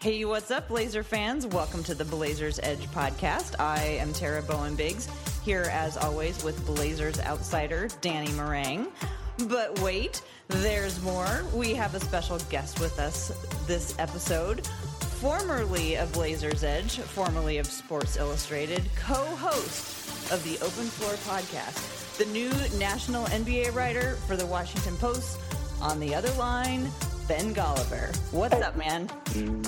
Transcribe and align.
Hey, 0.00 0.24
what's 0.24 0.52
up, 0.52 0.68
Blazer 0.68 1.02
fans? 1.02 1.44
Welcome 1.44 1.82
to 1.82 1.92
the 1.92 2.04
Blazers 2.04 2.60
Edge 2.62 2.86
podcast. 2.92 3.56
I 3.58 3.82
am 3.82 4.12
Tara 4.12 4.42
Bowen 4.42 4.76
Biggs, 4.76 5.08
here 5.42 5.68
as 5.72 5.96
always 5.96 6.44
with 6.44 6.64
Blazers 6.64 7.18
outsider 7.18 7.88
Danny 8.00 8.28
Marang. 8.28 8.92
But 9.48 9.80
wait, 9.80 10.22
there's 10.46 11.02
more. 11.02 11.42
We 11.52 11.74
have 11.74 11.96
a 11.96 12.00
special 12.00 12.38
guest 12.48 12.78
with 12.78 13.00
us 13.00 13.32
this 13.66 13.98
episode. 13.98 14.64
Formerly 15.18 15.96
of 15.96 16.12
Blazers 16.12 16.62
Edge, 16.62 16.98
formerly 16.98 17.58
of 17.58 17.66
Sports 17.66 18.16
Illustrated, 18.16 18.84
co 18.94 19.24
host 19.24 20.30
of 20.30 20.44
the 20.44 20.64
Open 20.64 20.86
Floor 20.86 21.14
podcast, 21.26 22.16
the 22.18 22.26
new 22.26 22.50
national 22.78 23.24
NBA 23.26 23.74
writer 23.74 24.14
for 24.28 24.36
the 24.36 24.46
Washington 24.46 24.96
Post. 24.98 25.40
On 25.80 25.98
the 25.98 26.14
other 26.14 26.30
line, 26.34 26.88
Ben 27.28 27.54
Golliver. 27.54 28.16
What's 28.32 28.54
up, 28.54 28.74
man? 28.74 29.06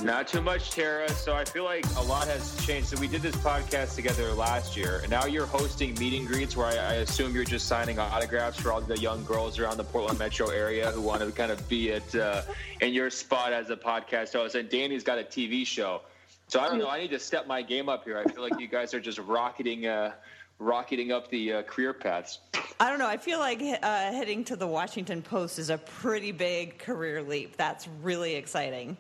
Not 0.03 0.27
too 0.27 0.41
much, 0.41 0.71
Tara. 0.71 1.11
So 1.11 1.35
I 1.35 1.45
feel 1.45 1.65
like 1.65 1.85
a 1.99 2.03
lot 2.03 2.27
has 2.27 2.57
changed. 2.65 2.89
So 2.89 2.99
we 2.99 3.07
did 3.07 3.21
this 3.21 3.37
podcast 3.37 3.97
together 3.97 4.33
last 4.33 4.79
year, 4.79 5.01
and 5.03 5.11
now 5.11 5.27
you're 5.27 5.45
hosting 5.45 5.95
meet 5.99 6.19
and 6.19 6.27
greets 6.27 6.57
where 6.57 6.69
I, 6.69 6.77
I 6.77 6.93
assume 6.95 7.35
you're 7.35 7.45
just 7.45 7.69
signing 7.69 7.99
autographs 7.99 8.59
for 8.59 8.73
all 8.73 8.81
the 8.81 8.97
young 8.97 9.23
girls 9.25 9.59
around 9.59 9.77
the 9.77 9.85
Portland 9.85 10.19
metro 10.19 10.49
area 10.49 10.91
who 10.91 11.03
want 11.03 11.21
to 11.21 11.31
kind 11.33 11.53
of 11.53 11.69
be 11.69 11.93
at 11.93 12.15
uh, 12.15 12.41
in 12.81 12.95
your 12.95 13.11
spot 13.11 13.53
as 13.53 13.69
a 13.69 13.77
podcast 13.77 14.33
host. 14.33 14.55
And 14.55 14.71
Danny's 14.71 15.05
got 15.05 15.19
a 15.19 15.23
TV 15.23 15.67
show. 15.67 16.01
So 16.49 16.61
I 16.61 16.69
don't 16.69 16.79
know. 16.79 16.89
I 16.89 16.99
need 16.99 17.11
to 17.11 17.19
step 17.19 17.47
my 17.47 17.61
game 17.61 17.91
up 17.91 18.05
here. 18.05 18.17
I 18.19 18.25
feel 18.33 18.43
like 18.43 18.59
you 18.59 18.69
guys 18.69 18.95
are 18.95 19.01
just 19.01 19.19
rocketing. 19.19 19.87
Uh, 19.87 20.13
rocketing 20.61 21.11
up 21.11 21.29
the 21.31 21.55
uh, 21.55 21.63
career 21.63 21.93
paths. 21.93 22.39
I 22.79 22.89
don't 22.89 22.99
know. 22.99 23.09
I 23.09 23.17
feel 23.17 23.39
like 23.41 23.61
uh, 23.61 24.13
heading 24.13 24.45
to 24.45 24.57
the 24.57 24.67
Washington 24.67 25.23
Post 25.23 25.59
is 25.59 25.71
a 25.71 25.79
pretty 25.79 26.31
big 26.31 26.79
career 26.79 27.23
leap. 27.23 27.57
That's 27.57 27.89
really 28.03 28.35
exciting. 28.35 28.97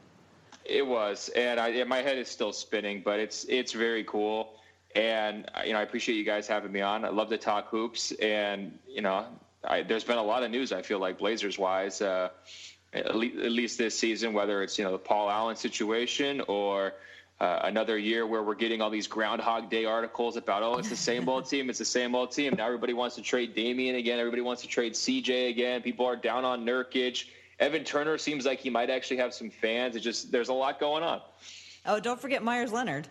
It 0.64 0.86
was, 0.86 1.28
and 1.30 1.60
I, 1.60 1.84
my 1.84 1.98
head 1.98 2.18
is 2.18 2.28
still 2.28 2.52
spinning, 2.52 3.02
but 3.04 3.20
it's 3.20 3.44
it's 3.48 3.72
very 3.72 4.04
cool. 4.04 4.54
And 4.94 5.48
you 5.64 5.72
know, 5.72 5.78
I 5.78 5.82
appreciate 5.82 6.16
you 6.16 6.24
guys 6.24 6.46
having 6.46 6.72
me 6.72 6.80
on. 6.80 7.04
I 7.04 7.08
love 7.08 7.28
to 7.30 7.38
talk 7.38 7.68
hoops, 7.68 8.12
and 8.12 8.78
you 8.88 9.02
know, 9.02 9.26
I, 9.64 9.82
there's 9.82 10.04
been 10.04 10.18
a 10.18 10.22
lot 10.22 10.42
of 10.42 10.50
news. 10.50 10.72
I 10.72 10.82
feel 10.82 10.98
like 10.98 11.18
Blazers 11.18 11.58
wise, 11.58 12.00
uh, 12.02 12.30
at, 12.92 13.14
least, 13.14 13.38
at 13.38 13.52
least 13.52 13.78
this 13.78 13.98
season, 13.98 14.32
whether 14.32 14.62
it's 14.62 14.78
you 14.78 14.84
know 14.84 14.92
the 14.92 14.98
Paul 14.98 15.30
Allen 15.30 15.56
situation 15.56 16.42
or 16.46 16.92
uh, 17.40 17.60
another 17.64 17.96
year 17.96 18.26
where 18.26 18.42
we're 18.42 18.54
getting 18.54 18.82
all 18.82 18.90
these 18.90 19.06
Groundhog 19.06 19.70
Day 19.70 19.84
articles 19.86 20.36
about, 20.36 20.62
oh, 20.62 20.76
it's 20.76 20.90
the 20.90 20.96
same 20.96 21.28
old 21.28 21.44
team, 21.50 21.70
it's 21.70 21.78
the 21.78 21.84
same 21.84 22.14
old 22.14 22.32
team. 22.32 22.54
Now 22.56 22.66
everybody 22.66 22.92
wants 22.92 23.16
to 23.16 23.22
trade 23.22 23.54
Damian 23.54 23.96
again. 23.96 24.18
Everybody 24.18 24.42
wants 24.42 24.62
to 24.62 24.68
trade 24.68 24.92
CJ 24.92 25.48
again. 25.48 25.80
People 25.82 26.04
are 26.06 26.16
down 26.16 26.44
on 26.44 26.64
Nurkic. 26.66 27.24
Evan 27.58 27.84
Turner 27.84 28.18
seems 28.18 28.44
like 28.46 28.60
he 28.60 28.70
might 28.70 28.90
actually 28.90 29.18
have 29.18 29.32
some 29.34 29.50
fans. 29.50 29.96
It 29.96 30.00
just 30.00 30.30
there's 30.32 30.48
a 30.48 30.54
lot 30.54 30.78
going 30.80 31.02
on. 31.02 31.20
Oh, 31.86 31.98
don't 32.00 32.20
forget 32.20 32.42
Meyers 32.42 32.72
Leonard. 32.72 33.08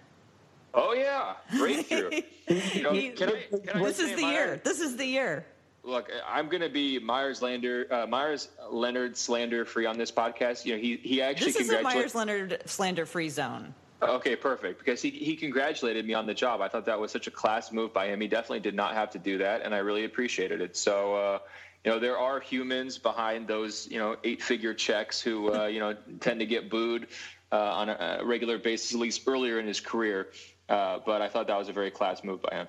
Oh 0.74 0.94
yeah, 0.94 1.34
breakthrough. 1.58 2.22
you 2.48 2.84
know, 2.84 2.92
He- 2.92 3.10
can 3.10 3.30
I, 3.30 3.58
can 3.66 3.82
this 3.84 4.00
is 4.00 4.16
the 4.16 4.22
Meyers- 4.22 4.34
year. 4.34 4.62
This 4.64 4.80
is 4.80 4.96
the 4.96 5.06
year. 5.06 5.46
Look, 5.84 6.12
I'm 6.28 6.50
going 6.50 6.62
to 6.62 6.70
be 6.70 7.00
Meyers 7.00 7.42
Lander, 7.42 7.88
uh, 7.90 8.06
Meyers 8.06 8.50
Leonard 8.70 9.16
slander 9.18 9.64
free 9.66 9.86
on 9.86 9.98
this 9.98 10.12
podcast. 10.12 10.66
You 10.66 10.74
know, 10.76 10.80
he 10.82 10.98
he 10.98 11.22
actually 11.22 11.52
This 11.54 11.62
is 11.62 11.70
a. 11.72 11.82
Meyers 11.82 12.14
Leonard 12.14 12.62
slander 12.66 13.06
free 13.08 13.30
zone. 13.30 13.74
Okay, 14.02 14.36
perfect. 14.36 14.80
Because 14.80 15.02
he, 15.02 15.10
he 15.10 15.36
congratulated 15.36 16.06
me 16.06 16.14
on 16.14 16.26
the 16.26 16.34
job. 16.34 16.62
I 16.62 16.68
thought 16.68 16.86
that 16.86 17.00
was 17.00 17.12
such 17.12 17.28
a 17.28 17.32
class 17.32 17.72
move 17.72 17.94
by 17.94 18.08
him. 18.08 18.22
He 18.22 18.28
definitely 18.28 18.62
did 18.62 18.76
not 18.76 18.94
have 18.94 19.10
to 19.12 19.20
do 19.20 19.38
that, 19.40 19.62
and 19.64 19.76
I 19.76 19.80
really 19.80 20.06
appreciated 20.06 20.62
it. 20.62 20.78
So, 20.78 21.16
uh, 21.16 21.40
you 21.84 21.92
know, 21.92 22.00
there 22.00 22.18
are 22.18 22.40
humans 22.40 22.98
behind 22.98 23.48
those, 23.48 23.88
you 23.90 24.00
know, 24.00 24.16
eight 24.24 24.42
figure 24.42 24.74
checks 24.74 25.20
who, 25.20 25.54
uh, 25.54 25.66
you 25.66 25.80
know, 25.80 25.96
tend 26.20 26.40
to 26.40 26.46
get 26.46 26.70
booed 26.70 27.08
uh, 27.52 27.58
on 27.58 27.90
a, 27.90 28.22
regular 28.24 28.58
basis, 28.58 28.94
at 28.94 29.00
least 29.00 29.24
earlier 29.28 29.60
in 29.60 29.68
his 29.68 29.80
career. 29.80 30.30
Uh, 30.68 31.00
but 31.06 31.22
I 31.22 31.28
thought 31.30 31.48
that 31.48 31.58
was 31.58 31.70
a 31.70 31.74
very 31.74 31.92
class 31.92 32.24
move 32.24 32.42
by 32.42 32.56
him. 32.56 32.68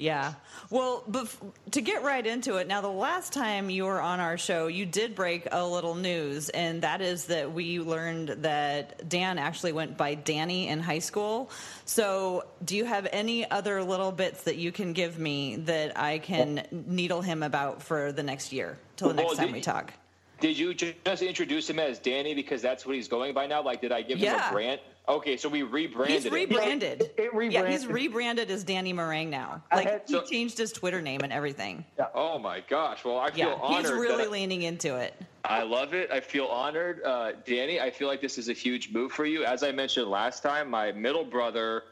Yeah. 0.00 0.34
Well, 0.70 1.04
bef- 1.10 1.36
to 1.72 1.80
get 1.80 2.02
right 2.02 2.26
into 2.26 2.56
it, 2.56 2.66
now 2.66 2.80
the 2.80 2.88
last 2.88 3.32
time 3.32 3.68
you 3.68 3.84
were 3.84 4.00
on 4.00 4.18
our 4.18 4.38
show, 4.38 4.66
you 4.66 4.86
did 4.86 5.14
break 5.14 5.46
a 5.52 5.66
little 5.66 5.94
news, 5.94 6.48
and 6.48 6.82
that 6.82 7.00
is 7.00 7.26
that 7.26 7.52
we 7.52 7.80
learned 7.80 8.28
that 8.42 9.08
Dan 9.08 9.38
actually 9.38 9.72
went 9.72 9.96
by 9.96 10.14
Danny 10.14 10.68
in 10.68 10.80
high 10.80 11.00
school. 11.00 11.50
So, 11.84 12.44
do 12.64 12.76
you 12.76 12.84
have 12.84 13.08
any 13.12 13.48
other 13.50 13.82
little 13.82 14.12
bits 14.12 14.44
that 14.44 14.56
you 14.56 14.72
can 14.72 14.92
give 14.94 15.18
me 15.18 15.56
that 15.56 15.98
I 15.98 16.18
can 16.18 16.66
needle 16.70 17.20
him 17.20 17.42
about 17.42 17.82
for 17.82 18.12
the 18.12 18.22
next 18.22 18.52
year 18.52 18.78
till 18.96 19.08
the 19.08 19.14
next 19.14 19.26
Well, 19.26 19.36
time 19.36 19.52
we 19.52 19.60
talk? 19.60 19.92
Did 20.40 20.58
you 20.58 20.72
just 20.72 21.22
introduce 21.22 21.68
him 21.68 21.78
as 21.78 21.98
Danny 21.98 22.34
because 22.34 22.62
that's 22.62 22.86
what 22.86 22.96
he's 22.96 23.08
going 23.08 23.34
by 23.34 23.46
now? 23.46 23.62
Like, 23.62 23.82
did 23.82 23.92
I 23.92 24.00
give 24.00 24.18
him 24.18 24.34
a 24.34 24.50
brand? 24.50 24.80
Okay, 25.08 25.36
so 25.36 25.48
we 25.48 25.62
rebranded 25.62 26.22
He's 26.22 26.30
rebranded. 26.30 27.02
It- 27.02 27.14
it 27.18 27.52
Yeah, 27.52 27.66
he's 27.68 27.86
rebranded. 27.86 27.90
rebranded 27.90 28.50
as 28.50 28.62
Danny 28.64 28.92
Marang 28.94 29.28
now. 29.28 29.62
Like 29.72 29.88
had- 29.88 30.02
he 30.06 30.12
so- 30.12 30.22
changed 30.22 30.56
his 30.58 30.72
Twitter 30.72 31.00
name 31.02 31.20
and 31.22 31.32
everything. 31.32 31.84
Oh 32.14 32.38
my 32.38 32.60
gosh! 32.60 33.04
Well, 33.04 33.18
I 33.18 33.30
feel 33.30 33.48
Yeah, 33.48 33.54
honored. 33.60 33.86
he's 33.86 33.92
really 33.92 34.24
I- 34.24 34.28
leaning 34.28 34.62
into 34.62 34.96
it. 34.96 35.14
I 35.44 35.62
love 35.62 35.94
it. 35.94 36.10
I 36.12 36.20
feel 36.20 36.46
honored. 36.46 37.02
Uh, 37.02 37.32
Danny, 37.44 37.80
I 37.80 37.90
feel 37.90 38.06
like 38.08 38.20
this 38.20 38.38
is 38.38 38.48
a 38.50 38.52
huge 38.52 38.92
move 38.92 39.10
for 39.10 39.24
you. 39.24 39.44
As 39.44 39.62
I 39.62 39.72
mentioned 39.72 40.08
last 40.08 40.42
time, 40.42 40.68
my 40.70 40.92
middle 40.92 41.24
brother 41.24 41.84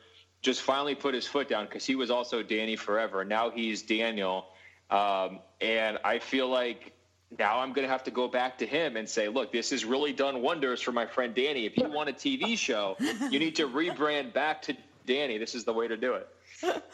just 0.42 0.62
finally 0.62 0.94
put 0.94 1.14
his 1.14 1.26
foot 1.26 1.48
down 1.48 1.64
because 1.64 1.84
he 1.84 1.96
was 1.96 2.10
also 2.10 2.42
Danny 2.42 2.76
forever. 2.76 3.24
Now 3.24 3.50
he's 3.50 3.82
Daniel. 3.82 4.46
Um, 4.90 5.40
and 5.60 5.98
I 6.04 6.18
feel 6.18 6.48
like 6.48 6.92
now 7.36 7.58
I'm 7.58 7.72
going 7.72 7.86
to 7.86 7.90
have 7.92 8.04
to 8.04 8.10
go 8.10 8.28
back 8.28 8.58
to 8.58 8.66
him 8.66 8.96
and 8.96 9.08
say, 9.08 9.28
look, 9.28 9.52
this 9.52 9.70
has 9.70 9.84
really 9.84 10.12
done 10.12 10.40
wonders 10.40 10.80
for 10.80 10.92
my 10.92 11.06
friend 11.06 11.34
Danny. 11.34 11.66
If 11.66 11.76
you 11.76 11.88
want 11.90 12.08
a 12.08 12.12
TV 12.12 12.56
show, 12.66 12.96
you 13.30 13.38
need 13.38 13.56
to 13.56 13.68
rebrand 13.68 14.32
back 14.32 14.62
to 14.62 14.76
Danny. 15.06 15.36
This 15.38 15.54
is 15.54 15.64
the 15.64 15.72
way 15.72 15.88
to 15.88 15.96
do 15.96 16.14
it. 16.14 16.28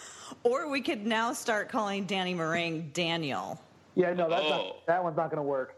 Or 0.42 0.68
we 0.70 0.80
could 0.80 1.06
now 1.06 1.32
start 1.32 1.68
calling 1.68 2.04
Danny 2.06 2.34
Marang 2.34 2.92
Daniel. 2.92 3.60
Yeah, 3.94 4.12
no, 4.14 4.28
that's 4.28 4.42
Oh. 4.46 4.48
not, 4.48 4.86
that 4.86 5.04
one's 5.04 5.16
not 5.16 5.30
going 5.30 5.36
to 5.36 5.42
work. 5.42 5.76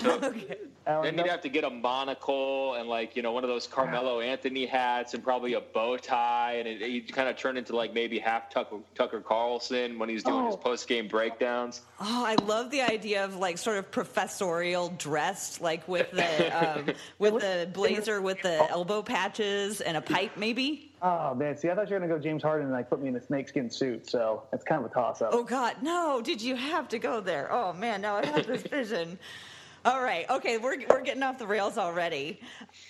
So, 0.00 0.18
That 0.18 0.58
one- 0.86 1.02
Then 1.02 1.18
you'd 1.18 1.26
have 1.28 1.40
to 1.42 1.48
get 1.48 1.64
a 1.64 1.70
monocle 1.70 2.74
and 2.74 2.88
like 2.88 3.14
you 3.16 3.22
know 3.22 3.32
one 3.32 3.44
of 3.44 3.48
those 3.48 3.66
Carmelo 3.66 4.20
Anthony 4.20 4.66
hats 4.66 5.14
and 5.14 5.22
probably 5.22 5.54
a 5.54 5.60
bow 5.60 5.96
tie 5.96 6.54
and 6.58 6.66
it, 6.68 6.80
he'd 6.80 7.12
kind 7.12 7.28
of 7.28 7.36
turn 7.36 7.56
into 7.56 7.76
like 7.76 7.92
maybe 7.94 8.18
half 8.18 8.50
Tucker, 8.50 8.76
Tucker 8.94 9.20
Carlson 9.20 9.98
when 9.98 10.08
he's 10.08 10.22
doing 10.24 10.46
his 10.46 10.54
Oh. 10.54 10.58
post 10.58 10.88
game 10.88 11.06
breakdowns. 11.08 11.82
Oh, 12.00 12.24
I 12.26 12.34
love 12.44 12.70
the 12.70 12.82
idea 12.82 13.24
of 13.24 13.36
like 13.36 13.58
sort 13.58 13.76
of 13.78 13.90
professorial 13.90 14.88
dressed, 14.98 15.60
like 15.60 15.86
with 15.86 16.10
the 16.10 16.78
um, 16.78 16.86
with 17.18 17.34
the 17.40 17.68
blazer 17.74 18.20
with 18.20 18.40
the 18.42 18.68
elbow 18.70 19.02
patches 19.02 19.80
and 19.80 19.96
a 19.96 20.00
pipe, 20.00 20.36
maybe. 20.36 20.86
Oh 21.02 21.34
man, 21.34 21.56
see, 21.56 21.70
I 21.70 21.74
thought 21.74 21.88
you 21.88 21.94
were 21.94 22.00
gonna 22.00 22.12
go 22.12 22.18
James 22.18 22.42
Harden 22.42 22.66
and 22.66 22.74
like 22.74 22.90
put 22.90 23.00
me 23.00 23.08
in 23.08 23.16
a 23.16 23.20
snakeskin 23.22 23.70
suit, 23.70 24.08
so 24.08 24.42
it's 24.52 24.64
kind 24.64 24.84
of 24.84 24.90
a 24.90 24.94
toss 24.94 25.22
up. 25.22 25.30
Oh 25.32 25.42
God, 25.44 25.76
no! 25.82 26.20
Did 26.22 26.42
you 26.42 26.56
have 26.56 26.88
to 26.88 26.98
go 26.98 27.20
there? 27.20 27.50
Oh 27.50 27.72
man, 27.72 28.00
now 28.02 28.16
I 28.16 28.26
have 28.26 28.46
this 28.46 28.62
vision. 28.62 29.18
All 29.82 30.02
right, 30.02 30.28
okay, 30.28 30.58
we're 30.58 30.76
we're 30.90 31.00
getting 31.00 31.22
off 31.22 31.38
the 31.38 31.46
rails 31.46 31.78
already. 31.78 32.38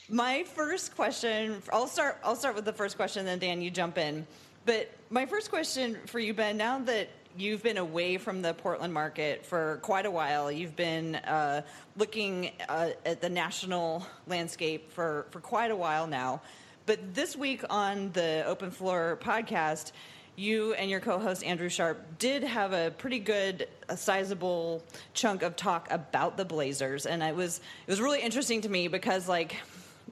My 0.08 0.42
first 0.42 0.96
question, 0.96 1.62
I'll 1.72 1.87
start. 1.87 2.19
I'll 2.25 2.34
start 2.34 2.56
with 2.56 2.64
the 2.64 2.72
first 2.72 2.96
question, 2.96 3.25
then 3.25 3.38
Dan, 3.38 3.62
you 3.62 3.70
jump 3.70 3.96
in. 3.96 4.26
But 4.66 4.90
my 5.08 5.26
first 5.26 5.50
question 5.50 5.98
for 6.06 6.19
you, 6.19 6.34
Ben, 6.34 6.56
now 6.56 6.81
that 6.81 7.08
you've 7.37 7.62
been 7.62 7.78
away 7.78 8.19
from 8.19 8.42
the 8.42 8.54
Portland 8.54 8.92
market 8.92 9.46
for 9.46 9.78
quite 9.82 10.04
a 10.04 10.10
while. 10.10 10.50
You've 10.50 10.75
been 10.75 11.14
uh, 11.14 11.62
looking 11.96 12.50
uh, 12.69 12.90
at 13.06 13.20
the 13.20 13.31
national 13.31 14.04
landscape 14.26 14.90
for, 14.90 15.26
for 15.31 15.38
quite 15.38 15.70
a 15.70 15.76
while 15.76 16.08
now. 16.08 16.42
But 16.87 17.14
this 17.14 17.37
week 17.37 17.62
on 17.70 18.10
the 18.12 18.42
Open 18.46 18.72
Floor 18.72 19.16
podcast, 19.22 19.92
you 20.40 20.72
and 20.75 20.90
your 20.90 21.00
co-host 21.00 21.44
Andrew 21.44 21.69
Sharp 21.69 22.19
did 22.19 22.42
have 22.42 22.72
a 22.72 22.90
pretty 22.90 23.19
good, 23.19 23.69
a 23.88 23.96
sizable 23.96 24.82
chunk 25.12 25.42
of 25.42 25.54
talk 25.54 25.87
about 25.90 26.37
the 26.37 26.44
Blazers, 26.44 27.06
and 27.06 27.22
it 27.22 27.37
was 27.37 27.60
it 27.87 27.90
was 27.90 28.00
really 28.00 28.20
interesting 28.20 28.62
to 28.62 28.69
me 28.69 28.88
because 28.88 29.28
like 29.28 29.56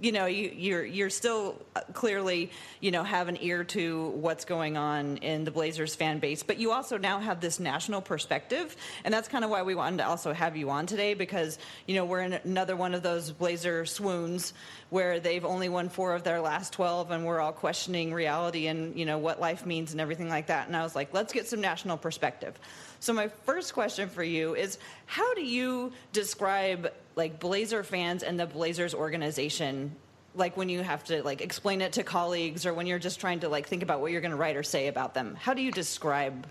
you 0.01 0.13
know 0.13 0.27
you, 0.27 0.53
you're 0.55 0.85
you're 0.85 1.11
still 1.11 1.57
uh, 1.77 1.81
clearly 1.93 2.51
you 2.81 2.91
know 2.91 3.03
have 3.03 3.29
an 3.29 3.39
ear 3.41 3.65
to 3.65 4.09
what's 4.09 4.45
going 4.45 4.77
on 4.77 5.19
in 5.19 5.45
the 5.45 5.51
Blazers 5.51 5.95
fan 5.95 6.19
base, 6.19 6.43
but 6.43 6.59
you 6.59 6.73
also 6.73 6.99
now 6.99 7.19
have 7.19 7.41
this 7.41 7.61
national 7.61 8.01
perspective, 8.01 8.77
and 9.05 9.13
that's 9.13 9.29
kind 9.29 9.45
of 9.45 9.51
why 9.51 9.63
we 9.63 9.75
wanted 9.75 9.99
to 9.99 10.07
also 10.07 10.33
have 10.33 10.57
you 10.57 10.71
on 10.71 10.87
today 10.87 11.15
because 11.15 11.59
you 11.87 11.95
know 11.95 12.05
we're 12.05 12.23
in 12.23 12.33
another 12.33 12.77
one 12.77 12.95
of 12.95 13.03
those 13.03 13.31
Blazer 13.31 13.85
swoons 13.85 14.53
where 14.91 15.21
they've 15.21 15.45
only 15.45 15.69
won 15.69 15.89
four 15.89 16.15
of 16.15 16.23
their 16.23 16.41
last 16.41 16.73
12 16.73 17.11
and 17.11 17.25
we're 17.27 17.41
all 17.41 17.53
questioning 17.53 18.13
reality 18.13 18.67
and 18.69 18.99
you 18.99 19.05
know 19.05 19.19
what 19.19 19.41
life 19.41 19.67
means 19.67 19.93
and 19.93 20.01
everything 20.01 20.29
like 20.29 20.47
that 20.47 20.67
and 20.67 20.77
i 20.77 20.83
was 20.83 20.95
like 20.95 21.13
let's 21.13 21.33
get 21.33 21.47
some 21.47 21.61
national 21.61 21.97
perspective 21.97 22.59
so 23.01 23.13
my 23.13 23.29
first 23.29 23.75
question 23.75 24.09
for 24.09 24.23
you 24.23 24.55
is 24.55 24.79
how 25.07 25.35
do 25.35 25.45
you 25.45 25.93
describe 26.13 26.93
like 27.17 27.41
blazer 27.41 27.83
fans 27.83 28.23
and 28.23 28.39
the 28.39 28.47
blazers 28.47 28.95
organization 28.95 29.95
like 30.35 30.57
when 30.57 30.69
you 30.69 30.83
have 30.83 31.03
to 31.05 31.23
like 31.23 31.41
explain 31.41 31.81
it 31.81 31.93
to 31.93 32.03
colleagues 32.03 32.67
or 32.67 32.75
when 32.75 32.87
you're 32.87 32.99
just 32.99 33.21
trying 33.21 33.41
to 33.41 33.49
like 33.49 33.67
think 33.67 33.83
about 33.83 34.01
what 34.01 34.13
you're 34.13 34.21
going 34.21 34.31
to 34.31 34.37
write 34.37 34.57
or 34.57 34.63
say 34.63 34.89
about 34.89 35.15
them 35.15 35.37
how 35.41 35.55
do 35.55 35.63
you 35.63 35.73
describe 35.73 36.47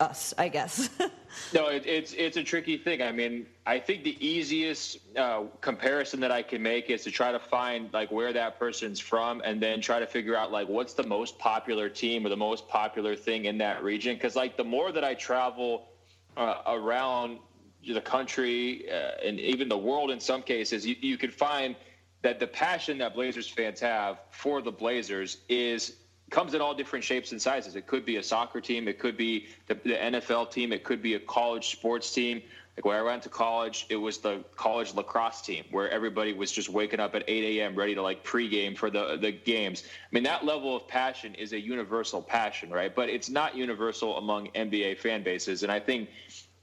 us, 0.00 0.34
I 0.38 0.48
guess. 0.48 0.88
no, 1.52 1.68
it, 1.68 1.86
it's 1.86 2.12
it's 2.12 2.36
a 2.36 2.42
tricky 2.42 2.76
thing. 2.76 3.02
I 3.02 3.12
mean, 3.12 3.46
I 3.66 3.78
think 3.78 4.04
the 4.04 4.16
easiest 4.24 4.98
uh, 5.16 5.44
comparison 5.60 6.20
that 6.20 6.30
I 6.30 6.42
can 6.42 6.62
make 6.62 6.90
is 6.90 7.04
to 7.04 7.10
try 7.10 7.32
to 7.32 7.38
find 7.38 7.92
like 7.92 8.10
where 8.10 8.32
that 8.32 8.58
person's 8.58 9.00
from, 9.00 9.40
and 9.44 9.60
then 9.60 9.80
try 9.80 10.00
to 10.00 10.06
figure 10.06 10.36
out 10.36 10.52
like 10.52 10.68
what's 10.68 10.94
the 10.94 11.06
most 11.06 11.38
popular 11.38 11.88
team 11.88 12.24
or 12.24 12.28
the 12.28 12.36
most 12.36 12.68
popular 12.68 13.16
thing 13.16 13.46
in 13.46 13.58
that 13.58 13.82
region. 13.82 14.16
Because 14.16 14.36
like 14.36 14.56
the 14.56 14.64
more 14.64 14.92
that 14.92 15.04
I 15.04 15.14
travel 15.14 15.88
uh, 16.36 16.62
around 16.66 17.38
the 17.86 18.00
country 18.00 18.90
uh, 18.90 19.24
and 19.24 19.38
even 19.38 19.68
the 19.68 19.78
world, 19.78 20.10
in 20.10 20.20
some 20.20 20.42
cases, 20.42 20.86
you, 20.86 20.96
you 21.00 21.16
can 21.16 21.30
find 21.30 21.76
that 22.22 22.40
the 22.40 22.46
passion 22.46 22.98
that 22.98 23.14
Blazers 23.14 23.48
fans 23.48 23.80
have 23.80 24.18
for 24.30 24.60
the 24.60 24.72
Blazers 24.72 25.38
is 25.48 25.97
comes 26.30 26.54
in 26.54 26.60
all 26.60 26.74
different 26.74 27.04
shapes 27.04 27.32
and 27.32 27.40
sizes. 27.40 27.76
It 27.76 27.86
could 27.86 28.04
be 28.04 28.16
a 28.16 28.22
soccer 28.22 28.60
team, 28.60 28.88
it 28.88 28.98
could 28.98 29.16
be 29.16 29.46
the, 29.66 29.74
the, 29.74 29.94
NFL 29.94 30.50
team, 30.50 30.72
it 30.72 30.84
could 30.84 31.02
be 31.02 31.14
a 31.14 31.20
college 31.20 31.70
sports 31.70 32.12
team. 32.12 32.42
Like 32.76 32.84
where 32.84 32.98
I 32.98 33.02
went 33.02 33.24
to 33.24 33.28
college, 33.28 33.86
it 33.88 33.96
was 33.96 34.18
the 34.18 34.44
college 34.54 34.94
lacrosse 34.94 35.42
team 35.42 35.64
where 35.72 35.90
everybody 35.90 36.32
was 36.32 36.52
just 36.52 36.68
waking 36.68 37.00
up 37.00 37.16
at 37.16 37.24
8 37.26 37.58
a.m. 37.58 37.74
ready 37.74 37.94
to 37.96 38.02
like 38.02 38.24
pregame 38.24 38.76
for 38.76 38.88
the 38.88 39.16
the 39.20 39.32
games. 39.32 39.82
I 39.84 40.08
mean, 40.12 40.22
that 40.22 40.44
level 40.44 40.76
of 40.76 40.86
passion 40.86 41.34
is 41.34 41.52
a 41.52 41.60
universal 41.60 42.22
passion, 42.22 42.70
right? 42.70 42.94
But 42.94 43.08
it's 43.08 43.28
not 43.28 43.56
universal 43.56 44.16
among 44.16 44.48
NBA 44.48 44.98
fan 44.98 45.24
bases, 45.24 45.64
and 45.64 45.72
I 45.72 45.80
think 45.80 46.08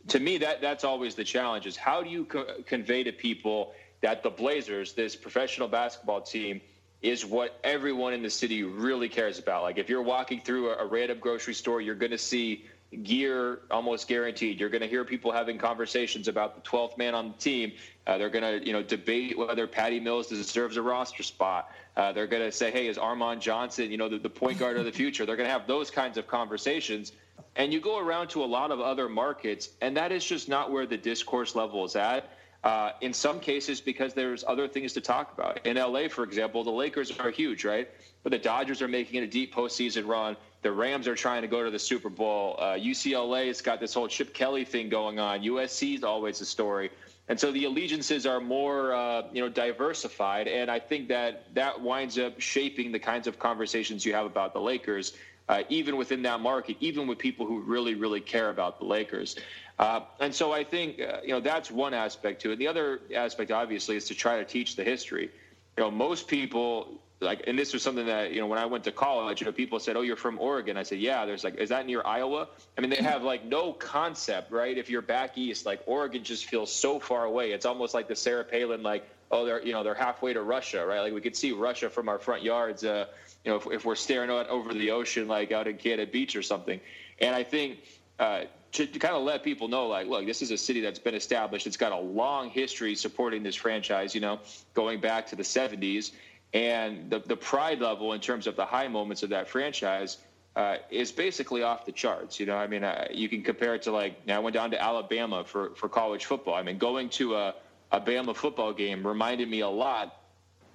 to 0.08 0.22
me 0.22 0.38
that 0.38 0.62
that's 0.62 0.86
always 0.86 1.16
the 1.16 1.26
challenge: 1.26 1.66
is 1.66 1.76
how 1.76 2.02
do 2.02 2.10
you 2.10 2.24
co- 2.24 2.62
convey 2.66 3.04
to 3.04 3.12
people 3.12 3.74
that 4.00 4.24
the 4.24 4.30
Blazers, 4.30 4.94
this 4.94 5.18
professional 5.18 5.68
basketball 5.68 6.22
team, 6.22 6.62
is 7.06 7.24
what 7.24 7.60
everyone 7.64 8.14
in 8.14 8.24
the 8.24 8.30
city 8.30 8.64
really 8.64 9.08
cares 9.08 9.38
about. 9.38 9.62
Like 9.62 9.78
if 9.78 9.90
you're 9.90 10.02
walking 10.02 10.42
through 10.42 10.72
a, 10.72 10.78
a 10.78 10.86
random 10.86 11.20
grocery 11.20 11.54
store, 11.54 11.80
you're 11.80 11.94
going 11.94 12.12
to 12.12 12.18
see 12.18 12.66
gear 13.04 13.60
almost 13.70 14.08
guaranteed. 14.08 14.60
You're 14.60 14.70
going 14.70 14.82
to 14.82 14.88
hear 14.88 15.06
people 15.06 15.32
having 15.32 15.58
conversations 15.58 16.28
about 16.28 16.56
the 16.56 16.68
12th 16.68 16.98
man 16.98 17.14
on 17.14 17.34
the 17.34 17.38
team. 17.38 17.74
Uh, 18.08 18.18
they're 18.18 18.30
going 18.30 18.60
to, 18.60 18.66
you 18.66 18.74
know, 18.74 18.82
debate 18.82 19.38
whether 19.38 19.68
Patty 19.68 20.00
Mills 20.00 20.28
deserves 20.28 20.78
a 20.78 20.82
roster 20.82 21.22
spot. 21.22 21.72
Uh, 21.96 22.12
they're 22.12 22.28
going 22.28 22.44
to 22.44 22.52
say, 22.52 22.72
"Hey, 22.72 22.88
is 22.88 22.98
Armon 22.98 23.40
Johnson, 23.40 23.92
you 23.92 23.98
know, 23.98 24.10
the, 24.10 24.18
the 24.18 24.30
point 24.30 24.60
guard 24.60 24.78
of 24.78 24.86
the 24.86 24.92
future?" 24.92 25.26
They're 25.26 25.38
going 25.38 25.48
to 25.48 25.54
have 25.54 25.68
those 25.68 25.90
kinds 25.92 26.18
of 26.18 26.28
conversations. 26.28 27.12
And 27.56 27.72
you 27.72 27.80
go 27.80 28.00
around 28.00 28.30
to 28.30 28.44
a 28.44 28.46
lot 28.46 28.72
of 28.72 28.82
other 28.82 29.08
markets, 29.08 29.70
and 29.82 29.96
that 29.96 30.12
is 30.12 30.26
just 30.26 30.50
not 30.50 30.72
where 30.72 30.86
the 30.86 30.98
discourse 30.98 31.56
level 31.56 31.86
is 31.86 31.96
at. 31.96 32.30
Uh, 32.66 32.94
in 33.02 33.14
some 33.14 33.40
cases, 33.40 33.80
because 33.80 34.16
there's 34.16 34.44
other 34.48 34.68
things 34.68 34.92
to 34.94 35.00
talk 35.00 35.32
about. 35.38 35.64
In 35.68 35.78
LA, 35.78 36.08
for 36.08 36.24
example, 36.24 36.64
the 36.64 36.72
Lakers 36.72 37.16
are 37.20 37.30
huge, 37.30 37.64
right? 37.64 37.88
But 38.24 38.32
the 38.32 38.40
Dodgers 38.40 38.82
are 38.82 38.88
making 38.88 39.22
a 39.22 39.28
deep 39.28 39.54
postseason 39.54 40.08
run. 40.08 40.36
The 40.64 40.72
Rams 40.72 41.08
are 41.08 41.14
trying 41.14 41.44
to 41.44 41.48
go 41.48 41.64
to 41.64 41.70
the 41.70 41.78
Super 41.78 42.10
Bowl. 42.10 42.56
Uh, 42.58 42.74
UCLA 42.74 43.48
has 43.48 43.62
got 43.62 43.80
this 43.80 43.94
whole 43.94 44.08
Chip 44.08 44.34
Kelly 44.34 44.66
thing 44.66 44.90
going 44.90 45.20
on. 45.20 45.42
USC 45.42 45.94
is 45.94 46.04
always 46.04 46.42
a 46.42 46.46
story. 46.46 46.90
And 47.28 47.40
so 47.40 47.52
the 47.52 47.66
allegiances 47.66 48.26
are 48.26 48.42
more, 48.42 48.96
uh, 48.96 49.24
you 49.32 49.42
know, 49.42 49.50
diversified, 49.50 50.48
and 50.48 50.70
I 50.70 50.80
think 50.80 51.08
that 51.10 51.54
that 51.56 51.82
winds 51.82 52.18
up 52.20 52.40
shaping 52.40 52.92
the 52.92 53.00
kinds 53.00 53.28
of 53.28 53.40
conversations 53.40 54.06
you 54.06 54.14
have 54.14 54.26
about 54.26 54.54
the 54.54 54.62
Lakers, 54.62 55.14
uh, 55.48 55.64
even 55.70 55.98
within 55.98 56.22
that 56.24 56.40
market, 56.40 56.78
even 56.80 57.08
with 57.08 57.18
people 57.18 57.46
who 57.46 57.62
really, 57.62 57.96
really 57.96 58.22
care 58.22 58.50
about 58.50 58.80
the 58.80 58.86
Lakers. 58.86 59.36
Uh, 59.78 60.02
and 60.20 60.34
so 60.34 60.52
I 60.52 60.64
think 60.64 61.00
uh, 61.00 61.20
you 61.24 61.30
know 61.30 61.40
that's 61.40 61.70
one 61.70 61.94
aspect 61.94 62.42
to 62.44 62.52
it. 62.52 62.58
The 62.58 62.68
other 62.68 63.02
aspect, 63.14 63.52
obviously, 63.52 63.96
is 63.96 64.08
to 64.08 64.16
try 64.16 64.38
to 64.38 64.46
teach 64.46 64.76
the 64.76 64.84
history. 64.84 65.30
You 65.78 65.84
know, 65.84 65.92
most 65.92 66.28
people 66.28 67.02
like, 67.20 67.44
and 67.48 67.58
this 67.58 67.74
was 67.74 67.84
something 67.84 68.06
that 68.06 68.32
you 68.32 68.40
know 68.40 68.48
when 68.48 68.60
I 68.60 68.66
went 68.66 68.84
to 68.86 68.92
college, 68.92 69.42
you 69.42 69.46
know, 69.46 69.52
people 69.52 69.80
said, 69.80 69.98
"Oh, 69.98 70.02
you're 70.02 70.16
from 70.16 70.40
Oregon." 70.40 70.78
I 70.78 70.84
said, 70.84 71.00
"Yeah." 71.00 71.26
There's 71.26 71.44
like, 71.44 71.56
is 71.56 71.70
that 71.70 71.86
near 71.86 72.02
Iowa? 72.06 72.48
I 72.78 72.82
mean, 72.82 72.90
they 72.90 72.98
have 72.98 73.24
like 73.24 73.46
no 73.46 73.74
concept, 73.74 74.52
right? 74.52 74.78
If 74.78 74.90
you're 74.90 75.02
back 75.02 75.38
east, 75.38 75.66
like 75.66 75.82
Oregon 75.86 76.24
just 76.24 76.46
feels 76.46 76.72
so 76.72 77.00
far 77.00 77.26
away. 77.26 77.52
It's 77.52 77.66
almost 77.66 77.94
like 77.94 78.08
the 78.08 78.16
Sarah 78.16 78.44
Palin, 78.44 78.84
like, 78.84 79.08
oh, 79.36 79.46
they're 79.46 79.64
you 79.64 79.74
know 79.74 79.84
they're 79.84 79.94
halfway 79.94 80.34
to 80.34 80.42
Russia, 80.42 80.86
right? 80.86 81.02
Like 81.02 81.14
we 81.14 81.22
could 81.22 81.36
see 81.36 81.52
Russia 81.52 81.90
from 81.90 82.10
our 82.10 82.20
front 82.20 82.44
yards. 82.44 82.84
Uh, 82.84 83.06
you 83.44 83.52
know, 83.52 83.58
if, 83.58 83.68
if 83.68 83.86
we're 83.86 83.96
staring 83.96 84.30
out 84.30 84.48
over 84.50 84.74
the 84.74 84.92
ocean, 84.92 85.28
like 85.28 85.52
out 85.52 85.68
in 85.68 85.78
Cannon 85.78 86.10
Beach 86.12 86.36
or 86.36 86.42
something. 86.42 86.80
And 87.20 87.36
I 87.36 87.44
think. 87.44 87.80
Uh, 88.18 88.46
to, 88.72 88.86
to, 88.86 89.00
kind 89.00 89.16
of 89.16 89.24
let 89.24 89.44
people 89.44 89.70
know, 89.70 89.88
like, 89.88 90.08
look, 90.08 90.26
this 90.26 90.42
is 90.42 90.52
a 90.52 90.58
city 90.58 90.82
that's 90.82 91.00
been 91.00 91.16
established. 91.16 91.66
It's 91.66 91.78
got 91.78 91.94
a 91.94 91.98
long 91.98 92.50
history 92.50 92.96
supporting 92.96 93.42
this 93.42 93.56
franchise, 93.56 94.14
you 94.14 94.20
know, 94.20 94.40
going 94.74 95.00
back 95.00 95.28
to 95.28 95.38
the 95.38 95.44
70s. 95.44 96.12
And 96.54 97.10
the, 97.10 97.20
the 97.20 97.38
pride 97.38 97.80
level 97.80 98.14
in 98.14 98.20
terms 98.20 98.48
of 98.48 98.56
the 98.58 98.66
high 98.66 98.90
moments 98.90 99.24
of 99.24 99.30
that 99.30 99.48
franchise 99.48 100.18
uh, 100.56 100.78
is 100.90 101.12
basically 101.12 101.64
off 101.64 101.86
the 101.86 101.92
charts. 101.92 102.40
You 102.40 102.46
know, 102.46 102.56
I 102.56 102.68
mean, 102.68 102.84
uh, 102.84 103.08
you 103.12 103.30
can 103.30 103.44
compare 103.44 103.76
it 103.76 103.84
to 103.84 103.92
like, 103.92 104.18
I 104.30 104.40
went 104.40 104.54
down 104.54 104.72
to 104.72 104.82
Alabama 104.82 105.44
for, 105.44 105.72
for 105.76 105.90
college 105.90 106.26
football. 106.26 106.56
I 106.56 106.64
mean, 106.64 106.78
going 106.78 107.10
to 107.12 107.36
a, 107.36 107.56
a 107.96 108.02
Bama 108.02 108.36
football 108.36 108.74
game 108.74 109.06
reminded 109.08 109.50
me 109.50 109.62
a 109.62 109.70
lot 109.70 110.22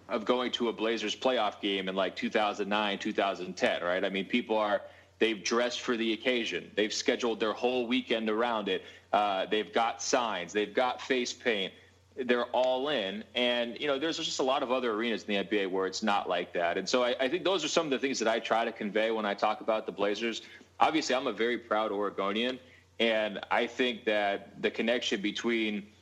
of 0.09 0.25
going 0.25 0.50
to 0.52 0.68
a 0.68 0.73
Blazers 0.73 1.14
playoff 1.14 1.61
game 1.61 1.88
in 1.88 1.94
like 1.94 2.16
2009, 2.16 2.99
2010, 2.99 3.83
right? 3.83 4.04
I 4.04 4.09
mean, 4.09 4.25
people 4.25 4.56
are– 4.56 4.83
They've 5.21 5.44
dressed 5.44 5.83
for 5.83 5.99
the 5.99 6.14
occasion. 6.14 6.71
They've 6.75 6.92
scheduled 6.92 7.40
their 7.40 7.52
whole 7.52 7.87
weekend 7.87 8.30
around 8.30 8.68
it. 8.68 8.83
Uh, 9.12 9.44
they've 9.44 9.71
got 9.71 10.02
signs. 10.02 10.50
They've 10.50 10.73
got 10.75 11.02
face 11.02 11.35
paint. 11.35 11.75
They're 12.16 12.47
all 12.47 12.88
in. 12.88 13.23
And, 13.35 13.78
you 13.78 13.87
know, 13.87 13.99
there's 13.99 14.16
just 14.16 14.40
a 14.40 14.42
lot 14.42 14.62
of 14.62 14.73
other 14.73 14.92
arenas 14.92 15.25
in 15.25 15.35
the 15.35 15.44
NBA 15.44 15.71
where 15.71 15.87
it's 15.87 16.02
not 16.02 16.26
like 16.26 16.54
that. 16.54 16.78
And 16.78 16.88
so 16.88 17.04
I, 17.04 17.14
I 17.21 17.28
think 17.28 17.44
those 17.44 17.62
are 17.66 17.68
some 17.68 17.85
of 17.85 17.90
the 17.90 17.99
things 17.99 18.18
that 18.18 18.28
I 18.28 18.38
try 18.38 18.64
to 18.64 18.73
convey 18.73 19.11
when 19.11 19.26
I 19.26 19.35
talk 19.35 19.61
about 19.61 19.85
the 19.85 19.92
Blazers. 19.92 20.40
Obviously, 20.80 21.14
I'm 21.14 21.26
a 21.26 21.35
very 21.35 21.59
proud 21.59 21.92
Oregonian. 21.92 22.59
And 22.99 23.40
I 23.50 23.66
think 23.66 24.06
that 24.06 24.62
the 24.62 24.71
connection 24.71 25.21
between– 25.21 25.87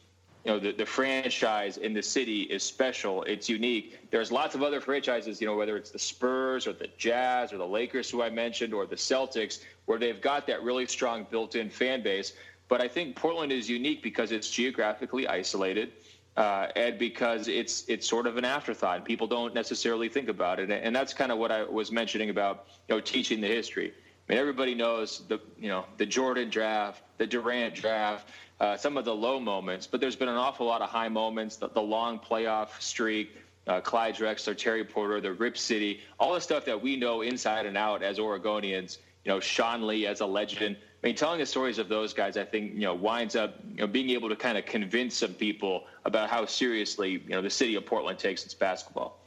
you 0.45 0.53
know 0.53 0.59
the, 0.59 0.73
the 0.73 0.87
franchise 0.87 1.77
in 1.77 1.93
the 1.93 2.03
city 2.03 2.43
is 2.43 2.63
special. 2.63 3.23
It's 3.25 3.49
unique. 3.49 4.11
There's 4.11 4.31
lots 4.31 4.55
of 4.55 4.63
other 4.63 4.81
franchises 4.81 5.41
you 5.41 5.47
know 5.47 5.57
whether 5.57 5.77
it's 5.77 5.91
the 5.91 5.99
spurs 5.99 6.67
or 6.67 6.73
the 6.73 6.89
jazz 6.97 7.53
or 7.53 7.59
the 7.59 7.67
lakers 7.67 8.11
who 8.11 8.23
i 8.23 8.31
mentioned 8.31 8.73
or 8.73 8.87
the 8.87 8.97
celtics 8.97 9.61
where 9.87 9.99
they've 9.99 10.21
got 10.21 10.47
that 10.47 10.63
really 10.63 10.87
strong 10.87 11.27
built-in 11.31 11.71
fan 11.71 12.03
base. 12.03 12.35
But 12.69 12.81
i 12.81 12.89
think 12.89 13.17
portland 13.17 13.53
is 13.53 13.69
unique 13.69 14.03
because 14.03 14.33
it's 14.33 14.51
geographically 14.51 15.27
isolated 15.27 15.93
uh, 16.39 16.69
and 16.77 16.99
because 16.99 17.49
it's 17.49 17.85
it's 17.89 18.09
sort 18.09 18.27
of 18.29 18.37
an 18.37 18.45
afterthought. 18.45 19.05
People 19.05 19.27
don't 19.27 19.55
necessarily 19.55 20.09
think 20.09 20.29
about 20.29 20.61
it. 20.61 20.71
And 20.71 20.95
that's 20.95 21.13
kind 21.13 21.33
of 21.33 21.39
what 21.39 21.51
i 21.51 21.65
was 21.65 21.91
mentioning 21.91 22.31
about 22.31 22.67
you 22.89 22.95
know 22.95 23.01
teaching 23.01 23.41
the 23.41 23.49
history. 23.49 23.93
I 24.29 24.33
mean, 24.33 24.39
everybody 24.39 24.75
knows 24.75 25.23
the 25.27 25.41
you 25.59 25.69
know 25.69 25.85
the 25.97 26.07
Jordan 26.07 26.49
draft, 26.49 27.03
the 27.19 27.27
Durant 27.27 27.75
draft, 27.75 28.29
uh, 28.61 28.77
some 28.77 28.97
of 28.97 29.05
the 29.05 29.15
low 29.15 29.39
moments, 29.39 29.87
but 29.87 30.01
there's 30.01 30.17
been 30.17 30.29
an 30.29 30.37
awful 30.37 30.67
lot 30.67 30.83
of 30.83 30.89
high 30.89 31.09
moments. 31.09 31.57
The, 31.57 31.69
the 31.69 31.83
long 31.83 32.19
playoff 32.19 32.69
streak, 32.81 33.37
uh, 33.67 33.81
Clyde 33.81 34.17
Drexler, 34.17 34.57
Terry 34.57 34.85
Porter, 34.85 35.21
the 35.21 35.33
Rip 35.33 35.57
City, 35.57 36.01
all 36.19 36.35
the 36.35 36.41
stuff 36.41 36.65
that 36.65 36.83
we 36.83 36.97
know 36.97 37.23
inside 37.23 37.67
and 37.67 37.77
out 37.77 38.03
as 38.03 38.19
Oregonians. 38.19 38.99
You 39.25 39.35
know, 39.35 39.41
Schonely 39.41 40.07
as 40.07 40.21
a 40.21 40.27
legend. 40.27 40.77
I 41.03 41.07
mean, 41.07 41.15
telling 41.15 41.39
the 41.39 41.47
stories 41.47 41.79
of 41.79 41.89
those 41.89 42.15
guys, 42.15 42.37
I 42.37 42.45
think, 42.45 42.75
you 42.75 42.81
know, 42.81 42.95
winds 42.95 43.37
up, 43.37 43.57
you 43.75 43.83
know, 43.83 43.87
being 43.87 44.11
able 44.11 44.31
to 44.31 44.37
kind 44.37 44.57
of 44.57 44.65
convince 44.65 45.17
some 45.17 45.35
people 45.35 45.85
about 46.05 46.31
how 46.31 46.47
seriously, 46.47 47.11
you 47.11 47.29
know, 47.29 47.43
the 47.43 47.51
city 47.51 47.75
of 47.75 47.85
Portland 47.85 48.19
takes 48.19 48.45
its 48.45 48.55
basketball. 48.55 49.19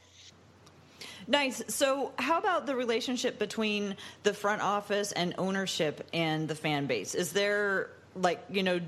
Nice. 1.27 1.61
So, 1.67 2.11
how 2.17 2.39
about 2.39 2.65
the 2.65 2.75
relationship 2.75 3.37
between 3.37 3.95
the 4.23 4.33
front 4.33 4.61
office 4.61 5.11
and 5.11 5.35
ownership 5.37 6.07
and 6.13 6.47
the 6.47 6.55
fan 6.55 6.87
base? 6.87 7.13
Is 7.13 7.31
there 7.31 7.91
like 8.15 8.43
you 8.49 8.63
know 8.63 8.79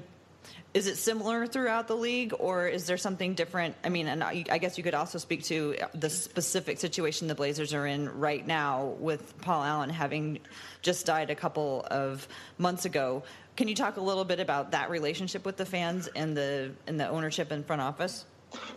is 0.74 0.88
it 0.88 0.98
similar 0.98 1.46
throughout 1.46 1.88
the 1.88 1.96
league 1.96 2.34
or 2.40 2.68
is 2.68 2.86
there 2.86 2.98
something 2.98 3.34
different 3.34 3.76
i 3.84 3.90
mean 3.90 4.08
and 4.08 4.24
i 4.24 4.58
guess 4.58 4.78
you 4.78 4.84
could 4.84 4.94
also 4.94 5.18
speak 5.18 5.44
to 5.44 5.76
the 5.94 6.10
specific 6.10 6.80
situation 6.80 7.28
the 7.28 7.36
blazers 7.36 7.74
are 7.74 7.86
in 7.86 8.10
right 8.20 8.46
now 8.46 8.96
with 9.00 9.40
paul 9.42 9.64
allen 9.64 9.90
having 9.90 10.40
just 10.82 11.06
died 11.06 11.30
a 11.30 11.36
couple 11.36 11.86
of 11.90 12.28
months 12.58 12.86
ago 12.86 13.24
can 13.56 13.68
you 13.68 13.76
talk 13.76 13.98
a 13.98 14.02
little 14.02 14.26
bit 14.26 14.40
about 14.40 14.72
that 14.72 14.90
relationship 14.90 15.46
with 15.46 15.58
the 15.58 15.66
fans 15.66 16.08
and 16.16 16.36
the 16.36 16.72
and 16.88 17.00
the 17.00 17.08
ownership 17.08 17.52
and 17.52 17.66
front 17.66 17.82
office 17.82 18.26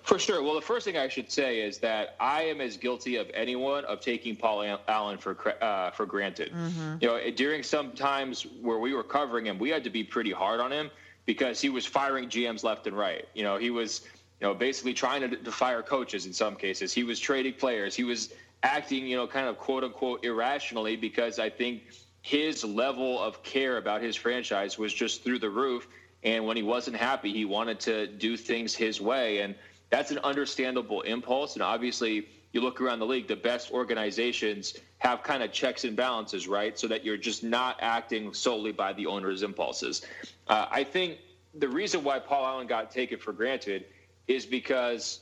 for 0.04 0.18
sure. 0.18 0.42
Well, 0.42 0.54
the 0.54 0.62
first 0.62 0.86
thing 0.86 0.96
I 0.96 1.08
should 1.08 1.30
say 1.30 1.60
is 1.60 1.78
that 1.80 2.16
I 2.18 2.44
am 2.44 2.62
as 2.62 2.78
guilty 2.78 3.16
of 3.16 3.30
anyone 3.34 3.84
of 3.84 4.00
taking 4.00 4.34
Paul 4.34 4.78
Allen 4.88 5.18
for 5.18 5.36
uh, 5.62 5.90
for 5.90 6.06
granted. 6.06 6.50
Mm-hmm. 6.52 6.96
You 7.00 7.08
know, 7.08 7.30
during 7.32 7.62
some 7.62 7.92
times 7.92 8.46
where 8.62 8.78
we 8.78 8.94
were 8.94 9.02
covering 9.02 9.46
him, 9.46 9.58
we 9.58 9.68
had 9.68 9.84
to 9.84 9.90
be 9.90 10.02
pretty 10.02 10.32
hard 10.32 10.60
on 10.60 10.72
him 10.72 10.90
because 11.26 11.60
he 11.60 11.68
was 11.68 11.84
firing 11.84 12.28
GMs 12.28 12.64
left 12.64 12.86
and 12.86 12.96
right. 12.96 13.28
You 13.34 13.42
know, 13.42 13.56
he 13.56 13.70
was, 13.70 14.02
you 14.40 14.46
know, 14.46 14.54
basically 14.54 14.94
trying 14.94 15.20
to, 15.22 15.36
to 15.36 15.52
fire 15.52 15.82
coaches 15.82 16.24
in 16.26 16.32
some 16.32 16.56
cases. 16.56 16.92
He 16.92 17.04
was 17.04 17.20
trading 17.20 17.54
players. 17.54 17.94
He 17.94 18.04
was 18.04 18.32
acting, 18.62 19.06
you 19.06 19.16
know, 19.16 19.26
kind 19.26 19.48
of 19.48 19.58
quote 19.58 19.84
unquote 19.84 20.24
irrationally 20.24 20.96
because 20.96 21.38
I 21.38 21.50
think 21.50 21.82
his 22.22 22.64
level 22.64 23.20
of 23.20 23.42
care 23.42 23.76
about 23.76 24.02
his 24.02 24.16
franchise 24.16 24.78
was 24.78 24.92
just 24.92 25.22
through 25.22 25.40
the 25.40 25.50
roof. 25.50 25.86
And 26.22 26.46
when 26.46 26.56
he 26.56 26.62
wasn't 26.62 26.96
happy, 26.96 27.32
he 27.32 27.44
wanted 27.44 27.78
to 27.80 28.06
do 28.06 28.36
things 28.36 28.74
his 28.74 29.00
way. 29.00 29.40
And 29.40 29.54
that's 29.90 30.10
an 30.10 30.18
understandable 30.18 31.02
impulse. 31.02 31.54
And 31.54 31.62
obviously, 31.62 32.28
you 32.52 32.60
look 32.60 32.80
around 32.80 32.98
the 32.98 33.06
league, 33.06 33.28
the 33.28 33.36
best 33.36 33.70
organizations 33.70 34.74
have 34.98 35.22
kind 35.22 35.42
of 35.42 35.52
checks 35.52 35.84
and 35.84 35.94
balances, 35.94 36.48
right? 36.48 36.78
So 36.78 36.88
that 36.88 37.04
you're 37.04 37.16
just 37.16 37.44
not 37.44 37.76
acting 37.80 38.32
solely 38.32 38.72
by 38.72 38.92
the 38.94 39.06
owner's 39.06 39.42
impulses. 39.42 40.02
Uh, 40.48 40.66
I 40.70 40.84
think 40.84 41.18
the 41.54 41.68
reason 41.68 42.04
why 42.04 42.18
Paul 42.18 42.46
Allen 42.46 42.66
got 42.66 42.90
taken 42.90 43.18
for 43.18 43.32
granted 43.32 43.86
is 44.28 44.46
because 44.46 45.20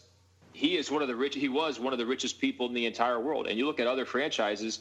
he 0.52 0.76
is 0.76 0.90
one 0.90 1.02
of 1.02 1.08
the 1.08 1.16
rich. 1.16 1.34
He 1.34 1.48
was 1.48 1.80
one 1.80 1.92
of 1.92 1.98
the 1.98 2.06
richest 2.06 2.40
people 2.40 2.66
in 2.66 2.74
the 2.74 2.86
entire 2.86 3.20
world. 3.20 3.46
And 3.46 3.58
you 3.58 3.66
look 3.66 3.80
at 3.80 3.86
other 3.86 4.04
franchises, 4.04 4.80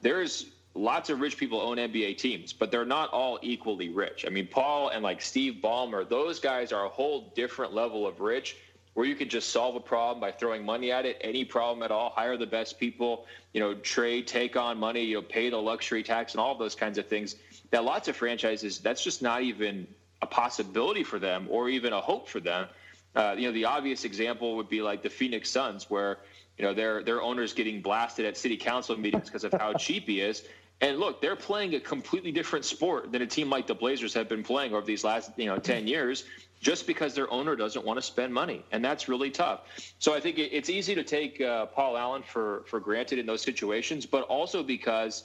there's 0.00 0.46
lots 0.74 1.08
of 1.10 1.20
rich 1.20 1.36
people 1.36 1.60
own 1.60 1.76
NBA 1.76 2.18
teams, 2.18 2.52
but 2.52 2.70
they're 2.70 2.84
not 2.84 3.10
all 3.10 3.38
equally 3.42 3.88
rich. 3.88 4.24
I 4.26 4.30
mean, 4.30 4.46
Paul 4.46 4.88
and 4.88 5.02
like 5.02 5.22
Steve 5.22 5.60
Ballmer, 5.62 6.08
those 6.08 6.40
guys 6.40 6.72
are 6.72 6.84
a 6.84 6.88
whole 6.88 7.32
different 7.34 7.72
level 7.72 8.06
of 8.06 8.20
rich 8.20 8.56
where 8.94 9.06
you 9.06 9.14
could 9.14 9.28
just 9.28 9.50
solve 9.50 9.74
a 9.74 9.80
problem 9.80 10.20
by 10.20 10.30
throwing 10.30 10.64
money 10.64 10.92
at 10.92 11.04
it, 11.04 11.18
any 11.20 11.44
problem 11.44 11.82
at 11.82 11.90
all, 11.90 12.10
hire 12.10 12.36
the 12.36 12.46
best 12.46 12.78
people, 12.78 13.26
you 13.52 13.60
know, 13.60 13.74
trade, 13.74 14.26
take 14.26 14.56
on 14.56 14.78
money, 14.78 15.02
you 15.02 15.16
know, 15.16 15.22
pay 15.22 15.50
the 15.50 15.56
luxury 15.56 16.02
tax 16.02 16.32
and 16.32 16.40
all 16.40 16.56
those 16.56 16.76
kinds 16.76 16.96
of 16.96 17.06
things. 17.06 17.36
That 17.70 17.84
lots 17.84 18.08
of 18.08 18.16
franchises, 18.16 18.78
that's 18.78 19.02
just 19.02 19.22
not 19.22 19.42
even 19.42 19.86
a 20.22 20.26
possibility 20.26 21.04
for 21.04 21.18
them 21.18 21.46
or 21.50 21.68
even 21.68 21.92
a 21.92 22.00
hope 22.00 22.28
for 22.28 22.40
them. 22.40 22.66
Uh, 23.14 23.34
you 23.38 23.46
know, 23.46 23.52
the 23.52 23.64
obvious 23.64 24.04
example 24.04 24.56
would 24.56 24.68
be 24.68 24.82
like 24.82 25.02
the 25.02 25.10
Phoenix 25.10 25.50
Suns, 25.50 25.88
where 25.88 26.18
you 26.58 26.64
know 26.64 26.74
their 26.74 27.02
their 27.02 27.22
owners 27.22 27.52
getting 27.52 27.80
blasted 27.80 28.24
at 28.26 28.36
city 28.36 28.56
council 28.56 28.96
meetings 28.96 29.26
because 29.26 29.44
of 29.44 29.52
how 29.52 29.72
cheap 29.78 30.06
he 30.06 30.20
is. 30.20 30.44
And 30.80 30.98
look, 30.98 31.22
they're 31.22 31.36
playing 31.36 31.74
a 31.76 31.80
completely 31.80 32.32
different 32.32 32.64
sport 32.64 33.12
than 33.12 33.22
a 33.22 33.26
team 33.26 33.48
like 33.48 33.68
the 33.68 33.74
Blazers 33.74 34.12
have 34.14 34.28
been 34.28 34.42
playing 34.42 34.74
over 34.74 34.84
these 34.84 35.04
last 35.04 35.30
you 35.36 35.46
know 35.46 35.58
ten 35.58 35.86
years 35.86 36.24
just 36.60 36.86
because 36.86 37.14
their 37.14 37.30
owner 37.30 37.54
doesn't 37.54 37.84
want 37.84 37.98
to 37.98 38.02
spend 38.02 38.34
money, 38.34 38.64
and 38.72 38.84
that's 38.84 39.08
really 39.08 39.30
tough. 39.30 39.60
So 39.98 40.14
I 40.14 40.20
think 40.20 40.38
it's 40.38 40.70
easy 40.70 40.94
to 40.96 41.04
take 41.04 41.40
uh, 41.40 41.66
Paul 41.66 41.96
Allen 41.96 42.22
for 42.22 42.64
for 42.66 42.80
granted 42.80 43.20
in 43.20 43.26
those 43.26 43.42
situations, 43.42 44.06
but 44.06 44.24
also 44.24 44.62
because 44.64 45.24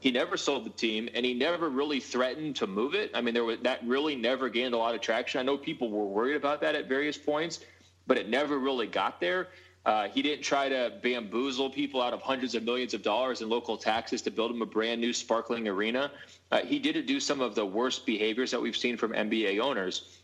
he 0.00 0.10
never 0.10 0.36
sold 0.36 0.64
the 0.64 0.70
team 0.70 1.08
and 1.14 1.24
he 1.24 1.34
never 1.34 1.68
really 1.68 2.00
threatened 2.00 2.56
to 2.56 2.66
move 2.66 2.94
it. 2.94 3.10
I 3.14 3.20
mean, 3.20 3.34
there 3.34 3.44
was 3.44 3.58
that 3.62 3.86
really 3.86 4.14
never 4.14 4.48
gained 4.48 4.74
a 4.74 4.78
lot 4.78 4.94
of 4.94 5.00
traction. 5.00 5.40
I 5.40 5.42
know 5.42 5.56
people 5.56 5.90
were 5.90 6.04
worried 6.04 6.36
about 6.36 6.60
that 6.60 6.74
at 6.74 6.88
various 6.88 7.16
points, 7.16 7.60
but 8.06 8.18
it 8.18 8.28
never 8.28 8.58
really 8.58 8.86
got 8.86 9.20
there. 9.20 9.48
Uh, 9.86 10.08
he 10.08 10.20
didn't 10.20 10.42
try 10.42 10.68
to 10.68 10.92
bamboozle 11.00 11.70
people 11.70 12.02
out 12.02 12.12
of 12.12 12.20
hundreds 12.20 12.56
of 12.56 12.64
millions 12.64 12.92
of 12.92 13.02
dollars 13.02 13.40
in 13.40 13.48
local 13.48 13.76
taxes 13.76 14.20
to 14.20 14.32
build 14.32 14.50
him 14.50 14.60
a 14.60 14.66
brand 14.66 15.00
new 15.00 15.12
sparkling 15.12 15.68
arena. 15.68 16.10
Uh, 16.50 16.60
he 16.62 16.80
did 16.80 17.06
do 17.06 17.20
some 17.20 17.40
of 17.40 17.54
the 17.54 17.64
worst 17.64 18.04
behaviors 18.04 18.50
that 18.50 18.60
we've 18.60 18.76
seen 18.76 18.96
from 18.96 19.12
NBA 19.12 19.60
owners. 19.60 20.18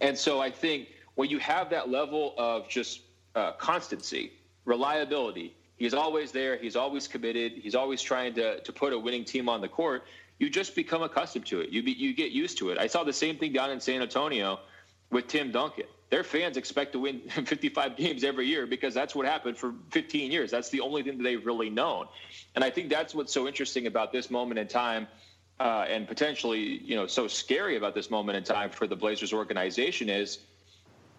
And 0.00 0.16
so 0.16 0.40
I 0.40 0.50
think 0.50 0.88
when 1.16 1.28
you 1.28 1.38
have 1.38 1.68
that 1.70 1.90
level 1.90 2.34
of 2.38 2.68
just 2.68 3.00
uh, 3.34 3.52
constancy, 3.52 4.32
reliability, 4.64 5.54
he's 5.82 5.94
always 5.94 6.32
there, 6.32 6.56
he's 6.56 6.76
always 6.76 7.08
committed, 7.08 7.52
he's 7.52 7.74
always 7.74 8.00
trying 8.00 8.34
to, 8.34 8.60
to 8.60 8.72
put 8.72 8.92
a 8.92 8.98
winning 8.98 9.24
team 9.24 9.48
on 9.48 9.60
the 9.60 9.68
court, 9.68 10.04
you 10.38 10.50
just 10.50 10.74
become 10.74 11.02
accustomed 11.02 11.46
to 11.46 11.60
it. 11.60 11.70
You, 11.70 11.82
be, 11.82 11.92
you 11.92 12.14
get 12.14 12.32
used 12.32 12.58
to 12.58 12.70
it. 12.70 12.78
I 12.78 12.86
saw 12.86 13.04
the 13.04 13.12
same 13.12 13.36
thing 13.36 13.52
down 13.52 13.70
in 13.70 13.80
San 13.80 14.02
Antonio 14.02 14.60
with 15.10 15.28
Tim 15.28 15.52
Duncan. 15.52 15.84
Their 16.10 16.24
fans 16.24 16.56
expect 16.56 16.92
to 16.92 16.98
win 16.98 17.20
55 17.28 17.96
games 17.96 18.24
every 18.24 18.46
year 18.46 18.66
because 18.66 18.92
that's 18.92 19.14
what 19.14 19.26
happened 19.26 19.56
for 19.56 19.74
15 19.90 20.30
years. 20.30 20.50
That's 20.50 20.70
the 20.70 20.80
only 20.80 21.02
thing 21.02 21.18
that 21.18 21.24
they've 21.24 21.44
really 21.44 21.70
known. 21.70 22.06
And 22.54 22.64
I 22.64 22.70
think 22.70 22.90
that's 22.90 23.14
what's 23.14 23.32
so 23.32 23.46
interesting 23.46 23.86
about 23.86 24.12
this 24.12 24.30
moment 24.30 24.58
in 24.58 24.68
time– 24.68 25.06
uh, 25.62 25.84
and 25.88 26.08
potentially, 26.08 26.82
you 26.84 26.96
know, 26.96 27.06
so 27.06 27.28
scary 27.28 27.76
about 27.76 27.94
this 27.94 28.10
moment 28.10 28.36
in 28.36 28.42
time 28.42 28.68
for 28.68 28.88
the 28.88 28.96
Blazers 28.96 29.32
organization 29.32 30.08
is 30.08 30.38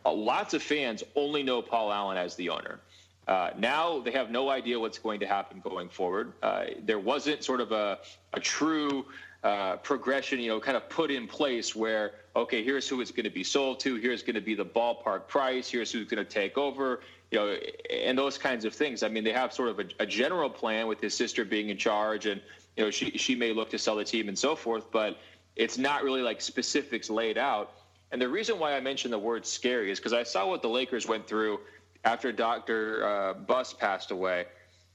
uh, 0.06 0.12
lots 0.12 0.54
of 0.54 0.62
fans 0.62 1.02
only 1.16 1.44
know 1.44 1.62
Paul 1.62 1.94
Allen 1.94 2.18
as 2.18 2.36
the 2.36 2.50
owner. 2.50 2.82
Uh, 3.28 3.52
now 3.58 4.00
they 4.00 4.12
have 4.12 4.30
no 4.30 4.50
idea 4.50 4.80
what's 4.80 5.00
going 5.00 5.20
to 5.20 5.26
happen 5.26 5.62
going 5.62 5.90
forward. 5.90 6.34
Uh, 6.42 6.66
there 6.84 7.00
wasn't 7.00 7.44
sort 7.44 7.62
of 7.62 7.72
a, 7.72 8.00
a 8.34 8.40
true 8.40 9.06
uh, 9.44 9.78
progression, 9.78 10.40
you 10.40 10.50
know, 10.50 10.60
kind 10.60 10.78
of 10.78 10.88
put 10.90 11.12
in 11.12 11.28
place 11.28 11.76
where, 11.76 12.12
okay, 12.36 12.64
here's 12.64 12.88
who 12.88 13.02
it's 13.02 13.12
going 13.12 13.24
to 13.26 13.30
be 13.30 13.44
sold 13.44 13.80
to, 13.82 13.96
here's 13.96 14.24
going 14.24 14.36
to 14.36 14.42
be 14.42 14.56
the 14.56 14.66
ballpark 14.66 15.28
price, 15.28 15.70
here's 15.70 15.92
who's 15.92 16.08
going 16.08 16.24
to 16.24 16.30
take 16.30 16.58
over, 16.58 17.02
you 17.32 17.38
know, 17.40 17.58
and 17.92 18.18
those 18.18 18.38
kinds 18.38 18.66
of 18.66 18.74
things. 18.74 19.04
I 19.04 19.10
mean, 19.10 19.24
they 19.24 19.34
have 19.34 19.54
sort 19.54 19.70
of 19.70 19.80
a, 19.80 19.86
a 20.00 20.06
general 20.06 20.50
plan 20.50 20.88
with 20.88 21.00
his 21.02 21.14
sister 21.14 21.46
being 21.46 21.70
in 21.70 21.78
charge 21.78 22.26
and 22.26 22.42
you 22.76 22.84
know, 22.84 22.92
she 22.92 23.18
she 23.18 23.36
may 23.36 23.54
look 23.54 23.70
to 23.70 23.78
sell 23.78 23.96
the 23.96 24.04
team 24.04 24.28
and 24.28 24.38
so 24.38 24.56
forth, 24.56 24.92
but 24.92 25.20
it's 25.56 25.78
not 25.78 26.04
really 26.04 26.22
like 26.22 26.42
specifics 26.42 27.10
laid 27.10 27.38
out. 27.38 27.74
And 28.12 28.22
the 28.22 28.30
reason 28.30 28.60
why 28.60 28.76
I 28.76 28.80
mentioned 28.80 29.14
the 29.14 29.20
word 29.20 29.46
scary 29.46 29.92
is 29.92 30.00
because 30.00 30.14
I 30.14 30.24
saw 30.24 30.48
what 30.48 30.62
the 30.62 30.70
Lakers 30.70 31.08
went 31.08 31.28
through 31.28 31.60
after 32.04 32.32
Dr. 32.32 33.06
Uh, 33.06 33.34
Buss 33.34 33.74
passed 33.74 34.12
away. 34.12 34.46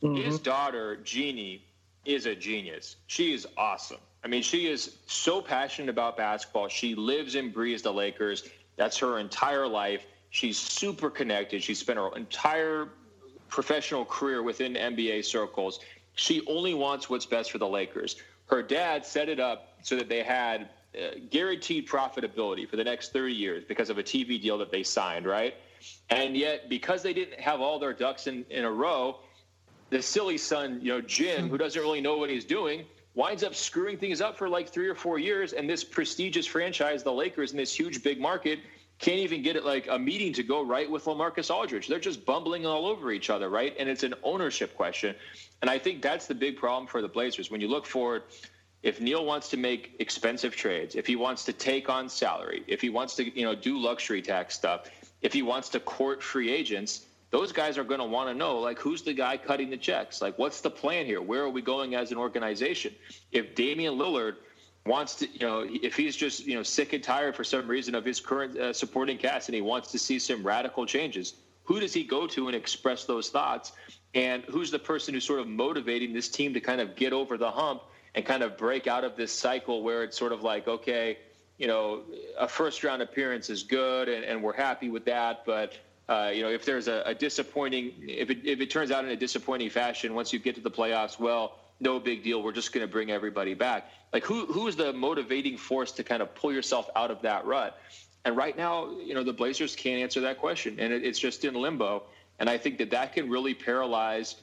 Mm-hmm. 0.02 0.22
His 0.22 0.38
daughter, 0.38 0.96
Jeanie, 0.96 1.64
is 2.04 2.26
a 2.26 2.34
genius. 2.34 2.96
She 3.06 3.32
is 3.32 3.46
awesome. 3.56 3.98
I 4.24 4.28
mean, 4.28 4.42
she 4.42 4.66
is 4.66 4.96
so 5.06 5.40
passionate 5.40 5.90
about 5.90 6.16
basketball. 6.16 6.68
She 6.68 6.94
lives 6.94 7.34
and 7.34 7.52
breathes 7.52 7.82
the 7.82 7.92
Lakers. 7.92 8.48
That's 8.76 8.98
her 8.98 9.18
entire 9.18 9.66
life. 9.66 10.06
She's 10.30 10.58
super 10.58 11.10
connected. 11.10 11.62
She 11.62 11.74
spent 11.74 11.98
her 11.98 12.14
entire 12.16 12.88
professional 13.48 14.04
career 14.04 14.42
within 14.42 14.74
NBA 14.74 15.24
circles. 15.24 15.80
She 16.14 16.42
only 16.46 16.74
wants 16.74 17.08
what's 17.08 17.26
best 17.26 17.50
for 17.50 17.58
the 17.58 17.68
Lakers. 17.68 18.16
Her 18.46 18.62
dad 18.62 19.06
set 19.06 19.28
it 19.28 19.40
up 19.40 19.74
so 19.82 19.96
that 19.96 20.08
they 20.08 20.22
had 20.22 20.68
uh, 20.94 21.18
guaranteed 21.30 21.86
profitability 21.86 22.68
for 22.68 22.76
the 22.76 22.84
next 22.84 23.12
30 23.12 23.32
years 23.32 23.64
because 23.66 23.90
of 23.90 23.98
a 23.98 24.02
TV 24.02 24.40
deal 24.40 24.58
that 24.58 24.70
they 24.70 24.82
signed, 24.82 25.26
right? 25.26 25.54
And 26.10 26.36
yet, 26.36 26.68
because 26.68 27.02
they 27.02 27.12
didn't 27.12 27.40
have 27.40 27.60
all 27.60 27.78
their 27.78 27.92
ducks 27.92 28.26
in, 28.26 28.44
in 28.50 28.64
a 28.64 28.70
row, 28.70 29.20
the 29.90 30.02
silly 30.02 30.38
son, 30.38 30.80
you 30.82 30.92
know, 30.92 31.00
Jim, 31.00 31.48
who 31.48 31.58
doesn't 31.58 31.80
really 31.80 32.00
know 32.00 32.18
what 32.18 32.30
he's 32.30 32.44
doing, 32.44 32.84
winds 33.14 33.42
up 33.42 33.54
screwing 33.54 33.98
things 33.98 34.20
up 34.20 34.36
for 34.36 34.48
like 34.48 34.68
three 34.68 34.88
or 34.88 34.94
four 34.94 35.18
years. 35.18 35.52
And 35.52 35.68
this 35.68 35.82
prestigious 35.84 36.46
franchise, 36.46 37.02
the 37.02 37.12
Lakers, 37.12 37.52
in 37.52 37.56
this 37.56 37.74
huge 37.74 38.02
big 38.02 38.20
market, 38.20 38.60
can't 38.98 39.18
even 39.20 39.42
get 39.42 39.56
it 39.56 39.64
like 39.64 39.86
a 39.88 39.98
meeting 39.98 40.32
to 40.34 40.42
go 40.42 40.64
right 40.64 40.90
with 40.90 41.04
LaMarcus 41.04 41.54
Aldridge. 41.54 41.86
They're 41.86 42.00
just 42.00 42.24
bumbling 42.24 42.66
all 42.66 42.86
over 42.86 43.12
each 43.12 43.30
other, 43.30 43.48
right? 43.48 43.74
And 43.78 43.88
it's 43.88 44.02
an 44.02 44.14
ownership 44.22 44.76
question. 44.76 45.14
And 45.62 45.70
I 45.70 45.78
think 45.78 46.02
that's 46.02 46.26
the 46.26 46.34
big 46.34 46.56
problem 46.56 46.86
for 46.86 47.00
the 47.00 47.08
Blazers. 47.08 47.50
When 47.50 47.60
you 47.60 47.68
look 47.68 47.86
forward, 47.86 48.24
if 48.82 49.00
Neil 49.00 49.24
wants 49.24 49.48
to 49.50 49.56
make 49.56 49.94
expensive 49.98 50.54
trades, 50.54 50.94
if 50.94 51.06
he 51.06 51.16
wants 51.16 51.44
to 51.44 51.52
take 51.52 51.88
on 51.88 52.08
salary, 52.08 52.64
if 52.66 52.80
he 52.80 52.90
wants 52.90 53.14
to, 53.16 53.38
you 53.38 53.44
know, 53.44 53.54
do 53.54 53.78
luxury 53.78 54.22
tax 54.22 54.54
stuff, 54.54 54.88
if 55.22 55.32
he 55.32 55.42
wants 55.42 55.68
to 55.70 55.80
court 55.80 56.22
free 56.22 56.50
agents, 56.50 57.06
those 57.30 57.52
guys 57.52 57.76
are 57.76 57.84
going 57.84 58.00
to 58.00 58.06
want 58.06 58.28
to 58.28 58.34
know 58.34 58.58
like 58.58 58.78
who's 58.78 59.02
the 59.02 59.12
guy 59.12 59.36
cutting 59.36 59.70
the 59.70 59.76
checks? 59.76 60.22
Like 60.22 60.38
what's 60.38 60.60
the 60.60 60.70
plan 60.70 61.06
here? 61.06 61.20
Where 61.20 61.42
are 61.42 61.50
we 61.50 61.62
going 61.62 61.94
as 61.94 62.10
an 62.10 62.18
organization? 62.18 62.94
If 63.32 63.54
Damian 63.54 63.94
Lillard 63.94 64.36
wants 64.86 65.16
to, 65.16 65.28
you 65.28 65.46
know, 65.46 65.66
if 65.68 65.96
he's 65.96 66.16
just, 66.16 66.46
you 66.46 66.54
know, 66.54 66.62
sick 66.62 66.92
and 66.94 67.04
tired 67.04 67.36
for 67.36 67.44
some 67.44 67.68
reason 67.68 67.94
of 67.94 68.04
his 68.04 68.20
current 68.20 68.56
uh, 68.56 68.72
supporting 68.72 69.18
cast 69.18 69.48
and 69.48 69.54
he 69.54 69.60
wants 69.60 69.92
to 69.92 69.98
see 69.98 70.18
some 70.18 70.42
radical 70.42 70.86
changes, 70.86 71.34
who 71.64 71.78
does 71.78 71.92
he 71.92 72.02
go 72.02 72.26
to 72.26 72.46
and 72.46 72.56
express 72.56 73.04
those 73.04 73.28
thoughts? 73.28 73.72
And 74.14 74.42
who's 74.44 74.70
the 74.70 74.78
person 74.78 75.12
who's 75.12 75.24
sort 75.24 75.40
of 75.40 75.46
motivating 75.46 76.14
this 76.14 76.30
team 76.30 76.54
to 76.54 76.60
kind 76.60 76.80
of 76.80 76.96
get 76.96 77.12
over 77.12 77.36
the 77.36 77.50
hump 77.50 77.82
and 78.14 78.24
kind 78.24 78.42
of 78.42 78.56
break 78.56 78.86
out 78.86 79.04
of 79.04 79.16
this 79.16 79.32
cycle 79.32 79.82
where 79.82 80.02
it's 80.02 80.16
sort 80.16 80.32
of 80.32 80.42
like, 80.42 80.66
okay, 80.66 81.18
you 81.58 81.66
know, 81.66 82.02
a 82.38 82.48
first 82.48 82.84
round 82.84 83.02
appearance 83.02 83.50
is 83.50 83.62
good 83.62 84.08
and, 84.08 84.24
and 84.24 84.42
we're 84.42 84.56
happy 84.56 84.88
with 84.88 85.04
that, 85.04 85.44
but 85.44 85.72
Uh, 86.08 86.30
you 86.32 86.40
know, 86.40 86.48
if 86.48 86.64
there's 86.64 86.88
a, 86.88 87.02
a 87.04 87.14
disappointing, 87.14 87.92
if 88.24 88.30
it, 88.30 88.38
if 88.42 88.60
it 88.64 88.70
turns 88.70 88.90
out 88.90 89.04
in 89.04 89.10
a 89.10 89.20
disappointing 89.26 89.68
fashion, 89.68 90.14
once 90.14 90.32
you 90.32 90.38
get 90.38 90.54
to 90.54 90.62
the 90.62 90.70
playoffs, 90.70 91.20
well, 91.20 91.58
no 91.80 92.00
big 92.00 92.22
deal. 92.22 92.42
We're 92.42 92.54
just 92.54 92.72
going 92.72 92.86
to 92.86 92.90
bring 92.90 93.10
everybody 93.10 93.52
back. 93.52 93.80
Like, 94.14 94.24
who 94.24 94.46
who 94.46 94.68
is 94.68 94.74
the 94.74 94.90
motivating 94.94 95.58
force 95.58 95.92
to 95.92 96.02
kind 96.02 96.22
of 96.22 96.28
pull 96.34 96.50
yourself 96.50 96.88
out 96.96 97.10
of 97.10 97.20
that 97.28 97.44
rut? 97.44 97.76
And 98.24 98.34
right 98.38 98.56
now, 98.56 98.88
you 99.08 99.12
know, 99.12 99.22
the 99.22 99.34
Blazers 99.34 99.76
can't 99.76 100.00
answer 100.02 100.22
that 100.22 100.38
question, 100.38 100.80
and 100.80 100.94
it, 100.94 101.04
it's 101.04 101.18
just 101.18 101.44
in 101.44 101.52
limbo. 101.54 102.04
And 102.38 102.48
I 102.48 102.56
think 102.56 102.78
that 102.78 102.90
that 102.96 103.12
can 103.12 103.28
really 103.28 103.52
paralyze 103.52 104.36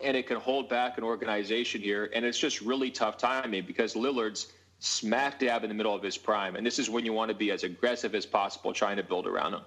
and 0.00 0.16
it 0.16 0.26
can 0.26 0.40
hold 0.40 0.68
back 0.68 0.98
an 0.98 1.04
organization 1.04 1.80
here. 1.80 2.10
And 2.12 2.24
it's 2.24 2.40
just 2.42 2.60
really 2.60 2.90
tough 2.90 3.16
timing 3.18 3.64
because 3.66 3.94
Lillard's 3.94 4.52
smack 4.78 5.40
dab 5.40 5.64
in 5.64 5.68
the 5.68 5.74
middle 5.74 5.94
of 5.94 6.02
his 6.02 6.16
prime. 6.16 6.56
And 6.56 6.64
this 6.64 6.78
is 6.78 6.88
when 6.88 7.04
you 7.04 7.12
want 7.12 7.30
to 7.30 7.34
be 7.34 7.50
as 7.50 7.64
aggressive 7.64 8.14
as 8.14 8.26
possible 8.26 8.72
trying 8.72 8.96
to 8.96 9.02
build 9.02 9.26
around 9.26 9.54
him. 9.54 9.62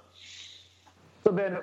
So, 1.24 1.32
Ben, 1.32 1.60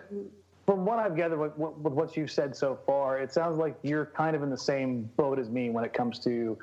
from 0.66 0.84
what 0.84 0.98
I've 0.98 1.16
gathered 1.16 1.38
with, 1.38 1.56
with 1.56 1.92
what 1.92 2.16
you've 2.16 2.30
said 2.30 2.54
so 2.54 2.78
far, 2.86 3.18
it 3.18 3.32
sounds 3.32 3.58
like 3.58 3.76
you're 3.82 4.06
kind 4.06 4.36
of 4.36 4.42
in 4.42 4.50
the 4.50 4.58
same 4.58 5.10
boat 5.16 5.38
as 5.38 5.48
me 5.48 5.70
when 5.70 5.84
it 5.84 5.92
comes 5.92 6.18
to 6.20 6.58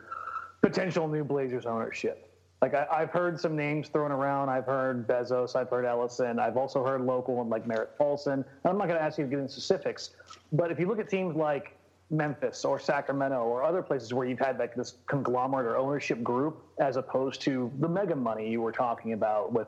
potential 0.62 1.08
new 1.08 1.24
Blazers 1.24 1.65
ownership. 1.65 2.32
Like 2.62 2.74
I, 2.74 3.00
have 3.00 3.12
heard 3.12 3.39
some 3.39 3.56
names 3.56 3.89
thrown 3.89 4.12
around. 4.12 4.50
I've 4.50 4.65
heard 4.65 5.08
Bezos. 5.08 5.56
I've 5.56 5.70
heard 5.70 5.86
Ellison. 5.86 6.39
I've 6.39 6.58
also 6.58 6.84
heard 6.84 7.01
local 7.01 7.42
and 7.42 7.50
like 7.50 7.68
Merritt 7.68 7.98
Paulson. 7.98 8.46
I'm 8.63 8.77
not 8.77 8.88
going 8.88 8.98
to 8.98 9.04
ask 9.04 9.18
you 9.18 9.25
to 9.25 9.30
get 9.30 9.39
into 9.39 9.51
specifics, 9.51 10.12
but 10.51 10.72
if 10.72 10.80
you 10.80 10.88
look 10.88 11.00
at 11.00 11.10
teams 11.10 11.36
like 11.36 11.77
Memphis 12.12 12.63
or 12.63 12.79
Sacramento 12.79 13.43
or 13.43 13.63
other 13.63 13.81
places 13.81 14.13
where 14.13 14.27
you've 14.27 14.39
had 14.39 14.59
like 14.59 14.75
this 14.75 14.95
conglomerate 15.07 15.65
or 15.65 15.77
ownership 15.77 16.21
group, 16.24 16.63
as 16.79 16.97
opposed 16.97 17.41
to 17.41 17.71
the 17.79 17.89
mega 17.89 18.15
money 18.15 18.50
you 18.50 18.62
were 18.62 18.71
talking 18.71 19.13
about 19.13 19.51
with 19.51 19.67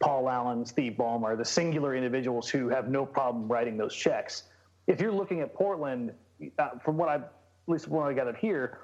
Paul 0.00 0.28
Allen, 0.28 0.66
Steve 0.66 0.94
Ballmer, 0.98 1.36
the 1.36 1.44
singular 1.44 1.94
individuals 1.94 2.48
who 2.48 2.68
have 2.68 2.88
no 2.88 3.06
problem 3.06 3.48
writing 3.48 3.76
those 3.76 3.94
checks. 3.94 4.44
If 4.86 5.00
you're 5.00 5.12
looking 5.12 5.40
at 5.40 5.54
Portland, 5.54 6.12
uh, 6.58 6.70
from 6.84 6.96
what 6.96 7.08
I, 7.08 7.14
at 7.14 7.32
least 7.66 7.84
from 7.86 7.94
what 7.94 8.08
I 8.08 8.12
gathered 8.12 8.36
here, 8.36 8.78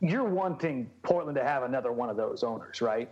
you're 0.00 0.24
wanting 0.24 0.90
Portland 1.02 1.36
to 1.36 1.44
have 1.44 1.62
another 1.62 1.92
one 1.92 2.10
of 2.10 2.16
those 2.16 2.42
owners, 2.42 2.82
right? 2.82 3.08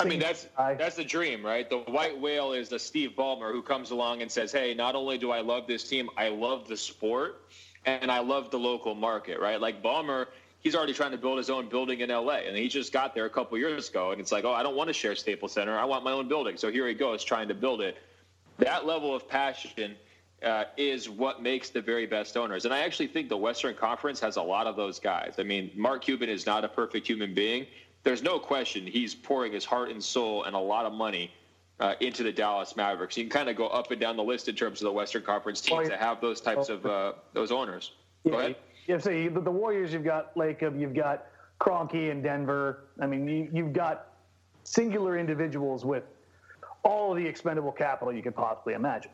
I 0.00 0.04
mean, 0.04 0.20
that's 0.20 0.46
guy. 0.56 0.74
that's 0.74 0.96
the 0.96 1.04
dream, 1.04 1.44
right? 1.44 1.68
The 1.68 1.78
white 1.78 2.18
whale 2.18 2.52
is 2.52 2.68
the 2.70 2.78
Steve 2.78 3.10
Ballmer 3.16 3.52
who 3.52 3.62
comes 3.62 3.90
along 3.90 4.22
and 4.22 4.30
says, 4.30 4.50
"Hey, 4.50 4.74
not 4.74 4.94
only 4.94 5.18
do 5.18 5.30
I 5.30 5.40
love 5.40 5.66
this 5.66 5.86
team, 5.86 6.08
I 6.16 6.28
love 6.28 6.66
the 6.66 6.76
sport, 6.76 7.42
and 7.86 8.10
I 8.10 8.20
love 8.20 8.50
the 8.50 8.58
local 8.58 8.94
market." 8.94 9.40
Right? 9.40 9.60
Like 9.60 9.82
Ballmer, 9.82 10.26
he's 10.60 10.74
already 10.74 10.94
trying 10.94 11.12
to 11.12 11.18
build 11.18 11.38
his 11.38 11.50
own 11.50 11.68
building 11.68 12.00
in 12.00 12.10
LA, 12.10 12.38
and 12.46 12.56
he 12.56 12.68
just 12.68 12.92
got 12.92 13.14
there 13.14 13.26
a 13.26 13.30
couple 13.30 13.56
years 13.58 13.88
ago, 13.88 14.12
and 14.12 14.20
it's 14.20 14.32
like, 14.32 14.44
"Oh, 14.44 14.52
I 14.52 14.62
don't 14.62 14.76
want 14.76 14.88
to 14.88 14.94
share 14.94 15.14
Staples 15.14 15.52
Center. 15.52 15.78
I 15.78 15.84
want 15.84 16.04
my 16.04 16.12
own 16.12 16.28
building." 16.28 16.56
So 16.56 16.70
here 16.70 16.86
he 16.88 16.94
goes 16.94 17.22
trying 17.24 17.48
to 17.48 17.54
build 17.54 17.80
it. 17.80 17.98
That 18.58 18.86
level 18.86 19.14
of 19.14 19.28
passion 19.28 19.96
uh, 20.44 20.64
is 20.76 21.08
what 21.08 21.42
makes 21.42 21.70
the 21.70 21.80
very 21.80 22.06
best 22.06 22.36
owners. 22.36 22.64
And 22.64 22.74
I 22.74 22.80
actually 22.80 23.06
think 23.06 23.28
the 23.28 23.36
Western 23.36 23.74
Conference 23.74 24.20
has 24.20 24.36
a 24.36 24.42
lot 24.42 24.66
of 24.66 24.76
those 24.76 24.98
guys. 24.98 25.34
I 25.38 25.42
mean, 25.42 25.70
Mark 25.74 26.02
Cuban 26.02 26.28
is 26.28 26.46
not 26.46 26.64
a 26.64 26.68
perfect 26.68 27.06
human 27.06 27.34
being. 27.34 27.66
There's 28.02 28.22
no 28.22 28.38
question 28.38 28.86
he's 28.86 29.14
pouring 29.14 29.52
his 29.52 29.64
heart 29.64 29.90
and 29.90 30.02
soul 30.02 30.44
and 30.44 30.54
a 30.54 30.58
lot 30.58 30.84
of 30.84 30.92
money 30.92 31.32
uh, 31.80 31.94
into 32.00 32.22
the 32.22 32.32
Dallas 32.32 32.76
Mavericks. 32.76 33.16
You 33.16 33.24
can 33.24 33.30
kind 33.30 33.48
of 33.48 33.56
go 33.56 33.66
up 33.66 33.90
and 33.90 34.00
down 34.00 34.16
the 34.16 34.22
list 34.22 34.48
in 34.48 34.54
terms 34.54 34.80
of 34.80 34.86
the 34.86 34.92
Western 34.92 35.22
Conference 35.22 35.60
teams 35.60 35.88
that 35.88 35.98
have 35.98 36.20
those 36.20 36.40
types 36.40 36.68
of 36.68 36.86
uh, 36.86 37.14
those 37.32 37.50
owners. 37.50 37.92
Go 38.24 38.32
yeah, 38.32 38.38
ahead. 38.38 38.56
Yeah, 38.86 38.98
so 38.98 39.10
you, 39.10 39.30
the 39.30 39.50
Warriors, 39.50 39.92
you've 39.92 40.04
got 40.04 40.34
Lacob, 40.34 40.78
you've 40.78 40.94
got 40.94 41.26
Kroenke 41.60 42.10
in 42.10 42.22
Denver. 42.22 42.84
I 43.00 43.06
mean, 43.06 43.26
you, 43.26 43.48
you've 43.52 43.72
got 43.72 44.08
singular 44.64 45.18
individuals 45.18 45.84
with 45.84 46.04
all 46.82 47.14
the 47.14 47.26
expendable 47.26 47.72
capital 47.72 48.12
you 48.12 48.22
could 48.22 48.36
possibly 48.36 48.74
imagine. 48.74 49.10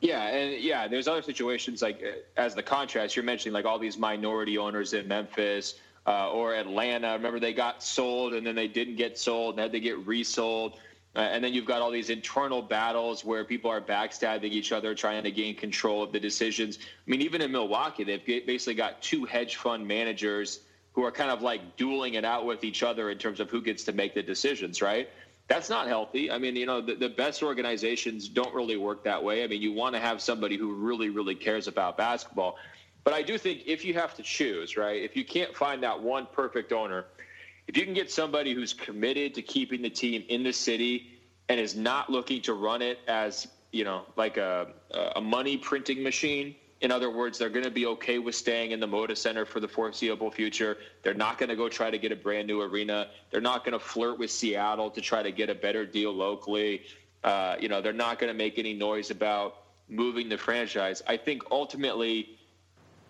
Yeah, 0.00 0.28
and 0.28 0.62
yeah, 0.62 0.86
there's 0.86 1.08
other 1.08 1.22
situations 1.22 1.82
like 1.82 2.02
uh, 2.02 2.40
as 2.40 2.54
the 2.54 2.62
contrast 2.62 3.16
you're 3.16 3.24
mentioning, 3.24 3.52
like 3.52 3.64
all 3.64 3.78
these 3.78 3.98
minority 3.98 4.56
owners 4.56 4.92
in 4.92 5.08
Memphis 5.08 5.74
uh, 6.06 6.30
or 6.30 6.54
Atlanta. 6.54 7.12
Remember, 7.12 7.40
they 7.40 7.52
got 7.52 7.82
sold 7.82 8.34
and 8.34 8.46
then 8.46 8.54
they 8.54 8.68
didn't 8.68 8.96
get 8.96 9.18
sold 9.18 9.54
and 9.54 9.62
had 9.62 9.72
to 9.72 9.80
get 9.80 9.98
resold. 10.06 10.78
Uh, 11.18 11.22
and 11.22 11.42
then 11.42 11.52
you've 11.52 11.66
got 11.66 11.82
all 11.82 11.90
these 11.90 12.10
internal 12.10 12.62
battles 12.62 13.24
where 13.24 13.44
people 13.44 13.68
are 13.70 13.80
backstabbing 13.80 14.52
each 14.52 14.70
other, 14.70 14.94
trying 14.94 15.20
to 15.24 15.32
gain 15.32 15.56
control 15.56 16.00
of 16.00 16.12
the 16.12 16.20
decisions. 16.20 16.78
I 16.80 17.10
mean, 17.10 17.22
even 17.22 17.42
in 17.42 17.50
Milwaukee, 17.50 18.04
they've 18.04 18.24
basically 18.24 18.74
got 18.74 19.02
two 19.02 19.24
hedge 19.24 19.56
fund 19.56 19.86
managers 19.86 20.60
who 20.92 21.04
are 21.04 21.10
kind 21.10 21.32
of 21.32 21.42
like 21.42 21.76
dueling 21.76 22.14
it 22.14 22.24
out 22.24 22.46
with 22.46 22.62
each 22.62 22.84
other 22.84 23.10
in 23.10 23.18
terms 23.18 23.40
of 23.40 23.50
who 23.50 23.60
gets 23.60 23.82
to 23.84 23.92
make 23.92 24.14
the 24.14 24.22
decisions, 24.22 24.80
right? 24.80 25.08
that's 25.48 25.70
not 25.70 25.88
healthy. 25.88 26.30
I 26.30 26.36
mean, 26.36 26.54
you 26.56 26.66
know, 26.66 26.82
the, 26.82 26.94
the, 26.94 27.08
best 27.08 27.42
organizations 27.42 28.28
don't 28.28 28.54
really 28.54 28.76
work 28.76 29.02
that 29.04 29.24
way. 29.24 29.42
I 29.42 29.46
mean, 29.46 29.62
you 29.62 29.72
want 29.72 29.94
to 29.94 29.98
have 29.98 30.20
somebody 30.20 30.58
who 30.58 30.74
really, 30.74 31.08
really 31.08 31.34
cares 31.34 31.66
about 31.66 31.96
basketball. 31.96 32.58
But 33.02 33.14
I 33.14 33.22
do 33.22 33.38
think 33.38 33.62
if 33.66 33.82
you 33.82 33.94
have 33.94 34.14
to 34.16 34.22
choose, 34.22 34.76
right, 34.76 35.02
if 35.02 35.16
you 35.16 35.24
can't 35.24 35.56
find 35.56 35.82
that 35.82 35.98
one 35.98 36.28
perfect 36.30 36.70
owner, 36.70 37.06
if 37.68 37.76
you 37.76 37.84
can 37.84 37.94
get 37.94 38.10
somebody 38.10 38.54
who's 38.54 38.72
committed 38.72 39.34
to 39.34 39.42
keeping 39.42 39.82
the 39.82 39.90
team 39.90 40.24
in 40.28 40.42
the 40.42 40.52
city 40.52 41.20
and 41.50 41.60
is 41.60 41.76
not 41.76 42.10
looking 42.10 42.40
to 42.42 42.54
run 42.54 42.82
it 42.82 42.98
as, 43.06 43.46
you 43.72 43.84
know, 43.84 44.06
like 44.16 44.38
a, 44.38 44.68
a 45.14 45.20
money 45.20 45.58
printing 45.58 46.02
machine, 46.02 46.56
in 46.80 46.90
other 46.90 47.10
words, 47.10 47.38
they're 47.38 47.50
going 47.50 47.64
to 47.64 47.70
be 47.70 47.86
okay 47.86 48.18
with 48.18 48.34
staying 48.34 48.70
in 48.70 48.80
the 48.80 48.86
Moda 48.86 49.16
Center 49.16 49.44
for 49.44 49.60
the 49.60 49.68
foreseeable 49.68 50.30
future. 50.30 50.78
They're 51.02 51.12
not 51.12 51.36
going 51.36 51.48
to 51.48 51.56
go 51.56 51.68
try 51.68 51.90
to 51.90 51.98
get 51.98 52.10
a 52.12 52.16
brand 52.16 52.46
new 52.46 52.62
arena. 52.62 53.08
They're 53.30 53.40
not 53.40 53.64
going 53.64 53.72
to 53.72 53.84
flirt 53.84 54.18
with 54.18 54.30
Seattle 54.30 54.90
to 54.90 55.00
try 55.00 55.22
to 55.22 55.32
get 55.32 55.50
a 55.50 55.54
better 55.54 55.84
deal 55.84 56.12
locally. 56.12 56.82
Uh, 57.24 57.56
you 57.60 57.68
know, 57.68 57.82
they're 57.82 57.92
not 57.92 58.18
going 58.18 58.32
to 58.32 58.36
make 58.36 58.58
any 58.58 58.74
noise 58.74 59.10
about 59.10 59.56
moving 59.88 60.28
the 60.28 60.38
franchise. 60.38 61.02
I 61.06 61.16
think 61.16 61.42
ultimately 61.50 62.37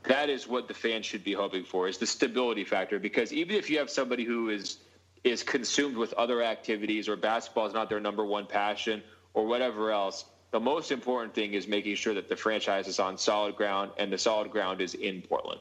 that 0.08 0.28
is 0.28 0.48
what 0.48 0.68
the 0.68 0.74
fans 0.74 1.06
should 1.06 1.24
be 1.24 1.32
hoping 1.32 1.64
for 1.64 1.88
is 1.88 1.98
the 1.98 2.06
stability 2.06 2.64
factor 2.64 2.98
because 2.98 3.32
even 3.32 3.56
if 3.56 3.70
you 3.70 3.78
have 3.78 3.90
somebody 3.90 4.24
who 4.24 4.50
is 4.50 4.78
is 5.24 5.42
consumed 5.42 5.96
with 5.96 6.12
other 6.14 6.42
activities 6.42 7.08
or 7.08 7.16
basketball 7.16 7.66
is 7.66 7.74
not 7.74 7.88
their 7.88 8.00
number 8.00 8.24
one 8.24 8.46
passion 8.46 9.02
or 9.34 9.46
whatever 9.46 9.90
else 9.92 10.24
the 10.50 10.60
most 10.60 10.90
important 10.90 11.34
thing 11.34 11.54
is 11.54 11.68
making 11.68 11.94
sure 11.94 12.14
that 12.14 12.28
the 12.28 12.36
franchise 12.36 12.88
is 12.88 12.98
on 12.98 13.18
solid 13.18 13.56
ground 13.56 13.90
and 13.98 14.12
the 14.12 14.18
solid 14.18 14.50
ground 14.50 14.80
is 14.80 14.94
in 14.94 15.22
Portland. 15.22 15.60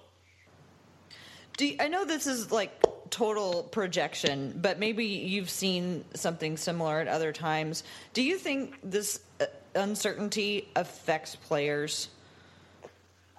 You, 1.60 1.76
I 1.80 1.88
know 1.88 2.06
this 2.06 2.28
is 2.28 2.52
like 2.52 2.72
total 3.10 3.64
projection, 3.64 4.58
but 4.62 4.80
maybe 4.80 5.06
you've 5.06 5.50
seen 5.50 6.06
something 6.14 6.56
similar 6.56 7.00
at 7.00 7.08
other 7.08 7.34
times. 7.34 7.84
Do 8.14 8.22
you 8.22 8.38
think 8.38 8.78
this 8.84 9.20
uh, 9.42 9.46
uncertainty 9.76 10.70
affects 10.76 11.36
players? 11.36 12.10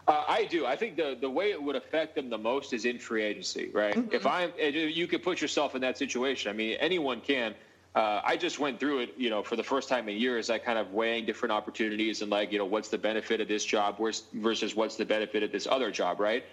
Uh, 0.09 0.25
I 0.27 0.47
do. 0.47 0.66
I 0.66 0.75
think 0.75 0.97
the 0.97 1.16
the 1.21 1.31
way 1.31 1.51
it 1.51 1.62
would 1.62 1.77
affect 1.77 2.16
them 2.16 2.31
the 2.31 2.38
most 2.38 2.73
is 2.73 2.85
in 2.87 2.99
free 2.99 3.23
agency, 3.23 3.71
right? 3.73 3.94
Mm-hmm. 3.94 4.14
If 4.14 4.27
I'm, 4.27 4.51
you 4.59 5.07
could 5.07 5.23
put 5.23 5.40
yourself 5.40 5.75
in 5.75 5.83
that 5.83 5.99
situation. 5.99 6.51
I 6.51 6.55
mean, 6.55 6.77
anyone 6.81 7.21
can 7.21 7.55
uh, 7.94 8.21
I 8.25 8.37
just 8.37 8.61
went 8.61 8.79
through 8.79 9.01
it, 9.01 9.14
you 9.16 9.29
know, 9.29 9.42
for 9.42 9.57
the 9.57 9.64
first 9.64 9.88
time 9.88 10.09
in 10.09 10.16
years. 10.16 10.51
I 10.51 10.59
kind 10.59 10.79
of 10.79 10.92
weighing 10.92 11.27
different 11.27 11.53
opportunities 11.53 12.23
and 12.23 12.31
like, 12.31 12.53
you 12.53 12.59
know, 12.59 12.64
what's 12.64 12.88
the 12.88 12.99
benefit 12.99 13.40
of 13.40 13.49
this 13.49 13.64
job 13.64 13.99
versus 13.99 14.77
what's 14.77 14.97
the 14.97 15.05
benefit 15.05 15.42
of 15.42 15.51
this 15.51 15.66
other 15.66 15.90
job, 15.90 16.21
right? 16.21 16.44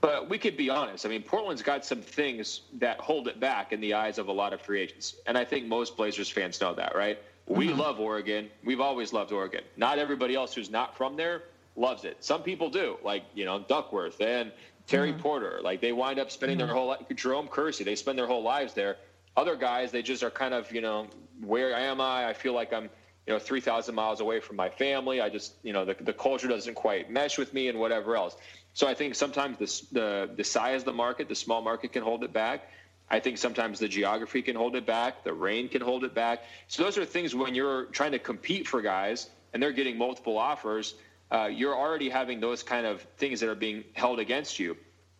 But 0.00 0.30
we 0.30 0.38
could 0.38 0.56
be 0.56 0.70
honest. 0.70 1.04
I 1.04 1.08
mean, 1.10 1.22
Portland's 1.22 1.62
got 1.62 1.84
some 1.84 2.00
things 2.00 2.62
that 2.78 2.98
hold 2.98 3.28
it 3.28 3.40
back 3.40 3.72
in 3.72 3.80
the 3.80 3.94
eyes 3.94 4.18
of 4.18 4.28
a 4.28 4.32
lot 4.32 4.52
of 4.52 4.60
free 4.60 4.80
agents, 4.80 5.16
and 5.26 5.36
I 5.36 5.44
think 5.44 5.66
most 5.66 5.96
Blazers 5.96 6.30
fans 6.30 6.60
know 6.60 6.74
that, 6.74 6.94
right? 6.94 7.18
We 7.46 7.68
mm-hmm. 7.68 7.80
love 7.80 8.00
Oregon. 8.00 8.48
We've 8.64 8.80
always 8.80 9.12
loved 9.12 9.32
Oregon. 9.32 9.62
Not 9.76 9.98
everybody 9.98 10.34
else 10.34 10.54
who's 10.54 10.70
not 10.70 10.96
from 10.96 11.16
there 11.16 11.42
loves 11.76 12.04
it. 12.04 12.24
Some 12.24 12.42
people 12.42 12.70
do, 12.70 12.96
like 13.02 13.24
you 13.34 13.44
know 13.44 13.58
Duckworth 13.58 14.20
and 14.20 14.52
Terry 14.86 15.12
mm-hmm. 15.12 15.20
Porter. 15.20 15.60
Like 15.62 15.80
they 15.80 15.92
wind 15.92 16.18
up 16.18 16.30
spending 16.30 16.58
mm-hmm. 16.58 16.66
their 16.66 16.74
whole 16.74 16.88
life. 16.88 17.00
Jerome 17.14 17.48
Kersey. 17.48 17.84
They 17.84 17.96
spend 17.96 18.18
their 18.18 18.26
whole 18.26 18.42
lives 18.42 18.74
there. 18.74 18.96
Other 19.36 19.56
guys, 19.56 19.92
they 19.92 20.02
just 20.02 20.22
are 20.22 20.30
kind 20.30 20.54
of, 20.54 20.72
you 20.72 20.80
know, 20.80 21.08
where 21.42 21.74
am 21.74 22.00
I? 22.00 22.26
I 22.26 22.32
feel 22.32 22.54
like 22.54 22.72
I'm, 22.72 22.84
you 23.26 23.34
know, 23.34 23.38
3,000 23.38 23.94
miles 23.94 24.20
away 24.20 24.40
from 24.40 24.56
my 24.56 24.70
family. 24.70 25.20
I 25.20 25.28
just, 25.28 25.54
you 25.62 25.74
know, 25.74 25.84
the, 25.84 25.94
the 26.00 26.14
culture 26.14 26.48
doesn't 26.48 26.74
quite 26.74 27.10
mesh 27.10 27.36
with 27.36 27.52
me 27.52 27.68
and 27.68 27.78
whatever 27.78 28.16
else. 28.16 28.34
So 28.72 28.86
I 28.86 28.94
think 28.94 29.14
sometimes 29.14 29.58
the, 29.58 30.00
the, 30.00 30.30
the 30.36 30.44
size 30.44 30.82
of 30.82 30.84
the 30.86 30.92
market, 30.92 31.28
the 31.28 31.34
small 31.34 31.60
market 31.60 31.92
can 31.92 32.02
hold 32.02 32.24
it 32.24 32.32
back. 32.32 32.70
I 33.10 33.20
think 33.20 33.38
sometimes 33.38 33.78
the 33.78 33.88
geography 33.88 34.42
can 34.42 34.56
hold 34.56 34.74
it 34.74 34.86
back. 34.86 35.22
The 35.22 35.32
rain 35.32 35.68
can 35.68 35.82
hold 35.82 36.04
it 36.04 36.14
back. 36.14 36.44
So 36.68 36.82
those 36.82 36.96
are 36.98 37.04
things 37.04 37.34
when 37.34 37.54
you're 37.54 37.86
trying 37.86 38.12
to 38.12 38.18
compete 38.18 38.66
for 38.66 38.80
guys 38.80 39.28
and 39.52 39.62
they're 39.62 39.72
getting 39.72 39.98
multiple 39.98 40.38
offers, 40.38 40.94
uh, 41.30 41.46
you're 41.46 41.76
already 41.76 42.08
having 42.08 42.40
those 42.40 42.62
kind 42.62 42.86
of 42.86 43.02
things 43.16 43.40
that 43.40 43.48
are 43.48 43.54
being 43.54 43.84
held 43.94 44.18
against 44.18 44.58
you 44.58 44.76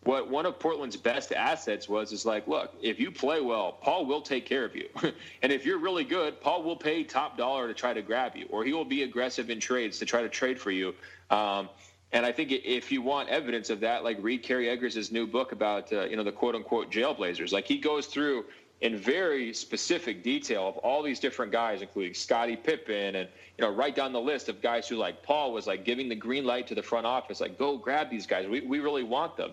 what 0.07 0.29
one 0.29 0.45
of 0.45 0.57
Portland's 0.57 0.95
best 0.95 1.33
assets 1.33 1.89
was 1.89 2.13
is 2.13 2.25
like, 2.25 2.47
look, 2.47 2.73
if 2.81 2.97
you 2.97 3.11
play 3.11 3.41
well, 3.41 3.73
Paul 3.73 4.05
will 4.05 4.21
take 4.21 4.45
care 4.45 4.63
of 4.63 4.73
you. 4.73 4.87
and 5.41 5.51
if 5.51 5.65
you're 5.65 5.79
really 5.79 6.05
good, 6.05 6.39
Paul 6.39 6.63
will 6.63 6.77
pay 6.77 7.03
top 7.03 7.37
dollar 7.37 7.67
to 7.67 7.73
try 7.73 7.93
to 7.93 8.01
grab 8.01 8.35
you, 8.35 8.47
or 8.49 8.63
he 8.63 8.71
will 8.71 8.85
be 8.85 9.03
aggressive 9.03 9.49
in 9.49 9.59
trades 9.59 9.99
to 9.99 10.05
try 10.05 10.21
to 10.21 10.29
trade 10.29 10.59
for 10.59 10.71
you. 10.71 10.95
Um, 11.29 11.69
and 12.13 12.25
I 12.25 12.31
think 12.31 12.53
if 12.53 12.89
you 12.89 13.01
want 13.01 13.27
evidence 13.27 13.69
of 13.69 13.81
that, 13.81 14.05
like 14.05 14.17
read 14.21 14.43
Kerry 14.43 14.69
Eggers' 14.69 15.11
new 15.11 15.27
book 15.27 15.51
about, 15.51 15.91
uh, 15.91 16.05
you 16.05 16.15
know, 16.15 16.23
the 16.23 16.31
quote 16.31 16.55
unquote 16.55 16.89
jailblazers. 16.89 17.51
Like 17.51 17.67
he 17.67 17.77
goes 17.77 18.07
through 18.07 18.45
in 18.81 18.95
very 18.95 19.53
specific 19.53 20.23
detail 20.23 20.67
of 20.67 20.77
all 20.77 21.01
these 21.01 21.19
different 21.19 21.51
guys, 21.51 21.81
including 21.81 22.13
Scottie 22.13 22.55
Pippen, 22.55 23.15
and 23.15 23.29
you 23.57 23.65
know, 23.65 23.71
right 23.71 23.95
down 23.95 24.13
the 24.13 24.21
list 24.21 24.49
of 24.49 24.61
guys 24.61 24.87
who 24.87 24.97
like 24.97 25.23
Paul 25.23 25.51
was 25.51 25.65
like 25.65 25.83
giving 25.83 26.09
the 26.09 26.15
green 26.15 26.45
light 26.45 26.67
to 26.67 26.75
the 26.75 26.83
front 26.83 27.05
office, 27.05 27.41
like 27.41 27.57
go 27.57 27.77
grab 27.77 28.09
these 28.09 28.27
guys. 28.27 28.47
We 28.47 28.61
we 28.61 28.79
really 28.79 29.03
want 29.03 29.35
them. 29.35 29.51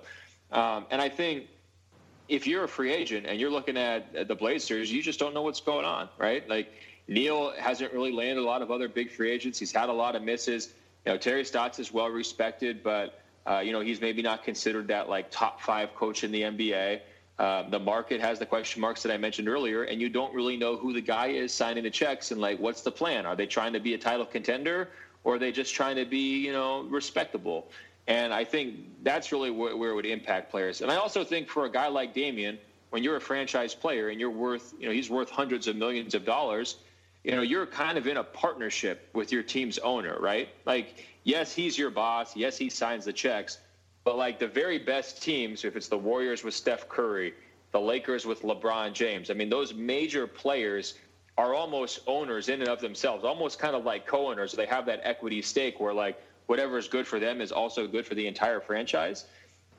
Um, 0.52 0.86
and 0.90 1.00
I 1.00 1.08
think 1.08 1.48
if 2.28 2.46
you're 2.46 2.64
a 2.64 2.68
free 2.68 2.92
agent 2.92 3.26
and 3.26 3.40
you're 3.40 3.50
looking 3.50 3.76
at, 3.76 4.14
at 4.14 4.28
the 4.28 4.34
Blazers, 4.34 4.90
you 4.90 5.02
just 5.02 5.18
don't 5.18 5.34
know 5.34 5.42
what's 5.42 5.60
going 5.60 5.84
on, 5.84 6.08
right? 6.18 6.48
Like 6.48 6.72
Neil 7.08 7.52
hasn't 7.58 7.92
really 7.92 8.12
landed 8.12 8.40
a 8.40 8.44
lot 8.44 8.62
of 8.62 8.70
other 8.70 8.88
big 8.88 9.10
free 9.10 9.30
agents. 9.30 9.58
He's 9.58 9.72
had 9.72 9.88
a 9.88 9.92
lot 9.92 10.16
of 10.16 10.22
misses. 10.22 10.72
You 11.04 11.12
know, 11.12 11.18
Terry 11.18 11.44
Stotts 11.44 11.78
is 11.78 11.92
well 11.92 12.08
respected, 12.08 12.82
but 12.82 13.20
uh, 13.46 13.58
you 13.58 13.72
know 13.72 13.80
he's 13.80 14.00
maybe 14.00 14.22
not 14.22 14.42
considered 14.42 14.88
that 14.88 15.08
like 15.08 15.30
top 15.30 15.60
five 15.60 15.94
coach 15.94 16.24
in 16.24 16.32
the 16.32 16.42
NBA. 16.42 17.00
Uh, 17.38 17.68
the 17.68 17.78
market 17.78 18.20
has 18.20 18.38
the 18.38 18.46
question 18.46 18.80
marks 18.80 19.02
that 19.02 19.12
I 19.12 19.16
mentioned 19.16 19.48
earlier, 19.48 19.84
and 19.84 20.00
you 20.00 20.08
don't 20.08 20.32
really 20.32 20.56
know 20.56 20.76
who 20.76 20.92
the 20.92 21.00
guy 21.00 21.28
is 21.28 21.52
signing 21.52 21.82
the 21.82 21.90
checks 21.90 22.30
and 22.30 22.40
like 22.40 22.60
what's 22.60 22.82
the 22.82 22.92
plan? 22.92 23.26
Are 23.26 23.34
they 23.34 23.46
trying 23.46 23.72
to 23.72 23.80
be 23.80 23.94
a 23.94 23.98
title 23.98 24.24
contender 24.24 24.90
or 25.24 25.34
are 25.34 25.38
they 25.38 25.50
just 25.50 25.74
trying 25.74 25.96
to 25.96 26.04
be 26.04 26.38
you 26.38 26.52
know 26.52 26.82
respectable? 26.84 27.66
And 28.06 28.32
I 28.32 28.44
think 28.44 28.76
that's 29.02 29.32
really 29.32 29.50
where, 29.50 29.76
where 29.76 29.90
it 29.90 29.94
would 29.94 30.06
impact 30.06 30.50
players. 30.50 30.82
And 30.82 30.90
I 30.90 30.96
also 30.96 31.24
think 31.24 31.48
for 31.48 31.64
a 31.64 31.70
guy 31.70 31.88
like 31.88 32.12
Damian, 32.12 32.58
when 32.90 33.02
you're 33.02 33.16
a 33.16 33.20
franchise 33.20 33.74
player 33.74 34.10
and 34.10 34.20
you're 34.20 34.30
worth, 34.30 34.74
you 34.78 34.86
know, 34.86 34.92
he's 34.92 35.08
worth 35.10 35.30
hundreds 35.30 35.66
of 35.66 35.76
millions 35.76 36.14
of 36.14 36.24
dollars, 36.24 36.76
you 37.24 37.32
know, 37.32 37.40
you're 37.40 37.66
kind 37.66 37.96
of 37.96 38.06
in 38.06 38.18
a 38.18 38.22
partnership 38.22 39.08
with 39.14 39.32
your 39.32 39.42
team's 39.42 39.78
owner, 39.78 40.18
right? 40.20 40.50
Like, 40.66 41.02
yes, 41.24 41.54
he's 41.54 41.78
your 41.78 41.90
boss. 41.90 42.36
Yes, 42.36 42.58
he 42.58 42.68
signs 42.68 43.06
the 43.06 43.12
checks. 43.12 43.58
But 44.04 44.16
like 44.16 44.38
the 44.38 44.46
very 44.46 44.78
best 44.78 45.22
teams, 45.22 45.64
if 45.64 45.76
it's 45.76 45.88
the 45.88 45.98
Warriors 45.98 46.44
with 46.44 46.54
Steph 46.54 46.88
Curry, 46.88 47.34
the 47.72 47.80
Lakers 47.80 48.26
with 48.26 48.42
LeBron 48.42 48.92
James, 48.92 49.30
I 49.30 49.34
mean, 49.34 49.48
those 49.48 49.74
major 49.74 50.26
players 50.26 50.94
are 51.36 51.54
almost 51.54 52.00
owners 52.06 52.48
in 52.48 52.60
and 52.60 52.68
of 52.68 52.80
themselves, 52.80 53.24
almost 53.24 53.58
kind 53.58 53.74
of 53.74 53.84
like 53.84 54.06
co-owners. 54.06 54.52
They 54.52 54.66
have 54.66 54.86
that 54.86 55.00
equity 55.02 55.42
stake 55.42 55.80
where 55.80 55.94
like 55.94 56.20
whatever 56.46 56.78
is 56.78 56.86
good 56.86 57.06
for 57.06 57.18
them 57.18 57.40
is 57.40 57.50
also 57.50 57.86
good 57.86 58.06
for 58.06 58.14
the 58.14 58.26
entire 58.26 58.60
franchise. 58.60 59.24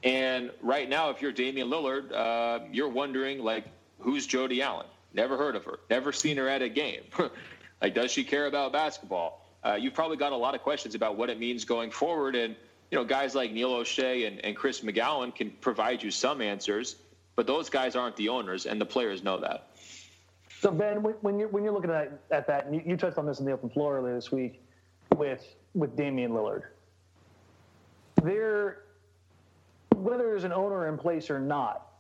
And 0.04 0.52
right 0.62 0.90
now, 0.90 1.10
if 1.10 1.22
you're 1.22 1.32
Damian 1.32 1.70
Lillard, 1.70 2.12
uh, 2.12 2.66
you're 2.72 2.90
wondering 2.90 3.40
like, 3.40 3.66
who's 4.00 4.28
Jody 4.28 4.62
Allen? 4.62 4.88
Never 5.14 5.38
heard 5.38 5.56
of 5.56 5.64
her. 5.66 5.80
Never 5.90 6.12
seen 6.12 6.38
her 6.38 6.50
at 6.50 6.62
a 6.62 6.70
game. 6.70 7.04
like, 7.82 7.96
does 7.96 8.12
she 8.12 8.24
care 8.24 8.48
about 8.48 8.74
basketball? 8.74 9.48
Uh, 9.64 9.78
you've 9.80 9.94
probably 9.94 10.18
got 10.18 10.32
a 10.32 10.36
lot 10.36 10.54
of 10.54 10.62
questions 10.62 10.94
about 10.94 11.16
what 11.16 11.30
it 11.30 11.40
means 11.40 11.64
going 11.64 11.90
forward. 11.90 12.36
And 12.36 12.56
you 12.92 12.98
know, 12.98 13.04
guys 13.04 13.36
like 13.36 13.52
Neil 13.52 13.72
Olshey 13.72 14.28
and, 14.28 14.44
and 14.46 14.56
Chris 14.56 14.82
McGowan 14.82 15.34
can 15.34 15.52
provide 15.62 16.02
you 16.04 16.12
some 16.12 16.42
answers, 16.42 16.98
but 17.36 17.48
those 17.48 17.70
guys 17.70 17.96
aren't 17.96 18.16
the 18.16 18.30
owners, 18.30 18.66
and 18.66 18.80
the 18.80 18.86
players 18.86 19.24
know 19.24 19.40
that. 19.40 19.70
So 20.60 20.72
Ben, 20.72 21.04
when 21.04 21.38
you're 21.38 21.50
when 21.50 21.64
you're 21.64 21.74
looking 21.74 21.92
at, 21.92 22.20
at 22.32 22.48
that, 22.48 22.66
and 22.66 22.76
you, 22.76 22.82
you 22.86 22.98
touched 22.98 23.18
on 23.18 23.26
this 23.26 23.40
in 23.40 23.46
the 23.46 23.52
open 23.52 23.70
floor 23.70 23.98
earlier 23.98 24.16
this 24.16 24.32
week 24.32 24.62
with 25.16 25.44
with 25.74 25.96
Damian 25.96 26.32
Lillard. 26.32 26.64
There, 28.24 28.84
whether 29.96 30.24
there's 30.24 30.46
an 30.46 30.54
owner 30.54 30.88
in 30.88 30.98
place 30.98 31.30
or 31.30 31.40
not, 31.40 31.92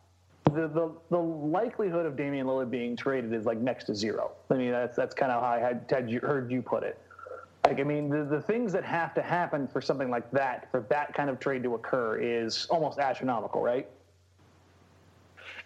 the, 0.46 0.68
the, 0.68 0.92
the 1.10 1.18
likelihood 1.18 2.06
of 2.06 2.16
Damian 2.16 2.48
Lillard 2.48 2.72
being 2.72 2.96
traded 2.96 3.34
is 3.34 3.46
like 3.46 3.58
next 3.60 3.84
to 3.86 3.96
zero. 3.96 4.32
I 4.50 4.56
mean, 4.56 4.72
that's 4.72 4.96
that's 4.96 5.14
kind 5.14 5.32
of 5.32 5.42
how 5.42 5.50
I 5.50 5.60
had, 5.60 5.86
had 5.90 6.10
you, 6.10 6.20
heard 6.22 6.52
you 6.52 6.62
put 6.62 6.84
it. 6.84 6.98
Like, 7.66 7.80
I 7.80 7.84
mean, 7.84 8.10
the, 8.10 8.24
the 8.24 8.42
things 8.42 8.72
that 8.74 8.84
have 8.84 9.14
to 9.16 9.22
happen 9.22 9.68
for 9.68 9.82
something 9.82 10.10
like 10.10 10.30
that, 10.32 10.70
for 10.70 10.82
that 10.90 11.14
kind 11.16 11.30
of 11.30 11.40
trade 11.40 11.64
to 11.64 11.74
occur, 11.74 12.18
is 12.18 12.68
almost 12.68 13.00
astronomical, 13.00 13.62
right? 13.62 13.88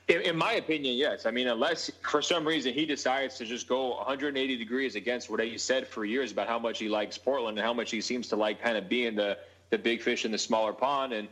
In, 0.08 0.22
in, 0.22 0.36
my 0.38 0.54
opinion, 0.54 0.96
yes. 0.96 1.26
I 1.26 1.32
mean, 1.32 1.48
unless 1.48 1.92
for 2.02 2.22
some 2.22 2.48
reason 2.48 2.74
he 2.74 2.86
decides 2.86 3.38
to 3.38 3.46
just 3.46 3.68
go 3.68 3.98
180 3.98 4.56
degrees 4.56 4.96
against 4.96 5.30
what 5.30 5.40
he 5.42 5.58
said 5.58 5.88
for 5.88 6.06
years 6.06 6.32
about 6.32 6.48
how 6.48 6.58
much 6.58 6.80
he 6.80 6.88
likes 6.88 7.18
Portland 7.18 7.58
and 7.58 7.66
how 7.66 7.74
much 7.74 7.92
he 7.92 8.02
seems 8.02 8.28
to 8.30 8.36
like 8.36 8.64
kind 8.64 8.78
of 8.78 8.90
being 8.90 9.16
the 9.16 9.38
the 9.70 9.78
big 9.78 10.02
fish 10.02 10.26
in 10.26 10.32
the 10.32 10.38
smaller 10.38 10.74
pond 10.74 11.14
and 11.14 11.28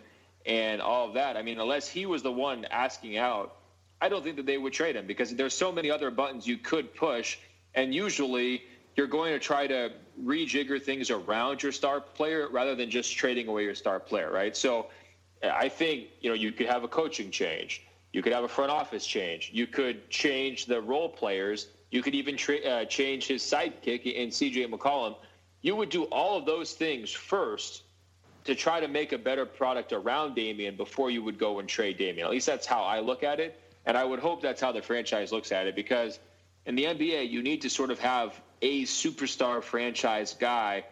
and 0.45 0.80
all 0.80 1.08
of 1.08 1.15
that. 1.15 1.38
I 1.38 1.41
mean, 1.41 1.60
unless 1.60 1.88
he 1.88 2.06
was 2.06 2.21
the 2.21 2.32
one 2.32 2.65
asking 2.65 3.17
out, 3.17 3.56
I 3.99 4.10
don't 4.10 4.23
think 4.23 4.36
that 4.36 4.45
they 4.45 4.60
would 4.60 4.73
trade 4.73 4.95
him 4.95 5.08
because 5.08 5.34
there's 5.36 5.56
so 5.56 5.71
many 5.71 5.89
other 5.89 6.12
buttons 6.12 6.45
you 6.45 6.58
could 6.58 6.93
push, 6.93 7.39
and 7.73 7.95
usually 7.95 8.63
you're 8.97 9.07
going 9.07 9.31
to 9.31 9.39
try 9.39 9.67
to 9.67 9.93
rejigger 10.21 10.81
things 10.81 11.10
around 11.12 11.63
your 11.63 11.71
star 11.71 12.01
player 12.01 12.49
rather 12.49 12.75
than 12.75 12.89
just 12.89 13.15
trading 13.15 13.47
away 13.47 13.63
your 13.63 13.75
star 13.75 13.99
player, 13.99 14.31
right? 14.31 14.57
So 14.57 14.88
I 15.43 15.69
think 15.69 16.07
you 16.19 16.29
know 16.29 16.36
you 16.36 16.51
could 16.51 16.67
have 16.67 16.83
a 16.83 16.88
coaching 16.88 17.31
change 17.31 17.88
you 18.17 18.21
could 18.21 18.33
have 18.33 18.43
a 18.43 18.47
front 18.47 18.71
office 18.71 19.05
change. 19.05 19.51
You 19.53 19.67
could 19.67 20.10
change 20.10 20.65
the 20.65 20.81
role 20.81 21.10
players. 21.10 21.67
You 21.91 22.01
could 22.01 22.15
even 22.15 22.36
tra- 22.36 22.62
uh, 22.62 22.86
change 22.86 23.27
his 23.27 23.43
sidekick 23.43 24.12
in 24.12 24.29
CJ 24.29 24.69
McCollum. 24.69 25.15
You 25.62 25.75
would 25.75 25.89
do 25.89 26.05
all 26.05 26.38
of 26.38 26.45
those 26.45 26.73
things 26.73 27.12
first 27.12 27.83
to 28.45 28.55
try 28.55 28.79
to 28.79 28.88
make 28.88 29.12
a 29.12 29.17
better 29.17 29.45
product 29.45 29.91
around 29.91 30.36
Damian 30.36 30.75
before 30.75 31.12
you 31.12 31.21
would 31.21 31.38
go 31.38 31.60
and 31.60 31.67
trade 31.67 31.97
Damian. 31.97 32.25
At 32.25 32.31
least 32.31 32.47
that's 32.47 32.65
how 32.65 32.81
I 32.81 33.01
look 33.01 33.23
at 33.23 33.39
it. 33.39 33.60
And 33.86 33.97
I 33.97 34.03
would 34.03 34.19
hope 34.19 34.41
that's 34.41 34.62
how 34.62 34.71
the 34.71 34.81
franchise 34.81 35.31
looks 35.31 35.51
at 35.51 35.67
it 35.67 35.75
because 35.75 36.19
in 36.65 36.75
the 36.75 36.86
NBA, 36.86 37.29
you 37.29 37.43
need 37.43 37.62
to 37.62 37.69
sort 37.69 37.91
of 37.91 37.99
have 37.99 38.41
a 38.62 38.84
superstar 38.84 39.63
franchise 39.63 40.36
guy 40.39 40.86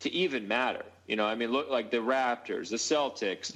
to 0.00 0.10
even 0.10 0.48
matter. 0.48 0.84
You 1.06 1.16
know, 1.16 1.26
I 1.26 1.34
mean, 1.34 1.50
look 1.50 1.70
like 1.70 1.90
the 1.90 1.98
Raptors, 1.98 2.70
the 2.70 2.76
Celtics, 2.76 3.54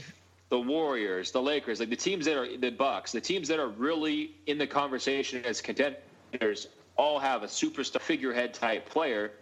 the 0.50 0.60
Warriors, 0.60 1.30
the 1.30 1.42
Lakers, 1.42 1.80
like 1.80 1.90
the 1.90 1.96
teams 1.96 2.26
that 2.26 2.36
are 2.36 2.56
the 2.56 2.70
Bucks, 2.70 3.12
the 3.12 3.20
teams 3.20 3.48
that 3.48 3.58
are 3.58 3.68
really 3.68 4.32
in 4.46 4.58
the 4.58 4.66
conversation 4.66 5.44
as 5.44 5.60
contenders, 5.60 6.68
all 6.96 7.18
have 7.18 7.42
a 7.42 7.46
superstar 7.46 8.00
figurehead 8.00 8.54
type 8.54 8.88
player, 8.88 9.32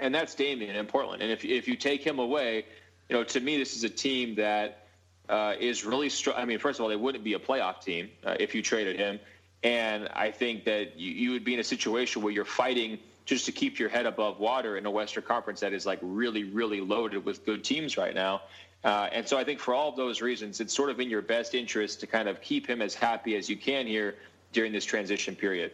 and 0.00 0.14
that's 0.14 0.34
Damian 0.34 0.74
in 0.74 0.86
Portland. 0.86 1.22
And 1.22 1.30
if 1.30 1.44
if 1.44 1.68
you 1.68 1.76
take 1.76 2.02
him 2.02 2.18
away, 2.18 2.64
you 3.08 3.16
know, 3.16 3.24
to 3.24 3.40
me, 3.40 3.56
this 3.58 3.76
is 3.76 3.84
a 3.84 3.88
team 3.88 4.36
that 4.36 4.86
uh, 5.28 5.54
is 5.58 5.84
really 5.84 6.08
strong. 6.08 6.36
I 6.36 6.44
mean, 6.44 6.58
first 6.58 6.78
of 6.78 6.82
all, 6.82 6.88
they 6.88 6.96
wouldn't 6.96 7.24
be 7.24 7.34
a 7.34 7.38
playoff 7.38 7.82
team 7.82 8.10
uh, 8.24 8.36
if 8.40 8.54
you 8.54 8.62
traded 8.62 8.96
him, 8.96 9.20
and 9.62 10.08
I 10.14 10.30
think 10.30 10.64
that 10.64 10.98
you, 10.98 11.12
you 11.12 11.30
would 11.32 11.44
be 11.44 11.54
in 11.54 11.60
a 11.60 11.64
situation 11.64 12.22
where 12.22 12.32
you're 12.32 12.44
fighting 12.44 12.98
just 13.28 13.44
to 13.44 13.52
keep 13.52 13.78
your 13.78 13.90
head 13.90 14.06
above 14.06 14.40
water 14.40 14.78
in 14.78 14.86
a 14.86 14.90
Western 14.90 15.22
Conference 15.22 15.60
that 15.60 15.74
is 15.74 15.84
like 15.84 15.98
really, 16.00 16.44
really 16.44 16.80
loaded 16.80 17.22
with 17.26 17.44
good 17.44 17.62
teams 17.62 17.98
right 17.98 18.14
now. 18.14 18.40
Uh, 18.84 19.10
and 19.12 19.28
so 19.28 19.36
I 19.36 19.44
think 19.44 19.60
for 19.60 19.74
all 19.74 19.90
of 19.90 19.96
those 19.96 20.22
reasons, 20.22 20.60
it's 20.60 20.72
sort 20.72 20.88
of 20.88 20.98
in 20.98 21.10
your 21.10 21.20
best 21.20 21.54
interest 21.54 22.00
to 22.00 22.06
kind 22.06 22.26
of 22.26 22.40
keep 22.40 22.66
him 22.66 22.80
as 22.80 22.94
happy 22.94 23.36
as 23.36 23.50
you 23.50 23.56
can 23.56 23.86
here 23.86 24.14
during 24.52 24.72
this 24.72 24.86
transition 24.86 25.36
period. 25.36 25.72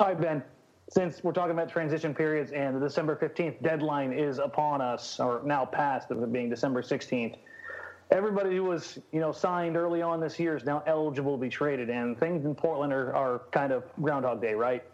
All 0.00 0.06
right, 0.06 0.18
Ben. 0.18 0.42
Since 0.88 1.22
we're 1.22 1.32
talking 1.32 1.50
about 1.50 1.68
transition 1.68 2.14
periods 2.14 2.52
and 2.52 2.76
the 2.76 2.80
December 2.80 3.16
15th 3.16 3.62
deadline 3.62 4.12
is 4.12 4.38
upon 4.38 4.80
us, 4.80 5.20
or 5.20 5.42
now 5.44 5.66
past, 5.66 6.10
of 6.10 6.22
it 6.22 6.32
being 6.32 6.48
December 6.48 6.80
16th, 6.80 7.36
everybody 8.10 8.56
who 8.56 8.64
was 8.64 8.98
you 9.12 9.20
know 9.20 9.32
signed 9.32 9.76
early 9.76 10.00
on 10.00 10.20
this 10.20 10.38
year 10.38 10.56
is 10.56 10.64
now 10.64 10.82
eligible 10.86 11.36
to 11.36 11.40
be 11.40 11.50
traded, 11.50 11.90
and 11.90 12.18
things 12.18 12.46
in 12.46 12.54
Portland 12.54 12.94
are, 12.94 13.14
are 13.14 13.42
kind 13.50 13.72
of 13.72 13.84
Groundhog 14.00 14.40
Day, 14.40 14.54
right? 14.54 14.84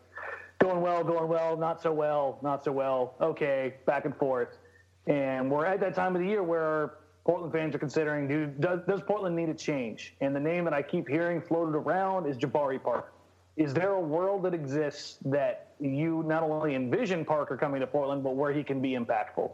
Going 0.60 0.82
well, 0.82 1.02
going 1.02 1.28
well, 1.28 1.56
not 1.56 1.80
so 1.80 1.90
well, 1.90 2.38
not 2.42 2.62
so 2.64 2.70
well, 2.70 3.14
okay, 3.20 3.74
back 3.86 4.04
and 4.04 4.14
forth. 4.14 4.58
And 5.06 5.50
we're 5.50 5.64
at 5.64 5.80
that 5.80 5.94
time 5.94 6.14
of 6.14 6.20
the 6.20 6.28
year 6.28 6.42
where 6.42 6.96
Portland 7.24 7.52
fans 7.52 7.74
are 7.74 7.78
considering 7.78 8.28
do, 8.28 8.46
does, 8.46 8.80
does 8.86 9.00
Portland 9.00 9.34
need 9.34 9.48
a 9.48 9.54
change? 9.54 10.14
And 10.20 10.36
the 10.36 10.40
name 10.40 10.64
that 10.64 10.74
I 10.74 10.82
keep 10.82 11.08
hearing 11.08 11.40
floated 11.40 11.74
around 11.74 12.26
is 12.26 12.36
Jabari 12.36 12.82
Parker. 12.82 13.10
Is 13.56 13.72
there 13.72 13.92
a 13.92 14.00
world 14.00 14.42
that 14.42 14.52
exists 14.52 15.16
that 15.24 15.72
you 15.80 16.24
not 16.26 16.42
only 16.42 16.74
envision 16.74 17.24
Parker 17.24 17.56
coming 17.56 17.80
to 17.80 17.86
Portland, 17.86 18.22
but 18.22 18.36
where 18.36 18.52
he 18.52 18.62
can 18.62 18.82
be 18.82 18.92
impactful? 18.92 19.50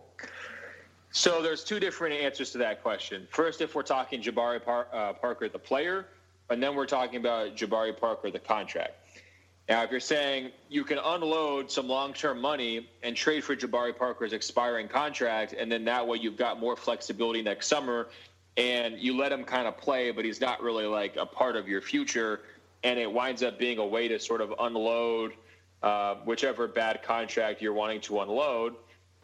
So 1.13 1.41
there's 1.41 1.63
two 1.63 1.79
different 1.79 2.15
answers 2.15 2.51
to 2.51 2.59
that 2.59 2.83
question. 2.83 3.29
First, 3.31 3.61
if 3.61 3.77
we're 3.77 3.83
talking 3.83 4.21
Jabari 4.21 4.63
Par- 4.63 4.89
uh, 4.93 5.13
Parker, 5.13 5.49
the 5.49 5.59
player, 5.59 6.07
and 6.51 6.61
then 6.61 6.75
we're 6.75 6.87
talking 6.87 7.17
about 7.21 7.55
Jabari 7.57 7.97
Parker, 7.99 8.31
the 8.31 8.39
contract. 8.41 8.95
Now, 9.69 9.83
if 9.83 9.91
you're 9.91 9.99
saying 9.99 10.53
you 10.69 10.85
can 10.85 10.99
unload 10.99 11.71
some 11.73 11.89
long-term 11.89 12.41
money 12.41 12.89
and 13.03 13.17
trade 13.17 13.43
for 13.43 13.57
Jabari 13.57 13.97
Parker's 13.97 14.33
expiring 14.33 14.87
contract, 14.87 15.55
and 15.59 15.71
then 15.71 15.85
that 15.87 16.07
way 16.07 16.19
you've 16.19 16.37
got 16.37 16.61
more 16.61 16.77
flexibility 16.77 17.43
next 17.43 17.67
summer, 17.67 18.09
and 18.57 18.97
you 18.99 19.17
let 19.17 19.33
him 19.33 19.45
kind 19.45 19.67
of 19.67 19.77
play, 19.77 20.13
but 20.13 20.25
he's 20.25 20.41
not 20.41 20.63
really 20.63 20.87
like 20.87 21.17
a 21.17 21.27
part 21.27 21.57
of 21.57 21.67
your 21.67 21.81
future, 21.81 22.41
and 22.85 22.99
it 22.99 23.11
winds 23.11 23.43
up 23.43 23.59
being 23.59 23.79
a 23.79 23.87
way 23.87 24.07
to 24.07 24.21
sort 24.21 24.41
of 24.41 24.55
unload 24.61 25.33
uh, 25.83 26.15
whichever 26.25 26.69
bad 26.69 27.03
contract 27.03 27.61
you're 27.61 27.73
wanting 27.73 28.01
to 28.03 28.21
unload, 28.21 28.77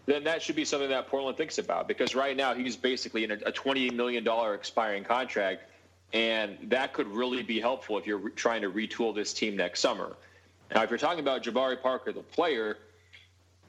then 0.06 0.24
that 0.24 0.42
should 0.42 0.56
be 0.56 0.64
something 0.64 0.90
that 0.90 1.06
Portland 1.06 1.36
thinks 1.36 1.58
about 1.58 1.86
because 1.86 2.14
right 2.14 2.36
now 2.36 2.54
he's 2.54 2.76
basically 2.76 3.24
in 3.24 3.30
a, 3.30 3.34
a 3.46 3.52
$28 3.52 3.94
million 3.94 4.26
expiring 4.54 5.04
contract, 5.04 5.62
and 6.12 6.58
that 6.64 6.92
could 6.92 7.06
really 7.06 7.42
be 7.42 7.60
helpful 7.60 7.96
if 7.96 8.06
you're 8.06 8.18
re- 8.18 8.32
trying 8.32 8.62
to 8.62 8.70
retool 8.70 9.14
this 9.14 9.32
team 9.32 9.56
next 9.56 9.80
summer. 9.80 10.16
Now, 10.74 10.82
if 10.82 10.90
you're 10.90 10.98
talking 10.98 11.20
about 11.20 11.42
Jabari 11.42 11.80
Parker, 11.80 12.12
the 12.12 12.22
player, 12.22 12.78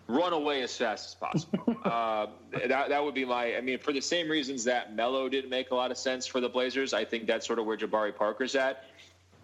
run 0.07 0.33
away 0.33 0.61
as 0.61 0.75
fast 0.75 1.09
as 1.09 1.15
possible. 1.15 1.75
uh, 1.85 2.27
that, 2.67 2.89
that 2.89 3.03
would 3.03 3.13
be 3.13 3.25
my. 3.25 3.55
I 3.55 3.61
mean, 3.61 3.79
for 3.79 3.93
the 3.93 4.01
same 4.01 4.29
reasons 4.29 4.63
that 4.65 4.95
Melo 4.95 5.29
didn't 5.29 5.49
make 5.49 5.71
a 5.71 5.75
lot 5.75 5.91
of 5.91 5.97
sense 5.97 6.25
for 6.25 6.39
the 6.39 6.49
Blazers, 6.49 6.93
I 6.93 7.05
think 7.05 7.27
that's 7.27 7.45
sort 7.45 7.59
of 7.59 7.65
where 7.65 7.77
Jabari 7.77 8.15
Parker's 8.15 8.55
at. 8.55 8.85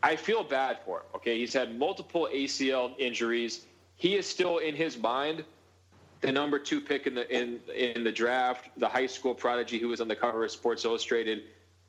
I 0.02 0.16
feel 0.16 0.44
bad 0.44 0.80
for 0.86 1.00
him. 1.00 1.06
Okay, 1.16 1.38
he's 1.38 1.54
had 1.54 1.78
multiple 1.78 2.30
ACL 2.34 2.98
injuries. 2.98 3.66
He 3.98 4.16
is 4.16 4.26
still 4.26 4.60
in 4.60 4.76
his 4.76 4.98
mind 4.98 5.44
the 6.22 6.32
number 6.32 6.60
two 6.60 6.82
pick 6.82 7.08
in 7.08 7.16
the 7.16 7.36
in 7.36 7.60
in 7.74 8.04
the 8.04 8.12
draft, 8.12 8.70
the 8.78 8.88
high 8.88 9.08
school 9.08 9.34
prodigy 9.34 9.80
who 9.80 9.88
was 9.88 10.02
on 10.02 10.08
the 10.08 10.16
cover 10.16 10.44
of 10.44 10.52
Sports 10.52 10.86
Illustrated, 10.86 11.44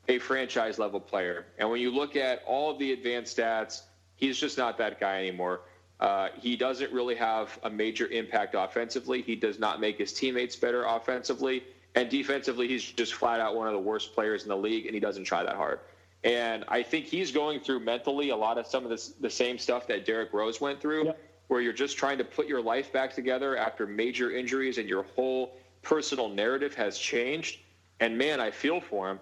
a 0.07 0.19
franchise 0.19 0.79
level 0.79 0.99
player. 0.99 1.45
And 1.57 1.69
when 1.69 1.81
you 1.81 1.91
look 1.91 2.15
at 2.15 2.43
all 2.45 2.71
of 2.71 2.79
the 2.79 2.93
advanced 2.93 3.37
stats, 3.37 3.83
he's 4.21 4.39
just 4.39 4.57
not 4.57 4.77
that 4.77 4.99
guy 4.99 5.17
anymore. 5.17 5.61
Uh, 5.99 6.29
he 6.39 6.55
doesn't 6.55 6.91
really 6.93 7.15
have 7.15 7.59
a 7.63 7.69
major 7.69 8.07
impact 8.07 8.55
offensively. 8.57 9.21
He 9.21 9.35
does 9.35 9.59
not 9.59 9.81
make 9.81 9.97
his 9.97 10.13
teammates 10.13 10.55
better 10.55 10.85
offensively. 10.85 11.63
And 11.93 12.09
defensively, 12.09 12.67
he's 12.67 12.83
just 12.83 13.13
flat 13.13 13.41
out 13.41 13.55
one 13.55 13.67
of 13.67 13.73
the 13.73 13.79
worst 13.79 14.13
players 14.13 14.43
in 14.43 14.49
the 14.49 14.55
league, 14.55 14.85
and 14.85 14.93
he 14.93 14.99
doesn't 15.01 15.25
try 15.25 15.43
that 15.43 15.55
hard. 15.55 15.79
And 16.23 16.63
I 16.69 16.81
think 16.83 17.05
he's 17.05 17.31
going 17.31 17.59
through 17.59 17.81
mentally 17.81 18.29
a 18.29 18.35
lot 18.35 18.57
of 18.57 18.65
some 18.65 18.83
of 18.83 18.89
this, 18.89 19.09
the 19.19 19.29
same 19.29 19.57
stuff 19.57 19.87
that 19.87 20.05
Derrick 20.05 20.31
Rose 20.33 20.61
went 20.61 20.79
through, 20.79 21.05
yep. 21.05 21.19
where 21.47 21.61
you're 21.61 21.73
just 21.73 21.97
trying 21.97 22.17
to 22.19 22.23
put 22.23 22.47
your 22.47 22.61
life 22.61 22.93
back 22.93 23.13
together 23.13 23.57
after 23.57 23.85
major 23.85 24.31
injuries 24.31 24.77
and 24.77 24.87
your 24.87 25.03
whole 25.15 25.57
personal 25.81 26.29
narrative 26.29 26.73
has 26.75 26.97
changed. 26.97 27.59
And 27.99 28.17
man, 28.17 28.39
I 28.39 28.51
feel 28.51 28.79
for 28.79 29.11
him. 29.11 29.19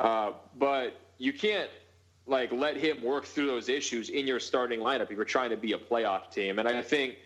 Uh, 0.00 0.32
but 0.58 0.98
you 1.18 1.32
can't 1.32 1.70
like 2.26 2.52
let 2.52 2.76
him 2.76 3.02
work 3.02 3.24
through 3.24 3.46
those 3.46 3.68
issues 3.68 4.08
in 4.08 4.26
your 4.26 4.40
starting 4.40 4.80
lineup 4.80 5.10
if 5.10 5.12
you're 5.12 5.24
trying 5.24 5.50
to 5.50 5.56
be 5.56 5.72
a 5.72 5.78
playoff 5.78 6.30
team. 6.30 6.58
And 6.58 6.68
I 6.68 6.82
think 6.82 7.16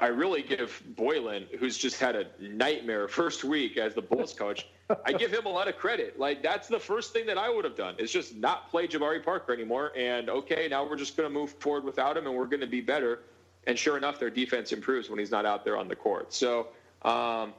I 0.00 0.06
really 0.06 0.42
give 0.42 0.82
Boylen, 0.94 1.46
who's 1.58 1.76
just 1.76 2.00
had 2.00 2.16
a 2.16 2.26
nightmare 2.40 3.08
first 3.08 3.44
week 3.44 3.76
as 3.76 3.94
the 3.94 4.02
Bulls 4.02 4.32
coach, 4.32 4.66
I 5.06 5.12
give 5.12 5.32
him 5.32 5.46
a 5.46 5.50
lot 5.50 5.68
of 5.68 5.76
credit. 5.76 6.18
Like 6.18 6.42
that's 6.42 6.68
the 6.68 6.78
first 6.78 7.12
thing 7.12 7.26
that 7.26 7.38
I 7.38 7.48
would 7.48 7.64
have 7.64 7.76
done 7.76 7.94
is 7.98 8.10
just 8.10 8.36
not 8.36 8.70
play 8.70 8.88
Jabari 8.88 9.22
Parker 9.22 9.52
anymore. 9.52 9.92
And 9.96 10.28
okay, 10.28 10.68
now 10.68 10.88
we're 10.88 10.96
just 10.96 11.16
going 11.16 11.28
to 11.28 11.32
move 11.32 11.50
forward 11.52 11.84
without 11.84 12.16
him, 12.16 12.26
and 12.26 12.34
we're 12.34 12.46
going 12.46 12.60
to 12.60 12.66
be 12.66 12.80
better. 12.80 13.20
And 13.66 13.78
sure 13.78 13.96
enough, 13.96 14.18
their 14.18 14.30
defense 14.30 14.72
improves 14.72 15.10
when 15.10 15.18
he's 15.18 15.30
not 15.30 15.44
out 15.44 15.64
there 15.64 15.76
on 15.76 15.86
the 15.86 15.96
court. 15.96 16.32
So 16.32 16.68
um, 17.02 17.52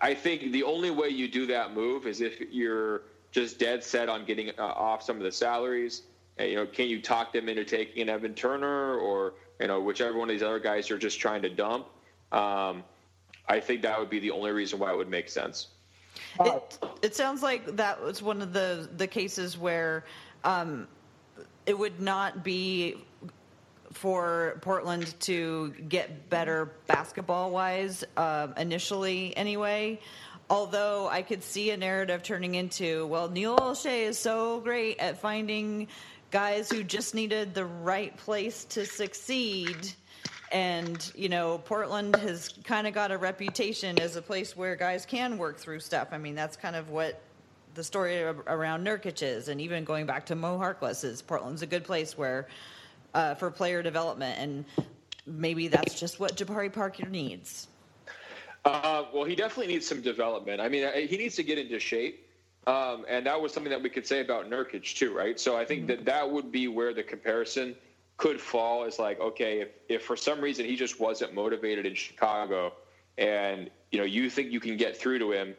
I 0.00 0.14
think 0.14 0.52
the 0.52 0.62
only 0.64 0.90
way 0.90 1.08
you 1.08 1.28
do 1.28 1.46
that 1.46 1.74
move 1.74 2.06
is 2.06 2.20
if 2.20 2.40
you're 2.50 3.02
just 3.32 3.58
dead 3.58 3.82
set 3.82 4.08
on 4.08 4.24
getting 4.24 4.50
uh, 4.58 4.62
off 4.62 5.02
some 5.02 5.16
of 5.16 5.22
the 5.22 5.32
salaries. 5.32 6.02
And, 6.36 6.50
you 6.50 6.56
know, 6.56 6.66
can 6.66 6.88
you 6.88 7.00
talk 7.02 7.32
them 7.32 7.48
into 7.48 7.64
taking 7.64 8.02
an 8.02 8.08
Evan 8.08 8.34
Turner 8.34 8.96
or 8.98 9.34
you 9.60 9.66
know 9.66 9.80
whichever 9.80 10.16
one 10.16 10.28
of 10.28 10.34
these 10.34 10.42
other 10.42 10.60
guys 10.60 10.88
you're 10.88 10.98
just 10.98 11.18
trying 11.18 11.42
to 11.42 11.48
dump? 11.48 11.88
Um, 12.30 12.84
I 13.48 13.58
think 13.58 13.82
that 13.82 13.98
would 13.98 14.10
be 14.10 14.20
the 14.20 14.30
only 14.30 14.52
reason 14.52 14.78
why 14.78 14.92
it 14.92 14.96
would 14.96 15.10
make 15.10 15.28
sense. 15.28 15.68
It, 16.40 16.78
it 17.02 17.16
sounds 17.16 17.42
like 17.42 17.76
that 17.76 18.00
was 18.02 18.22
one 18.22 18.42
of 18.42 18.52
the 18.52 18.88
the 18.96 19.06
cases 19.06 19.58
where 19.58 20.04
um, 20.44 20.86
it 21.66 21.76
would 21.76 22.00
not 22.00 22.44
be 22.44 22.96
for 23.92 24.58
Portland 24.62 25.14
to 25.20 25.70
get 25.88 26.28
better 26.30 26.72
basketball 26.86 27.50
wise 27.50 28.04
uh, 28.16 28.48
initially 28.56 29.36
anyway. 29.36 30.00
Although 30.50 31.08
I 31.08 31.22
could 31.22 31.42
see 31.42 31.70
a 31.70 31.76
narrative 31.76 32.22
turning 32.22 32.56
into, 32.56 33.06
well, 33.06 33.28
Neil 33.28 33.56
Olshey 33.56 34.02
is 34.02 34.18
so 34.18 34.60
great 34.60 34.98
at 34.98 35.18
finding 35.18 35.88
guys 36.30 36.70
who 36.70 36.82
just 36.82 37.14
needed 37.14 37.54
the 37.54 37.64
right 37.64 38.16
place 38.16 38.64
to 38.64 38.84
succeed. 38.84 39.92
And, 40.50 41.10
you 41.14 41.28
know, 41.28 41.58
Portland 41.58 42.16
has 42.16 42.50
kind 42.64 42.86
of 42.86 42.92
got 42.92 43.10
a 43.10 43.16
reputation 43.16 43.98
as 44.00 44.16
a 44.16 44.22
place 44.22 44.56
where 44.56 44.76
guys 44.76 45.06
can 45.06 45.38
work 45.38 45.58
through 45.58 45.80
stuff. 45.80 46.08
I 46.12 46.18
mean, 46.18 46.34
that's 46.34 46.56
kind 46.56 46.76
of 46.76 46.90
what 46.90 47.22
the 47.74 47.82
story 47.82 48.22
around 48.22 48.86
Nurkic 48.86 49.22
is. 49.22 49.48
And 49.48 49.60
even 49.60 49.84
going 49.84 50.04
back 50.04 50.26
to 50.26 50.34
Mo 50.34 50.58
Harkless 50.58 51.04
is 51.04 51.22
Portland's 51.22 51.62
a 51.62 51.66
good 51.66 51.84
place 51.84 52.18
where 52.18 52.48
uh, 53.14 53.34
for 53.34 53.50
player 53.50 53.82
development. 53.82 54.38
And 54.38 54.64
maybe 55.26 55.68
that's 55.68 55.98
just 55.98 56.20
what 56.20 56.36
Jabari 56.36 56.72
Parker 56.72 57.06
needs. 57.06 57.68
Uh, 58.64 59.04
well, 59.12 59.24
he 59.24 59.34
definitely 59.34 59.72
needs 59.72 59.86
some 59.86 60.00
development. 60.00 60.60
I 60.60 60.68
mean, 60.68 60.88
he 61.08 61.16
needs 61.16 61.36
to 61.36 61.42
get 61.42 61.58
into 61.58 61.78
shape. 61.80 62.28
Um, 62.66 63.04
and 63.08 63.26
that 63.26 63.40
was 63.40 63.52
something 63.52 63.70
that 63.70 63.82
we 63.82 63.90
could 63.90 64.06
say 64.06 64.20
about 64.20 64.48
Nurkic 64.48 64.94
too, 64.94 65.12
right? 65.12 65.38
So 65.38 65.56
I 65.56 65.64
think 65.64 65.80
mm-hmm. 65.80 65.88
that 65.88 66.04
that 66.04 66.30
would 66.30 66.52
be 66.52 66.68
where 66.68 66.94
the 66.94 67.02
comparison 67.02 67.74
could 68.18 68.40
fall 68.40 68.84
is 68.84 69.00
like, 69.00 69.18
okay, 69.20 69.62
if, 69.62 69.68
if 69.88 70.02
for 70.04 70.16
some 70.16 70.40
reason 70.40 70.64
he 70.64 70.76
just 70.76 71.00
wasn't 71.00 71.34
motivated 71.34 71.86
in 71.86 71.94
Chicago 71.94 72.72
and, 73.18 73.68
you 73.90 73.98
know, 73.98 74.04
you 74.04 74.30
think 74.30 74.52
you 74.52 74.60
can 74.60 74.76
get 74.76 74.96
through 74.96 75.18
to 75.18 75.32
him, 75.32 75.54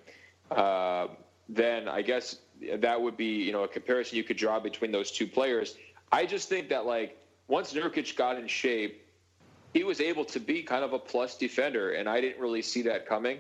uh, 0.52 1.08
then 1.50 1.90
I 1.90 2.02
guess 2.02 2.38
that 2.74 3.02
would 3.02 3.18
be, 3.18 3.44
you 3.44 3.52
know, 3.52 3.64
a 3.64 3.68
comparison 3.68 4.18
you 4.18 4.24
could 4.24 4.38
draw 4.38 4.62
between 4.62 4.94
those 4.94 5.12
two 5.12 5.28
players. 5.28 5.76
I 6.10 6.26
just 6.26 6.48
think 6.48 6.70
that 6.70 6.86
like 6.86 7.18
once 7.50 7.74
Nurkic 7.74 8.16
got 8.16 8.38
in 8.38 8.48
shape, 8.48 9.03
he 9.74 9.84
was 9.84 10.00
able 10.00 10.26
to 10.26 10.40
be 10.40 10.62
kind 10.62 10.84
of 10.84 10.94
a 10.94 11.00
plus 11.00 11.38
defender, 11.38 11.94
and 11.94 12.08
I 12.08 12.22
didn't 12.22 12.40
really 12.40 12.62
see 12.62 12.84
that 12.84 13.08
coming. 13.08 13.40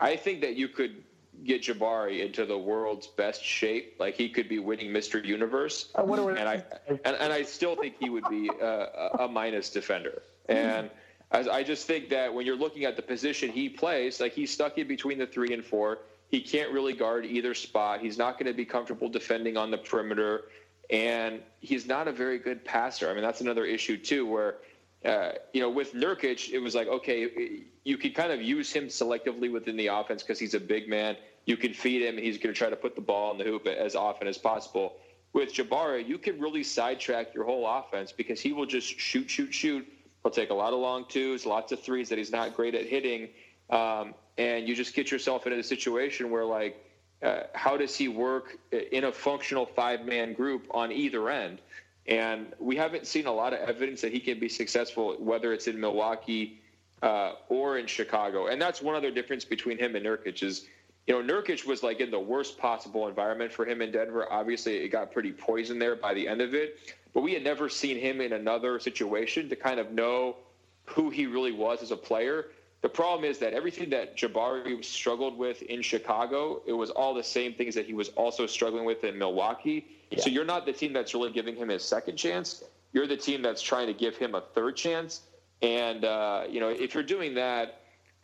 I 0.00 0.16
think 0.16 0.40
that 0.42 0.54
you 0.54 0.68
could 0.68 1.02
get 1.44 1.62
Jabari 1.62 2.24
into 2.24 2.46
the 2.46 2.56
world's 2.56 3.06
best 3.06 3.44
shape. 3.44 3.96
Like 3.98 4.14
he 4.14 4.28
could 4.28 4.48
be 4.48 4.58
winning 4.58 4.90
Mr. 4.90 5.22
Universe, 5.22 5.90
I 5.94 6.02
and 6.02 6.48
I 6.48 6.64
and, 6.88 7.00
and 7.04 7.32
I 7.32 7.42
still 7.42 7.76
think 7.76 7.96
he 7.98 8.08
would 8.08 8.28
be 8.30 8.50
uh, 8.62 8.66
a, 8.66 9.24
a 9.24 9.28
minus 9.28 9.70
defender. 9.70 10.22
And 10.48 10.90
as 11.32 11.48
I 11.48 11.62
just 11.62 11.86
think 11.86 12.08
that 12.10 12.32
when 12.32 12.46
you're 12.46 12.56
looking 12.56 12.84
at 12.84 12.96
the 12.96 13.02
position 13.02 13.50
he 13.50 13.68
plays, 13.68 14.20
like 14.20 14.32
he's 14.32 14.52
stuck 14.52 14.78
in 14.78 14.86
between 14.86 15.18
the 15.18 15.26
three 15.26 15.52
and 15.52 15.64
four. 15.64 15.98
He 16.28 16.40
can't 16.40 16.72
really 16.72 16.92
guard 16.92 17.24
either 17.24 17.54
spot. 17.54 18.00
He's 18.00 18.18
not 18.18 18.36
going 18.36 18.46
to 18.46 18.52
be 18.52 18.64
comfortable 18.64 19.08
defending 19.08 19.56
on 19.56 19.70
the 19.70 19.78
perimeter, 19.78 20.46
and 20.90 21.40
he's 21.60 21.86
not 21.86 22.08
a 22.08 22.12
very 22.12 22.40
good 22.40 22.64
passer. 22.64 23.08
I 23.08 23.14
mean, 23.14 23.22
that's 23.22 23.40
another 23.40 23.64
issue 23.64 23.96
too, 23.96 24.26
where 24.26 24.56
uh, 25.06 25.32
you 25.52 25.60
know, 25.60 25.70
with 25.70 25.94
Nurkic, 25.94 26.50
it 26.50 26.58
was 26.58 26.74
like, 26.74 26.88
okay, 26.88 27.62
you 27.84 27.96
could 27.96 28.14
kind 28.14 28.32
of 28.32 28.42
use 28.42 28.72
him 28.72 28.88
selectively 28.88 29.52
within 29.52 29.76
the 29.76 29.86
offense 29.86 30.22
because 30.22 30.38
he's 30.38 30.54
a 30.54 30.60
big 30.60 30.88
man. 30.88 31.16
You 31.44 31.56
can 31.56 31.72
feed 31.72 32.02
him, 32.02 32.18
he's 32.18 32.38
going 32.38 32.52
to 32.52 32.58
try 32.58 32.70
to 32.70 32.76
put 32.76 32.96
the 32.96 33.00
ball 33.00 33.30
in 33.30 33.38
the 33.38 33.44
hoop 33.44 33.68
as 33.68 33.94
often 33.94 34.26
as 34.26 34.36
possible. 34.36 34.96
With 35.32 35.54
Jabari, 35.54 36.06
you 36.06 36.18
can 36.18 36.40
really 36.40 36.64
sidetrack 36.64 37.34
your 37.34 37.44
whole 37.44 37.66
offense 37.68 38.10
because 38.10 38.40
he 38.40 38.52
will 38.52 38.66
just 38.66 38.98
shoot, 38.98 39.30
shoot, 39.30 39.54
shoot. 39.54 39.86
He'll 40.22 40.32
take 40.32 40.50
a 40.50 40.54
lot 40.54 40.72
of 40.72 40.80
long 40.80 41.04
twos, 41.08 41.46
lots 41.46 41.70
of 41.70 41.80
threes 41.80 42.08
that 42.08 42.18
he's 42.18 42.32
not 42.32 42.56
great 42.56 42.74
at 42.74 42.86
hitting. 42.86 43.28
Um, 43.70 44.14
and 44.38 44.66
you 44.66 44.74
just 44.74 44.94
get 44.94 45.12
yourself 45.12 45.46
into 45.46 45.58
a 45.58 45.62
situation 45.62 46.30
where, 46.30 46.44
like, 46.44 46.82
uh, 47.22 47.42
how 47.54 47.76
does 47.76 47.94
he 47.94 48.08
work 48.08 48.58
in 48.72 49.04
a 49.04 49.12
functional 49.12 49.66
five 49.66 50.04
man 50.04 50.32
group 50.32 50.66
on 50.72 50.90
either 50.90 51.30
end? 51.30 51.60
And 52.08 52.52
we 52.58 52.76
haven't 52.76 53.06
seen 53.06 53.26
a 53.26 53.32
lot 53.32 53.52
of 53.52 53.60
evidence 53.60 54.00
that 54.02 54.12
he 54.12 54.20
can 54.20 54.38
be 54.38 54.48
successful, 54.48 55.16
whether 55.18 55.52
it's 55.52 55.66
in 55.66 55.80
Milwaukee 55.80 56.60
uh, 57.02 57.32
or 57.48 57.78
in 57.78 57.86
Chicago. 57.86 58.46
And 58.46 58.62
that's 58.62 58.80
one 58.80 58.94
other 58.94 59.10
difference 59.10 59.44
between 59.44 59.78
him 59.78 59.96
and 59.96 60.06
Nurkic 60.06 60.42
is, 60.42 60.66
you 61.06 61.20
know, 61.20 61.34
Nurkic 61.34 61.66
was 61.66 61.82
like 61.82 62.00
in 62.00 62.10
the 62.10 62.20
worst 62.20 62.58
possible 62.58 63.08
environment 63.08 63.52
for 63.52 63.66
him 63.66 63.82
in 63.82 63.90
Denver. 63.90 64.30
Obviously, 64.30 64.76
it 64.76 64.88
got 64.88 65.12
pretty 65.12 65.32
poisoned 65.32 65.82
there 65.82 65.96
by 65.96 66.14
the 66.14 66.26
end 66.28 66.40
of 66.40 66.54
it. 66.54 66.94
But 67.12 67.22
we 67.22 67.32
had 67.32 67.42
never 67.42 67.68
seen 67.68 67.98
him 67.98 68.20
in 68.20 68.34
another 68.34 68.78
situation 68.78 69.48
to 69.48 69.56
kind 69.56 69.80
of 69.80 69.92
know 69.92 70.36
who 70.84 71.10
he 71.10 71.26
really 71.26 71.52
was 71.52 71.82
as 71.82 71.90
a 71.90 71.96
player. 71.96 72.46
The 72.82 72.88
problem 72.88 73.28
is 73.28 73.38
that 73.38 73.52
everything 73.52 73.90
that 73.90 74.16
Jabari 74.16 74.84
struggled 74.84 75.36
with 75.36 75.62
in 75.62 75.82
Chicago, 75.82 76.62
it 76.66 76.72
was 76.72 76.90
all 76.90 77.14
the 77.14 77.24
same 77.24 77.54
things 77.54 77.74
that 77.74 77.86
he 77.86 77.94
was 77.94 78.10
also 78.10 78.46
struggling 78.46 78.84
with 78.84 79.02
in 79.02 79.18
Milwaukee. 79.18 79.86
Yeah. 80.10 80.20
So 80.20 80.30
you're 80.30 80.44
not 80.44 80.66
the 80.66 80.72
team 80.72 80.92
that's 80.92 81.14
really 81.14 81.32
giving 81.32 81.56
him 81.56 81.68
his 81.68 81.82
second 81.82 82.16
chance. 82.16 82.62
You're 82.92 83.06
the 83.06 83.16
team 83.16 83.42
that's 83.42 83.62
trying 83.62 83.88
to 83.88 83.92
give 83.92 84.16
him 84.16 84.34
a 84.34 84.40
third 84.40 84.76
chance. 84.76 85.22
And 85.62 86.04
uh, 86.04 86.44
you 86.48 86.60
know, 86.60 86.68
if 86.68 86.94
you're 86.94 87.02
doing 87.02 87.34
that, 87.34 87.80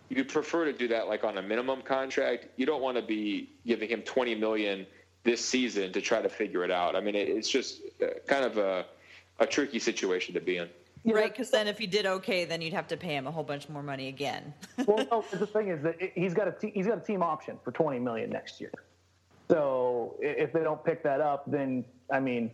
you'd 0.08 0.28
prefer 0.28 0.64
to 0.66 0.72
do 0.72 0.88
that 0.88 1.08
like 1.08 1.24
on 1.24 1.38
a 1.38 1.42
minimum 1.42 1.82
contract. 1.82 2.46
You 2.56 2.66
don't 2.66 2.82
want 2.82 2.96
to 2.96 3.02
be 3.02 3.50
giving 3.66 3.88
him 3.88 4.02
20 4.02 4.34
million 4.34 4.86
this 5.24 5.44
season 5.44 5.92
to 5.92 6.00
try 6.00 6.20
to 6.20 6.28
figure 6.28 6.64
it 6.64 6.70
out. 6.70 6.96
I 6.96 7.00
mean, 7.00 7.14
it's 7.14 7.48
just 7.48 7.80
uh, 8.02 8.06
kind 8.26 8.44
of 8.44 8.58
a, 8.58 8.84
a 9.38 9.46
tricky 9.46 9.78
situation 9.78 10.34
to 10.34 10.40
be 10.40 10.58
in. 10.58 10.68
Right, 11.04 11.32
because 11.32 11.50
then 11.50 11.66
if 11.66 11.78
he 11.78 11.86
did 11.88 12.06
okay, 12.06 12.44
then 12.44 12.62
you'd 12.62 12.74
have 12.74 12.86
to 12.88 12.96
pay 12.96 13.16
him 13.16 13.26
a 13.26 13.30
whole 13.30 13.42
bunch 13.42 13.68
more 13.68 13.82
money 13.82 14.06
again. 14.06 14.54
well, 14.86 15.04
no, 15.10 15.24
the 15.32 15.46
thing 15.46 15.68
is 15.68 15.82
that 15.82 15.96
he's 16.14 16.32
got 16.32 16.46
a 16.46 16.52
te- 16.52 16.70
he's 16.70 16.86
got 16.86 16.98
a 16.98 17.00
team 17.00 17.22
option 17.22 17.58
for 17.64 17.72
20 17.72 17.98
million 17.98 18.30
next 18.30 18.60
year. 18.60 18.72
So 19.52 20.16
if 20.20 20.50
they 20.52 20.62
don't 20.62 20.82
pick 20.82 21.02
that 21.02 21.20
up, 21.20 21.44
then 21.46 21.84
I 22.10 22.20
mean, 22.20 22.50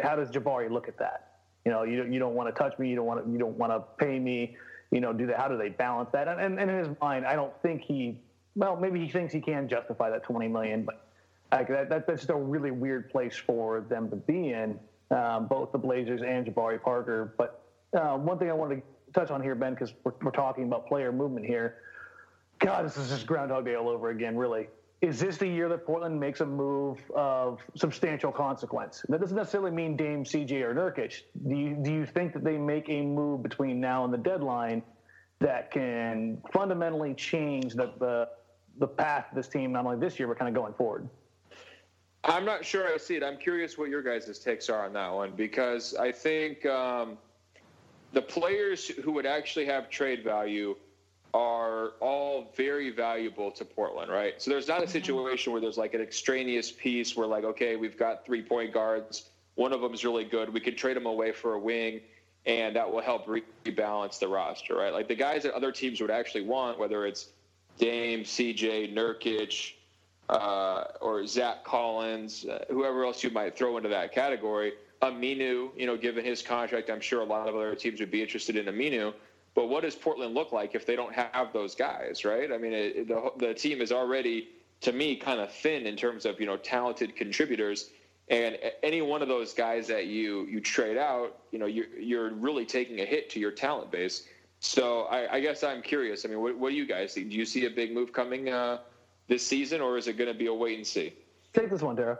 how 0.00 0.14
does 0.14 0.30
Jabari 0.30 0.70
look 0.70 0.86
at 0.86 0.96
that? 0.98 1.38
You 1.64 1.72
know, 1.72 1.82
you 1.82 2.04
you 2.04 2.20
don't 2.20 2.34
want 2.34 2.54
to 2.54 2.56
touch 2.56 2.78
me, 2.78 2.88
you 2.88 2.94
don't 2.94 3.06
want 3.06 3.24
to 3.24 3.30
you 3.30 3.38
don't 3.38 3.58
want 3.58 3.72
to 3.72 3.82
pay 4.04 4.20
me, 4.20 4.56
you 4.92 5.00
know, 5.00 5.12
do 5.12 5.26
that. 5.26 5.38
How 5.38 5.48
do 5.48 5.58
they 5.58 5.70
balance 5.70 6.10
that? 6.12 6.28
And, 6.28 6.40
and, 6.40 6.70
in 6.70 6.78
his 6.78 6.88
mind, 7.00 7.26
I 7.26 7.34
don't 7.34 7.52
think 7.62 7.82
he. 7.82 8.20
Well, 8.54 8.76
maybe 8.76 9.04
he 9.04 9.10
thinks 9.10 9.32
he 9.32 9.40
can 9.40 9.68
justify 9.68 10.08
that 10.10 10.22
20 10.22 10.46
million, 10.46 10.84
but 10.84 11.08
like 11.50 11.68
that, 11.68 11.90
that 11.90 12.06
that's 12.06 12.20
just 12.20 12.30
a 12.30 12.36
really 12.36 12.70
weird 12.70 13.10
place 13.10 13.36
for 13.36 13.80
them 13.80 14.08
to 14.10 14.16
be 14.16 14.50
in, 14.50 14.78
um, 15.10 15.48
both 15.48 15.72
the 15.72 15.78
Blazers 15.78 16.22
and 16.22 16.46
Jabari 16.46 16.80
Parker. 16.80 17.34
But 17.36 17.60
uh, 17.92 18.16
one 18.16 18.38
thing 18.38 18.50
I 18.50 18.54
wanted 18.54 18.76
to 18.76 19.12
touch 19.12 19.30
on 19.30 19.42
here, 19.42 19.56
Ben, 19.56 19.74
because 19.74 19.92
we're, 20.04 20.12
we're 20.22 20.30
talking 20.30 20.64
about 20.64 20.86
player 20.86 21.10
movement 21.10 21.44
here. 21.44 21.78
God, 22.60 22.86
this 22.86 22.96
is 22.96 23.10
just 23.10 23.26
Groundhog 23.26 23.64
Day 23.64 23.74
all 23.74 23.88
over 23.88 24.10
again, 24.10 24.36
really. 24.36 24.68
Is 25.02 25.20
this 25.20 25.36
the 25.36 25.46
year 25.46 25.68
that 25.68 25.84
Portland 25.84 26.18
makes 26.18 26.40
a 26.40 26.46
move 26.46 26.98
of 27.14 27.60
substantial 27.74 28.32
consequence? 28.32 29.04
That 29.08 29.20
doesn't 29.20 29.36
necessarily 29.36 29.70
mean 29.70 29.96
Dame, 29.96 30.24
CJ, 30.24 30.62
or 30.62 30.74
Nurkic. 30.74 31.22
Do 31.46 31.54
you, 31.54 31.76
do 31.82 31.92
you 31.92 32.06
think 32.06 32.32
that 32.32 32.42
they 32.42 32.56
make 32.56 32.88
a 32.88 33.02
move 33.02 33.42
between 33.42 33.78
now 33.78 34.04
and 34.04 34.12
the 34.12 34.18
deadline 34.18 34.82
that 35.40 35.70
can 35.70 36.42
fundamentally 36.50 37.12
change 37.12 37.74
the, 37.74 37.92
the, 37.98 38.28
the 38.78 38.86
path 38.86 39.26
of 39.30 39.36
this 39.36 39.48
team, 39.48 39.72
not 39.72 39.84
only 39.84 39.98
this 39.98 40.18
year, 40.18 40.28
but 40.28 40.38
kind 40.38 40.48
of 40.48 40.54
going 40.54 40.72
forward? 40.72 41.08
I'm 42.24 42.46
not 42.46 42.64
sure 42.64 42.92
I 42.92 42.96
see 42.96 43.16
it. 43.16 43.22
I'm 43.22 43.36
curious 43.36 43.76
what 43.76 43.90
your 43.90 44.02
guys' 44.02 44.38
takes 44.38 44.70
are 44.70 44.86
on 44.86 44.94
that 44.94 45.12
one 45.12 45.32
because 45.36 45.94
I 45.94 46.10
think 46.10 46.64
um, 46.64 47.18
the 48.12 48.22
players 48.22 48.88
who 48.88 49.12
would 49.12 49.26
actually 49.26 49.66
have 49.66 49.90
trade 49.90 50.24
value– 50.24 50.74
are 51.36 51.92
all 52.00 52.50
very 52.56 52.88
valuable 52.88 53.50
to 53.50 53.62
Portland, 53.62 54.10
right? 54.10 54.40
So 54.40 54.50
there's 54.50 54.68
not 54.68 54.78
a 54.78 54.84
mm-hmm. 54.84 54.92
situation 54.92 55.52
where 55.52 55.60
there's 55.60 55.76
like 55.76 55.92
an 55.92 56.00
extraneous 56.00 56.72
piece 56.72 57.14
where 57.14 57.26
like, 57.26 57.44
okay, 57.44 57.76
we've 57.76 57.98
got 57.98 58.24
three 58.24 58.40
point 58.40 58.72
guards, 58.72 59.28
one 59.54 59.74
of 59.74 59.82
them 59.82 59.92
is 59.92 60.02
really 60.02 60.24
good, 60.24 60.50
we 60.50 60.60
could 60.60 60.78
trade 60.78 60.96
them 60.96 61.04
away 61.04 61.32
for 61.32 61.52
a 61.52 61.58
wing, 61.58 62.00
and 62.46 62.74
that 62.74 62.90
will 62.90 63.02
help 63.02 63.26
rebalance 63.26 64.18
the 64.18 64.26
roster, 64.26 64.74
right? 64.76 64.94
Like 64.94 65.08
the 65.08 65.14
guys 65.14 65.42
that 65.42 65.52
other 65.52 65.72
teams 65.72 66.00
would 66.00 66.10
actually 66.10 66.44
want, 66.44 66.78
whether 66.78 67.04
it's 67.04 67.28
Dame, 67.76 68.20
CJ, 68.20 68.94
Nurkic, 68.94 69.74
uh, 70.30 70.84
or 71.02 71.26
Zach 71.26 71.64
Collins, 71.64 72.46
uh, 72.46 72.64
whoever 72.70 73.04
else 73.04 73.22
you 73.22 73.28
might 73.28 73.58
throw 73.58 73.76
into 73.76 73.90
that 73.90 74.12
category. 74.12 74.72
Aminu, 75.02 75.68
you 75.76 75.84
know, 75.84 75.98
given 75.98 76.24
his 76.24 76.40
contract, 76.40 76.88
I'm 76.88 77.02
sure 77.02 77.20
a 77.20 77.24
lot 77.24 77.46
of 77.46 77.54
other 77.54 77.74
teams 77.74 78.00
would 78.00 78.10
be 78.10 78.22
interested 78.22 78.56
in 78.56 78.74
Aminu. 78.74 79.12
But 79.56 79.70
what 79.70 79.84
does 79.84 79.96
Portland 79.96 80.34
look 80.34 80.52
like 80.52 80.74
if 80.74 80.84
they 80.84 80.94
don't 80.96 81.14
have 81.14 81.50
those 81.54 81.74
guys, 81.74 82.26
right? 82.26 82.52
I 82.52 82.58
mean, 82.58 82.74
it, 82.74 83.08
the, 83.08 83.32
the 83.38 83.54
team 83.54 83.80
is 83.80 83.90
already, 83.90 84.50
to 84.82 84.92
me, 84.92 85.16
kind 85.16 85.40
of 85.40 85.50
thin 85.50 85.86
in 85.86 85.96
terms 85.96 86.26
of 86.26 86.38
you 86.38 86.44
know 86.46 86.58
talented 86.58 87.16
contributors. 87.16 87.90
And 88.28 88.58
any 88.82 89.00
one 89.00 89.22
of 89.22 89.28
those 89.28 89.54
guys 89.54 89.86
that 89.86 90.06
you 90.06 90.44
you 90.44 90.60
trade 90.60 90.98
out, 90.98 91.38
you 91.52 91.58
know, 91.58 91.64
you're 91.64 91.88
you're 91.98 92.34
really 92.34 92.66
taking 92.66 93.00
a 93.00 93.06
hit 93.06 93.30
to 93.30 93.40
your 93.40 93.50
talent 93.50 93.90
base. 93.90 94.28
So 94.60 95.04
I, 95.04 95.36
I 95.36 95.40
guess 95.40 95.64
I'm 95.64 95.80
curious. 95.80 96.26
I 96.26 96.28
mean, 96.28 96.40
what, 96.40 96.58
what, 96.58 96.70
do 96.70 96.76
you 96.76 96.86
guys 96.86 97.14
think? 97.14 97.30
Do 97.30 97.36
you 97.36 97.46
see 97.46 97.64
a 97.64 97.70
big 97.70 97.94
move 97.94 98.12
coming 98.12 98.50
uh, 98.50 98.80
this 99.26 99.46
season, 99.46 99.80
or 99.80 99.96
is 99.96 100.06
it 100.06 100.18
going 100.18 100.30
to 100.30 100.38
be 100.38 100.46
a 100.46 100.54
wait 100.54 100.76
and 100.76 100.86
see? 100.86 101.14
Take 101.54 101.70
this 101.70 101.82
one, 101.82 101.96
Tara. 101.96 102.18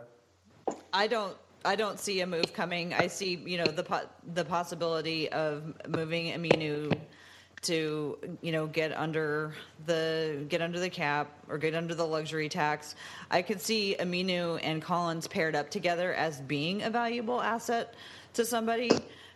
I 0.91 1.05
don't. 1.05 1.37
I 1.65 1.75
don't 1.75 1.99
see 1.99 2.21
a 2.21 2.27
move 2.27 2.53
coming. 2.53 2.95
I 2.95 3.05
see, 3.07 3.35
you 3.45 3.57
know, 3.57 3.65
the 3.65 3.83
po- 3.83 4.09
the 4.33 4.45
possibility 4.45 5.29
of 5.29 5.75
moving 5.87 6.31
Aminu 6.31 6.97
to 7.61 8.17
you 8.41 8.51
know 8.51 8.67
get 8.67 8.95
under 8.95 9.53
the 9.85 10.45
get 10.49 10.61
under 10.61 10.79
the 10.79 10.89
cap 10.89 11.31
or 11.47 11.57
get 11.57 11.75
under 11.75 11.95
the 11.95 12.05
luxury 12.05 12.49
tax. 12.49 12.95
I 13.31 13.41
could 13.41 13.61
see 13.61 13.95
Aminu 13.99 14.59
and 14.63 14.81
Collins 14.81 15.27
paired 15.27 15.55
up 15.55 15.69
together 15.69 16.13
as 16.13 16.39
being 16.41 16.83
a 16.83 16.89
valuable 16.89 17.41
asset 17.41 17.95
to 18.33 18.45
somebody. 18.45 18.91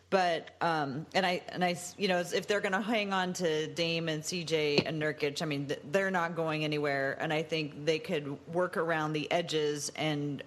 But 0.09 0.49
um, 0.59 1.05
and 1.13 1.25
I 1.25 1.41
and 1.49 1.63
I 1.63 1.77
you 1.97 2.09
know 2.09 2.19
if 2.19 2.45
they're 2.45 2.59
going 2.61 2.73
to 2.73 2.81
hang 2.81 3.13
on 3.13 3.33
to 3.33 3.67
Dame 3.67 4.09
and 4.09 4.21
CJ 4.21 4.85
and 4.85 5.01
Nurkic, 5.01 5.41
I 5.41 5.45
mean 5.45 5.73
they're 5.91 6.11
not 6.11 6.35
going 6.35 6.63
anywhere, 6.63 7.17
and 7.19 7.31
I 7.31 7.43
think 7.43 7.85
they 7.85 7.97
could 7.97 8.37
work 8.53 8.75
around 8.75 9.13
the 9.13 9.31
edges 9.31 9.91
and 9.95 10.43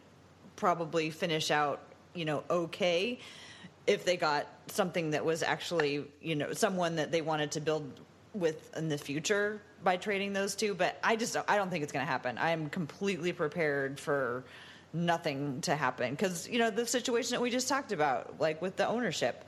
probably 0.56 1.10
finish 1.10 1.50
out 1.50 1.80
you 2.14 2.24
know 2.24 2.44
okay 2.48 3.18
if 3.86 4.04
they 4.04 4.16
got 4.16 4.46
something 4.68 5.10
that 5.10 5.24
was 5.24 5.42
actually, 5.42 6.04
you 6.20 6.36
know, 6.36 6.52
someone 6.52 6.96
that 6.96 7.12
they 7.12 7.20
wanted 7.20 7.52
to 7.52 7.60
build 7.60 8.00
with 8.32 8.76
in 8.76 8.88
the 8.88 8.98
future 8.98 9.60
by 9.82 9.96
trading 9.96 10.32
those 10.32 10.54
two. 10.54 10.74
But 10.74 10.98
I 11.02 11.16
just 11.16 11.36
I 11.48 11.56
don't 11.56 11.70
think 11.70 11.82
it's 11.82 11.92
going 11.92 12.04
to 12.04 12.10
happen. 12.10 12.38
I 12.38 12.50
am 12.50 12.68
completely 12.68 13.32
prepared 13.32 14.00
for 14.00 14.44
nothing 14.92 15.60
to 15.62 15.74
happen 15.74 16.10
because 16.10 16.48
you 16.48 16.58
know 16.58 16.70
the 16.70 16.86
situation 16.86 17.32
that 17.32 17.40
we 17.40 17.50
just 17.50 17.68
talked 17.68 17.92
about, 17.92 18.40
like 18.40 18.60
with 18.62 18.76
the 18.76 18.86
ownership. 18.86 19.44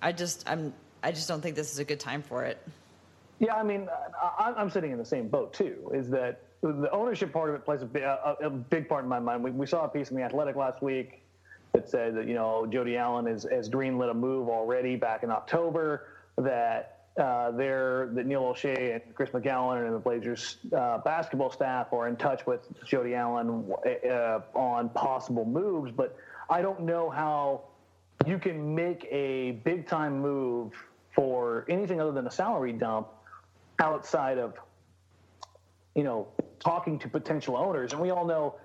I 0.00 0.12
just 0.12 0.48
I'm 0.48 0.72
I 1.02 1.12
just 1.12 1.28
don't 1.28 1.40
think 1.40 1.56
this 1.56 1.72
is 1.72 1.78
a 1.78 1.84
good 1.84 2.00
time 2.00 2.22
for 2.22 2.44
it. 2.44 2.58
Yeah, 3.38 3.54
I 3.54 3.62
mean, 3.62 3.86
I'm 4.38 4.70
sitting 4.70 4.92
in 4.92 4.98
the 4.98 5.04
same 5.04 5.28
boat 5.28 5.52
too. 5.52 5.90
Is 5.92 6.08
that 6.10 6.40
the 6.62 6.90
ownership 6.90 7.32
part 7.32 7.50
of 7.50 7.54
it 7.54 7.64
plays 7.64 7.82
a, 7.82 8.50
big 8.50 8.88
part 8.88 9.04
in 9.04 9.10
my 9.10 9.20
mind. 9.20 9.44
We 9.44 9.66
saw 9.66 9.84
a 9.84 9.88
piece 9.88 10.10
in 10.10 10.16
the 10.16 10.22
Athletic 10.22 10.56
last 10.56 10.82
week 10.82 11.22
that 11.72 11.88
said 11.88 12.16
that 12.16 12.26
you 12.26 12.34
know 12.34 12.66
Jody 12.66 12.96
Allen 12.96 13.26
has, 13.26 13.46
has 13.50 13.68
greenlit 13.68 14.10
a 14.10 14.14
move 14.14 14.48
already 14.48 14.96
back 14.96 15.22
in 15.22 15.30
October 15.30 16.08
that 16.36 16.96
uh, 17.18 17.50
they're 17.52 18.08
that 18.12 18.26
Neil 18.26 18.42
Olshey 18.42 18.94
and 18.94 19.14
Chris 19.14 19.30
McGowan 19.30 19.86
and 19.86 19.94
the 19.94 19.98
Blazers 19.98 20.58
uh, 20.76 20.98
basketball 20.98 21.50
staff 21.50 21.92
are 21.92 22.08
in 22.08 22.16
touch 22.16 22.46
with 22.46 22.60
Jody 22.84 23.14
Allen 23.14 23.72
uh, 24.10 24.40
on 24.54 24.90
possible 24.90 25.44
moves, 25.44 25.92
but 25.92 26.16
I 26.50 26.60
don't 26.60 26.82
know 26.82 27.08
how 27.08 27.62
you 28.26 28.38
can 28.38 28.74
make 28.74 29.06
a 29.10 29.52
big 29.64 29.86
time 29.86 30.20
move 30.20 30.72
for 31.14 31.64
anything 31.68 32.00
other 32.00 32.12
than 32.12 32.26
a 32.26 32.30
salary 32.30 32.72
dump 32.72 33.08
outside 33.78 34.38
of 34.38 34.54
you 35.94 36.04
know 36.04 36.28
talking 36.58 36.98
to 36.98 37.08
potential 37.08 37.56
owners, 37.56 37.92
and 37.92 38.00
we 38.00 38.10
all 38.10 38.26
know 38.26 38.56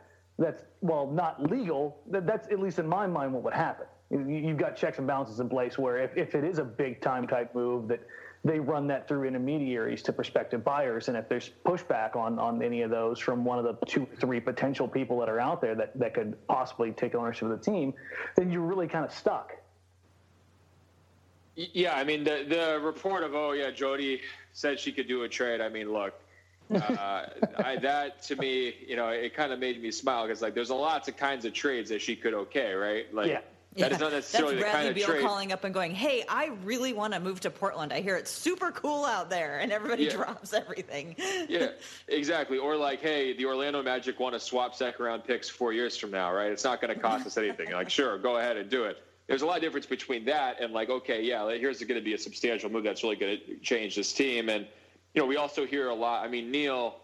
that's 0.41 0.63
well 0.81 1.07
not 1.07 1.49
legal 1.49 1.97
that, 2.09 2.25
that's 2.25 2.47
at 2.47 2.59
least 2.59 2.79
in 2.79 2.87
my 2.87 3.07
mind 3.07 3.31
what 3.33 3.43
would 3.43 3.53
happen. 3.53 3.85
You've 4.09 4.57
got 4.57 4.75
checks 4.75 4.97
and 4.97 5.07
balances 5.07 5.39
in 5.39 5.47
place 5.47 5.77
where 5.77 5.97
if, 5.97 6.17
if 6.17 6.35
it 6.35 6.43
is 6.43 6.57
a 6.57 6.65
big 6.65 6.99
time 6.99 7.27
type 7.27 7.55
move 7.55 7.87
that 7.87 8.01
they 8.43 8.59
run 8.59 8.87
that 8.87 9.07
through 9.07 9.23
intermediaries 9.23 10.01
to 10.01 10.11
prospective 10.11 10.63
buyers 10.65 11.07
and 11.07 11.15
if 11.15 11.29
there's 11.29 11.51
pushback 11.63 12.15
on 12.15 12.39
on 12.39 12.61
any 12.61 12.81
of 12.81 12.89
those 12.89 13.19
from 13.19 13.45
one 13.45 13.59
of 13.59 13.63
the 13.63 13.85
two 13.85 14.07
three 14.19 14.39
potential 14.39 14.87
people 14.87 15.19
that 15.19 15.29
are 15.29 15.39
out 15.39 15.61
there 15.61 15.75
that, 15.75 15.97
that 15.97 16.13
could 16.13 16.35
possibly 16.47 16.91
take 16.91 17.13
ownership 17.15 17.43
of 17.43 17.51
the 17.51 17.71
team 17.71 17.93
then 18.35 18.51
you're 18.51 18.61
really 18.61 18.87
kind 18.87 19.05
of 19.05 19.13
stuck. 19.13 19.55
Yeah 21.55 21.95
i 21.95 22.03
mean 22.03 22.23
the 22.23 22.45
the 22.49 22.79
report 22.81 23.23
of 23.23 23.35
oh 23.35 23.51
yeah 23.51 23.69
jody 23.69 24.21
said 24.53 24.79
she 24.79 24.91
could 24.91 25.07
do 25.07 25.23
a 25.23 25.29
trade. 25.29 25.61
I 25.61 25.69
mean 25.69 25.93
look 25.93 26.15
uh, 26.75 27.25
I, 27.57 27.77
that 27.81 28.21
to 28.23 28.35
me, 28.35 28.75
you 28.87 28.95
know, 28.95 29.09
it 29.09 29.35
kind 29.35 29.51
of 29.51 29.59
made 29.59 29.81
me 29.81 29.91
smile 29.91 30.27
because 30.27 30.41
like 30.41 30.53
there's 30.53 30.69
a 30.69 30.75
lots 30.75 31.07
of 31.07 31.17
kinds 31.17 31.45
of 31.45 31.53
trades 31.53 31.89
that 31.89 32.01
she 32.01 32.15
could 32.15 32.33
okay, 32.33 32.73
right? 32.73 33.13
Like. 33.13 33.29
Yeah. 33.29 33.41
That 33.77 33.89
yeah. 33.89 33.95
is 33.95 34.01
not 34.01 34.11
necessarily 34.11 34.55
That's 34.55 34.67
the 34.67 34.71
kind 34.73 34.87
of 34.89 34.95
Beal 34.95 35.07
trade. 35.07 35.23
calling 35.23 35.53
up 35.53 35.63
and 35.63 35.73
going, 35.73 35.95
"Hey, 35.95 36.25
I 36.27 36.51
really 36.65 36.91
want 36.91 37.13
to 37.13 37.21
move 37.21 37.39
to 37.39 37.49
Portland. 37.49 37.93
I 37.93 38.01
hear 38.01 38.17
it's 38.17 38.29
super 38.29 38.69
cool 38.71 39.05
out 39.05 39.29
there," 39.29 39.59
and 39.59 39.71
everybody 39.71 40.03
yeah. 40.03 40.09
drops 40.11 40.51
everything. 40.51 41.15
yeah, 41.47 41.69
exactly. 42.09 42.57
Or 42.57 42.75
like, 42.75 42.99
"Hey, 42.99 43.31
the 43.31 43.45
Orlando 43.45 43.81
Magic 43.81 44.19
want 44.19 44.33
to 44.33 44.41
swap 44.41 44.75
second 44.75 45.05
round 45.05 45.23
picks 45.23 45.47
four 45.47 45.71
years 45.71 45.95
from 45.95 46.11
now, 46.11 46.33
right? 46.33 46.51
It's 46.51 46.65
not 46.65 46.81
going 46.81 46.93
to 46.93 46.99
cost 46.99 47.25
us 47.25 47.37
anything." 47.37 47.71
like, 47.71 47.89
sure, 47.99 48.17
go 48.17 48.39
ahead 48.39 48.57
and 48.57 48.69
do 48.69 48.83
it. 48.83 49.01
There's 49.27 49.41
a 49.41 49.45
lot 49.45 49.55
of 49.55 49.61
difference 49.61 49.85
between 49.85 50.25
that 50.25 50.59
and 50.59 50.73
like, 50.73 50.89
okay, 50.89 51.23
yeah, 51.23 51.49
here's 51.51 51.79
going 51.79 51.97
to 51.97 52.03
be 52.03 52.13
a 52.13 52.17
substantial 52.17 52.69
move 52.69 52.83
that's 52.83 53.03
really 53.03 53.15
going 53.15 53.37
to 53.37 53.55
change 53.59 53.95
this 53.95 54.11
team. 54.11 54.49
And 54.49 54.67
you 55.13 55.21
know, 55.21 55.27
we 55.27 55.37
also 55.37 55.65
hear 55.65 55.89
a 55.89 55.95
lot. 55.95 56.25
I 56.25 56.27
mean, 56.27 56.51
Neil 56.51 56.95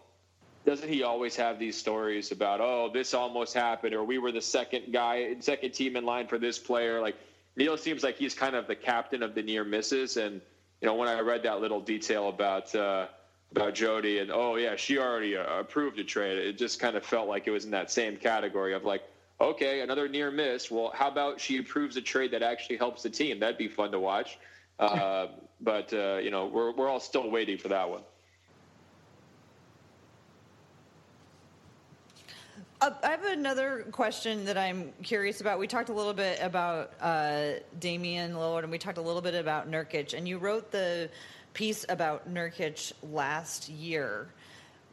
doesn't 0.68 0.88
he 0.88 1.02
always 1.02 1.34
have 1.36 1.58
these 1.58 1.76
stories 1.76 2.30
about 2.30 2.60
oh 2.60 2.90
this 2.92 3.14
almost 3.14 3.54
happened 3.54 3.94
or 3.94 4.04
we 4.04 4.18
were 4.18 4.32
the 4.32 4.42
second 4.42 4.92
guy 4.92 5.34
second 5.40 5.72
team 5.72 5.96
in 5.96 6.04
line 6.04 6.26
for 6.26 6.38
this 6.38 6.58
player? 6.58 7.00
Like 7.00 7.16
neil 7.56 7.78
seems 7.78 8.02
like 8.02 8.16
he's 8.16 8.34
kind 8.34 8.54
of 8.54 8.66
the 8.66 8.74
captain 8.74 9.22
of 9.22 9.34
the 9.34 9.42
near 9.42 9.64
misses. 9.64 10.18
And 10.18 10.42
you 10.82 10.86
know 10.86 10.94
when 10.94 11.08
i 11.08 11.18
read 11.20 11.42
that 11.44 11.60
little 11.60 11.80
detail 11.80 12.28
about 12.28 12.74
uh, 12.74 13.06
about 13.52 13.74
jody 13.74 14.18
and 14.18 14.30
oh 14.30 14.56
yeah 14.56 14.76
she 14.76 14.98
already 14.98 15.36
uh, 15.36 15.60
approved 15.60 15.98
a 15.98 16.04
trade 16.04 16.36
it 16.38 16.58
just 16.58 16.78
kind 16.78 16.96
of 16.96 17.04
felt 17.04 17.28
like 17.28 17.46
it 17.46 17.50
was 17.50 17.64
in 17.64 17.70
that 17.70 17.90
same 17.90 18.16
category 18.18 18.74
of 18.74 18.84
like 18.84 19.02
okay 19.40 19.80
another 19.80 20.06
near 20.06 20.30
miss. 20.30 20.70
Well 20.70 20.92
how 20.94 21.08
about 21.08 21.40
she 21.40 21.56
approves 21.56 21.96
a 21.96 22.02
trade 22.02 22.32
that 22.32 22.42
actually 22.42 22.76
helps 22.76 23.02
the 23.04 23.10
team? 23.10 23.40
That'd 23.40 23.56
be 23.56 23.68
fun 23.68 23.90
to 23.92 24.00
watch 24.00 24.38
uh, 24.78 25.26
but 25.60 25.92
uh, 25.92 26.18
you 26.22 26.30
know 26.30 26.46
we're, 26.46 26.72
we're 26.72 26.88
all 26.88 27.00
still 27.00 27.30
waiting 27.30 27.58
for 27.58 27.68
that 27.68 27.88
one 27.88 28.02
Uh, 32.80 32.90
I 33.02 33.10
have 33.10 33.24
another 33.24 33.86
question 33.90 34.44
that 34.44 34.56
I'm 34.56 34.92
curious 35.02 35.40
about. 35.40 35.58
We 35.58 35.66
talked 35.66 35.88
a 35.88 35.92
little 35.92 36.14
bit 36.14 36.38
about 36.40 36.92
uh, 37.00 37.54
Damian 37.80 38.34
Lillard, 38.34 38.62
and 38.62 38.70
we 38.70 38.78
talked 38.78 38.98
a 38.98 39.02
little 39.02 39.20
bit 39.20 39.34
about 39.34 39.68
Nurkic. 39.68 40.16
And 40.16 40.28
you 40.28 40.38
wrote 40.38 40.70
the 40.70 41.10
piece 41.54 41.84
about 41.88 42.32
Nurkic 42.32 42.92
last 43.02 43.68
year. 43.68 44.28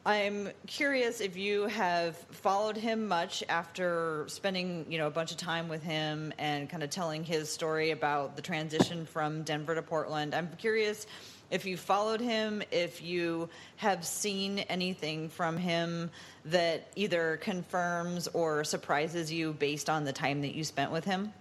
I'm 0.08 0.50
curious 0.68 1.20
if 1.20 1.36
you 1.36 1.66
have 1.66 2.16
followed 2.16 2.78
him 2.78 3.08
much 3.08 3.44
after 3.50 4.26
spending, 4.28 4.86
you 4.88 5.00
know, 5.00 5.08
a 5.08 5.12
bunch 5.12 5.32
of 5.32 5.38
time 5.38 5.68
with 5.68 5.82
him 5.82 6.32
and 6.38 6.70
kind 6.70 6.84
of 6.84 6.92
telling 6.92 7.24
his 7.24 7.50
story 7.50 7.90
about 7.90 8.36
the 8.36 8.42
transition 8.44 9.08
from 9.08 9.42
Denver 9.42 9.74
to 9.74 9.82
Portland. 9.82 10.36
I'm 10.36 10.50
curious 10.60 11.08
if 11.50 11.66
you 11.66 11.76
followed 11.76 12.22
him, 12.22 12.62
if 12.70 13.02
you 13.02 13.50
have 13.78 14.06
seen 14.06 14.60
anything 14.60 15.28
from 15.28 15.58
him 15.58 16.12
that 16.46 16.88
either 16.96 17.38
confirms 17.38 18.28
or 18.28 18.64
surprises 18.64 19.34
you 19.34 19.54
based 19.54 19.90
on 19.90 20.04
the 20.04 20.14
time 20.14 20.42
that 20.42 20.54
you 20.54 20.64
spent 20.64 20.92
with 20.92 21.04
him? 21.04 21.34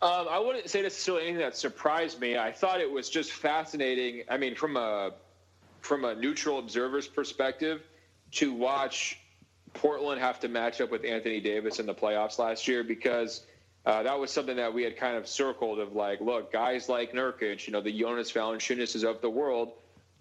Um, 0.00 0.28
I 0.30 0.38
wouldn't 0.38 0.70
say 0.70 0.80
necessarily 0.80 1.24
anything 1.24 1.42
that 1.42 1.58
surprised 1.58 2.20
me. 2.20 2.38
I 2.38 2.52
thought 2.52 2.80
it 2.80 2.90
was 2.90 3.10
just 3.10 3.32
fascinating. 3.32 4.22
I 4.30 4.38
mean, 4.38 4.54
from 4.54 4.78
a 4.78 5.12
from 5.80 6.04
a 6.04 6.14
neutral 6.14 6.58
observer's 6.58 7.06
perspective, 7.06 7.82
to 8.32 8.52
watch 8.52 9.18
Portland 9.74 10.20
have 10.20 10.40
to 10.40 10.48
match 10.48 10.80
up 10.80 10.90
with 10.90 11.04
Anthony 11.04 11.40
Davis 11.40 11.78
in 11.78 11.86
the 11.86 11.94
playoffs 11.94 12.38
last 12.38 12.66
year 12.68 12.82
because 12.82 13.44
uh, 13.86 14.02
that 14.02 14.18
was 14.18 14.30
something 14.30 14.56
that 14.56 14.72
we 14.72 14.82
had 14.82 14.96
kind 14.96 15.16
of 15.16 15.26
circled 15.26 15.78
of 15.78 15.94
like, 15.94 16.20
look, 16.20 16.52
guys 16.52 16.88
like 16.88 17.12
Nurkic, 17.12 17.66
you 17.66 17.72
know, 17.72 17.80
the 17.80 17.96
Jonas 17.96 18.30
Valanciunas 18.32 19.08
of 19.08 19.20
the 19.20 19.30
world, 19.30 19.72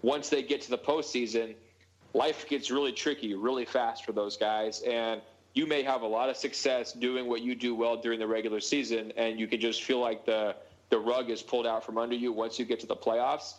once 0.01 0.29
they 0.29 0.41
get 0.41 0.61
to 0.61 0.69
the 0.69 0.77
postseason, 0.77 1.55
life 2.13 2.47
gets 2.47 2.71
really 2.71 2.91
tricky 2.91 3.33
really 3.35 3.65
fast 3.65 4.05
for 4.05 4.11
those 4.11 4.37
guys. 4.37 4.81
And 4.81 5.21
you 5.53 5.67
may 5.67 5.83
have 5.83 6.03
a 6.03 6.07
lot 6.07 6.29
of 6.29 6.37
success 6.37 6.93
doing 6.93 7.27
what 7.27 7.41
you 7.41 7.55
do 7.55 7.75
well 7.75 7.97
during 7.97 8.19
the 8.19 8.27
regular 8.27 8.59
season, 8.59 9.11
and 9.17 9.39
you 9.39 9.47
can 9.47 9.59
just 9.59 9.83
feel 9.83 9.99
like 9.99 10.25
the 10.25 10.55
the 10.89 10.97
rug 10.97 11.29
is 11.29 11.43
pulled 11.43 11.67
out 11.67 11.83
from 11.83 11.99
under 11.99 12.15
you 12.15 12.31
once 12.31 12.57
you 12.57 12.65
get 12.65 12.79
to 12.79 12.87
the 12.87 12.95
playoffs. 12.95 13.55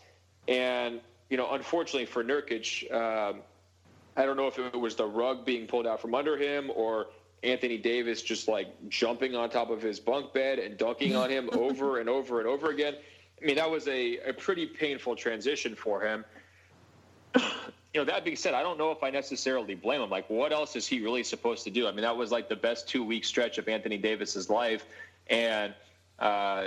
And 0.48 1.00
you 1.30 1.36
know, 1.36 1.52
unfortunately 1.52 2.06
for 2.06 2.22
Nurkic, 2.22 2.92
um, 2.92 3.40
I 4.16 4.26
don't 4.26 4.36
know 4.36 4.48
if 4.48 4.58
it 4.58 4.78
was 4.78 4.96
the 4.96 5.06
rug 5.06 5.46
being 5.46 5.66
pulled 5.66 5.86
out 5.86 6.00
from 6.00 6.14
under 6.14 6.36
him 6.36 6.70
or 6.74 7.06
Anthony 7.42 7.78
Davis 7.78 8.20
just 8.20 8.48
like 8.48 8.68
jumping 8.88 9.34
on 9.34 9.48
top 9.48 9.70
of 9.70 9.80
his 9.80 9.98
bunk 10.00 10.34
bed 10.34 10.58
and 10.58 10.76
dunking 10.76 11.16
on 11.16 11.30
him 11.30 11.48
over 11.54 12.00
and 12.00 12.08
over 12.08 12.40
and 12.40 12.48
over 12.48 12.70
again. 12.70 12.96
I 13.40 13.46
mean, 13.46 13.56
that 13.56 13.70
was 13.70 13.88
a, 13.88 14.18
a 14.18 14.32
pretty 14.32 14.66
painful 14.66 15.16
transition 15.16 15.74
for 15.74 16.02
him. 16.02 16.24
you 17.36 17.42
know, 17.94 18.04
that 18.04 18.24
being 18.24 18.36
said, 18.36 18.52
I 18.52 18.62
don't 18.62 18.76
know 18.76 18.90
if 18.90 19.02
I 19.02 19.10
necessarily 19.10 19.74
blame 19.74 20.02
him. 20.02 20.10
Like, 20.10 20.28
what 20.28 20.52
else 20.52 20.76
is 20.76 20.86
he 20.86 21.00
really 21.00 21.22
supposed 21.22 21.64
to 21.64 21.70
do? 21.70 21.86
I 21.86 21.92
mean, 21.92 22.02
that 22.02 22.16
was 22.16 22.30
like 22.30 22.48
the 22.48 22.56
best 22.56 22.88
two 22.88 23.04
week 23.04 23.24
stretch 23.24 23.56
of 23.56 23.68
Anthony 23.68 23.96
Davis's 23.96 24.50
life. 24.50 24.84
And, 25.28 25.72
uh, 26.18 26.64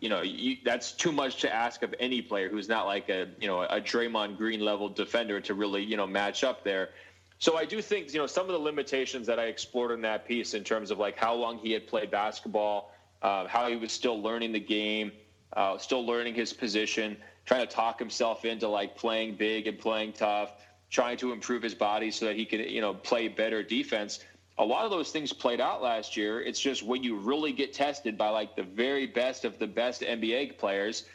you 0.00 0.08
know, 0.08 0.22
you, 0.22 0.56
that's 0.64 0.92
too 0.92 1.12
much 1.12 1.40
to 1.42 1.54
ask 1.54 1.82
of 1.82 1.94
any 2.00 2.22
player 2.22 2.48
who's 2.48 2.68
not 2.68 2.86
like 2.86 3.08
a, 3.08 3.28
you 3.38 3.46
know, 3.46 3.62
a 3.62 3.80
Draymond 3.80 4.36
Green 4.36 4.60
level 4.60 4.88
defender 4.88 5.40
to 5.42 5.54
really, 5.54 5.82
you 5.82 5.96
know, 5.96 6.06
match 6.06 6.42
up 6.42 6.64
there. 6.64 6.90
So 7.38 7.56
I 7.56 7.64
do 7.64 7.80
think, 7.80 8.12
you 8.12 8.18
know, 8.18 8.26
some 8.26 8.46
of 8.46 8.52
the 8.52 8.58
limitations 8.58 9.26
that 9.26 9.38
I 9.38 9.44
explored 9.44 9.92
in 9.92 10.02
that 10.02 10.26
piece 10.26 10.54
in 10.54 10.64
terms 10.64 10.90
of 10.90 10.98
like 10.98 11.16
how 11.16 11.34
long 11.34 11.58
he 11.58 11.72
had 11.72 11.86
played 11.86 12.10
basketball, 12.10 12.92
uh, 13.22 13.46
how 13.46 13.68
he 13.68 13.76
was 13.76 13.92
still 13.92 14.20
learning 14.20 14.52
the 14.52 14.60
game, 14.60 15.12
uh, 15.54 15.78
still 15.78 16.04
learning 16.04 16.34
his 16.34 16.52
position, 16.52 17.16
trying 17.44 17.66
to 17.66 17.72
talk 17.72 17.98
himself 17.98 18.44
into 18.44 18.68
like 18.68 18.96
playing 18.96 19.36
big 19.36 19.66
and 19.66 19.78
playing 19.78 20.12
tough, 20.12 20.52
trying 20.90 21.16
to 21.18 21.32
improve 21.32 21.62
his 21.62 21.74
body 21.74 22.10
so 22.10 22.26
that 22.26 22.36
he 22.36 22.44
could, 22.44 22.60
you 22.70 22.80
know, 22.80 22.94
play 22.94 23.28
better 23.28 23.62
defense 23.62 24.20
a 24.60 24.64
lot 24.64 24.84
of 24.84 24.90
those 24.90 25.10
things 25.10 25.32
played 25.32 25.58
out 25.58 25.82
last 25.82 26.18
year. 26.18 26.42
It's 26.42 26.60
just 26.60 26.82
when 26.82 27.02
you 27.02 27.16
really 27.16 27.50
get 27.50 27.72
tested 27.72 28.18
by 28.18 28.28
like 28.28 28.56
the 28.56 28.62
very 28.62 29.06
best 29.06 29.46
of 29.46 29.58
the 29.58 29.66
best 29.66 30.02
NBA 30.02 30.58
players, 30.58 31.06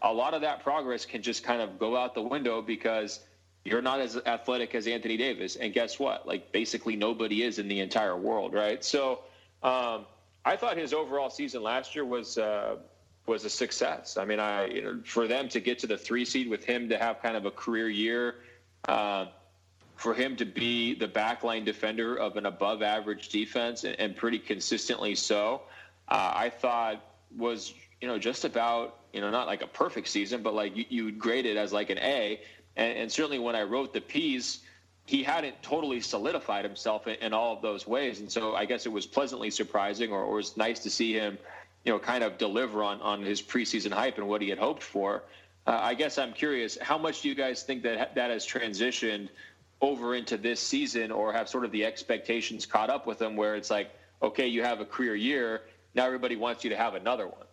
a 0.00 0.10
lot 0.12 0.32
of 0.32 0.40
that 0.40 0.62
progress 0.62 1.04
can 1.04 1.20
just 1.20 1.44
kind 1.44 1.60
of 1.60 1.78
go 1.78 1.94
out 1.94 2.14
the 2.14 2.22
window 2.22 2.62
because 2.62 3.20
you're 3.66 3.82
not 3.82 4.00
as 4.00 4.16
athletic 4.24 4.74
as 4.74 4.86
Anthony 4.86 5.18
Davis. 5.18 5.56
And 5.56 5.74
guess 5.74 5.98
what? 5.98 6.26
Like 6.26 6.52
basically 6.52 6.96
nobody 6.96 7.42
is 7.42 7.58
in 7.58 7.68
the 7.68 7.80
entire 7.80 8.16
world, 8.16 8.54
right? 8.54 8.82
So 8.82 9.20
um, 9.62 10.06
I 10.46 10.56
thought 10.56 10.78
his 10.78 10.94
overall 10.94 11.28
season 11.28 11.62
last 11.62 11.94
year 11.94 12.06
was 12.06 12.38
uh, 12.38 12.76
was 13.26 13.44
a 13.44 13.50
success. 13.50 14.16
I 14.16 14.24
mean, 14.24 14.40
I 14.40 14.68
you 14.68 14.82
know 14.82 15.00
for 15.04 15.28
them 15.28 15.50
to 15.50 15.60
get 15.60 15.78
to 15.80 15.86
the 15.86 15.98
three 15.98 16.24
seed 16.24 16.48
with 16.48 16.64
him 16.64 16.88
to 16.88 16.96
have 16.96 17.20
kind 17.20 17.36
of 17.36 17.44
a 17.44 17.50
career 17.50 17.90
year. 17.90 18.36
Uh, 18.88 19.26
for 19.96 20.12
him 20.14 20.36
to 20.36 20.44
be 20.44 20.94
the 20.94 21.08
backline 21.08 21.64
defender 21.64 22.16
of 22.16 22.36
an 22.36 22.46
above 22.46 22.82
average 22.82 23.30
defense 23.30 23.84
and, 23.84 23.98
and 23.98 24.14
pretty 24.14 24.38
consistently 24.38 25.14
so, 25.14 25.62
uh, 26.08 26.32
I 26.34 26.50
thought 26.50 27.02
was, 27.36 27.72
you 28.00 28.06
know, 28.06 28.18
just 28.18 28.44
about, 28.44 28.98
you 29.12 29.20
know, 29.20 29.30
not 29.30 29.46
like 29.46 29.62
a 29.62 29.66
perfect 29.66 30.08
season, 30.08 30.42
but 30.42 30.54
like 30.54 30.76
you, 30.76 30.84
you 30.88 31.12
grade 31.12 31.46
it 31.46 31.56
as 31.56 31.72
like 31.72 31.90
an 31.90 31.98
A. 31.98 32.40
And, 32.76 32.98
and, 32.98 33.12
certainly 33.12 33.38
when 33.38 33.56
I 33.56 33.62
wrote 33.62 33.94
the 33.94 34.02
piece, 34.02 34.60
he 35.06 35.22
hadn't 35.22 35.60
totally 35.62 36.00
solidified 36.00 36.64
himself 36.64 37.06
in, 37.06 37.14
in, 37.16 37.32
all 37.32 37.56
of 37.56 37.62
those 37.62 37.86
ways. 37.86 38.20
And 38.20 38.30
so 38.30 38.54
I 38.54 38.66
guess 38.66 38.84
it 38.84 38.92
was 38.92 39.06
pleasantly 39.06 39.50
surprising 39.50 40.12
or, 40.12 40.22
or 40.22 40.36
was 40.36 40.56
nice 40.58 40.80
to 40.80 40.90
see 40.90 41.14
him, 41.14 41.38
you 41.84 41.92
know, 41.92 41.98
kind 41.98 42.22
of 42.22 42.36
deliver 42.36 42.82
on, 42.82 43.00
on 43.00 43.22
his 43.22 43.40
preseason 43.40 43.92
hype 43.92 44.18
and 44.18 44.28
what 44.28 44.42
he 44.42 44.50
had 44.50 44.58
hoped 44.58 44.82
for. 44.82 45.22
Uh, 45.66 45.78
I 45.82 45.94
guess 45.94 46.18
I'm 46.18 46.32
curious, 46.32 46.76
how 46.80 46.98
much 46.98 47.22
do 47.22 47.28
you 47.28 47.34
guys 47.34 47.62
think 47.62 47.82
that 47.84 48.14
that 48.14 48.30
has 48.30 48.46
transitioned 48.46 49.30
over 49.80 50.14
into 50.14 50.36
this 50.36 50.60
season 50.60 51.10
or 51.10 51.32
have 51.32 51.48
sort 51.48 51.64
of 51.64 51.70
the 51.72 51.84
expectations 51.84 52.64
caught 52.64 52.90
up 52.90 53.06
with 53.06 53.18
them 53.18 53.36
where 53.36 53.54
it's 53.56 53.70
like, 53.70 53.90
okay, 54.22 54.46
you 54.46 54.62
have 54.62 54.80
a 54.80 54.84
career 54.84 55.14
year. 55.14 55.62
Now 55.94 56.06
everybody 56.06 56.36
wants 56.36 56.64
you 56.64 56.70
to 56.70 56.76
have 56.76 56.94
another 56.94 57.26
one. 57.26 57.46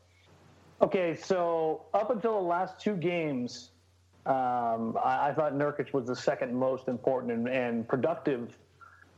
Okay, 0.82 1.16
so 1.16 1.84
up 1.94 2.10
until 2.10 2.34
the 2.34 2.48
last 2.48 2.80
two 2.80 2.96
games, 2.96 3.72
um, 4.26 4.98
I, 5.04 5.30
I, 5.30 5.34
thought 5.36 5.54
Nurkic 5.54 5.94
was 5.94 6.08
the 6.08 6.16
second 6.16 6.54
most 6.54 6.88
important 6.88 7.34
and, 7.34 7.48
and 7.48 7.88
productive 7.88 8.58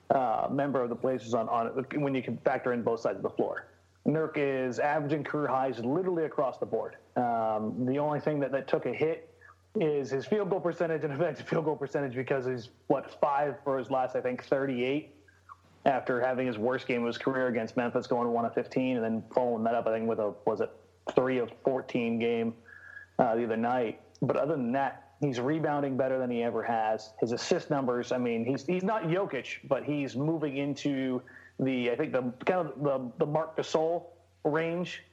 uh, 0.09 0.47
member 0.51 0.81
of 0.81 0.89
the 0.89 0.95
Blazers 0.95 1.33
on, 1.33 1.47
on 1.49 1.85
when 1.95 2.15
you 2.15 2.23
can 2.23 2.37
factor 2.37 2.73
in 2.73 2.81
both 2.81 3.01
sides 3.01 3.17
of 3.17 3.23
the 3.23 3.29
floor. 3.29 3.67
Nurk 4.07 4.33
is 4.35 4.79
averaging 4.79 5.23
career 5.23 5.47
highs 5.47 5.79
literally 5.79 6.25
across 6.25 6.57
the 6.57 6.65
board. 6.65 6.97
Um, 7.15 7.85
the 7.85 7.97
only 7.97 8.19
thing 8.19 8.39
that, 8.39 8.51
that 8.51 8.67
took 8.67 8.85
a 8.85 8.93
hit 8.93 9.34
is 9.79 10.09
his 10.09 10.25
field 10.25 10.49
goal 10.49 10.59
percentage 10.59 11.03
and 11.03 11.13
effective 11.19 11.47
field 11.47 11.65
goal 11.65 11.75
percentage 11.75 12.15
because 12.15 12.45
he's 12.45 12.69
what 12.87 13.19
five 13.19 13.55
for 13.63 13.77
his 13.77 13.91
last 13.91 14.15
I 14.15 14.21
think 14.21 14.43
38 14.43 15.13
after 15.85 16.19
having 16.19 16.47
his 16.47 16.57
worst 16.57 16.87
game 16.87 17.01
of 17.01 17.07
his 17.07 17.17
career 17.17 17.47
against 17.47 17.77
Memphis 17.77 18.07
going 18.07 18.27
one 18.29 18.45
of 18.45 18.53
15 18.53 18.97
and 18.97 19.03
then 19.03 19.23
following 19.33 19.63
that 19.63 19.75
up 19.75 19.87
I 19.87 19.93
think 19.93 20.07
with 20.07 20.19
a 20.19 20.33
was 20.45 20.61
it 20.61 20.71
three 21.13 21.37
of 21.37 21.51
14 21.63 22.19
game 22.19 22.53
uh, 23.19 23.35
the 23.35 23.43
other 23.43 23.57
night. 23.57 24.01
But 24.21 24.37
other 24.37 24.55
than 24.55 24.71
that, 24.73 25.09
he's 25.21 25.39
rebounding 25.39 25.97
better 25.97 26.17
than 26.17 26.31
he 26.31 26.43
ever 26.43 26.63
has. 26.63 27.11
His 27.19 27.31
assist 27.31 27.69
numbers, 27.69 28.11
I 28.11 28.17
mean, 28.17 28.45
he's 28.45 28.65
he's 28.65 28.83
not 28.83 29.03
Jokic, 29.03 29.67
but 29.67 29.83
he's 29.83 30.15
moving 30.15 30.57
into 30.57 31.21
the 31.59 31.91
I 31.91 31.95
think 31.95 32.11
the 32.11 32.33
kind 32.45 32.67
of 32.67 32.83
the 32.83 33.11
the 33.17 33.25
Marc 33.25 33.57
Gasol 33.57 34.05
range 34.43 35.03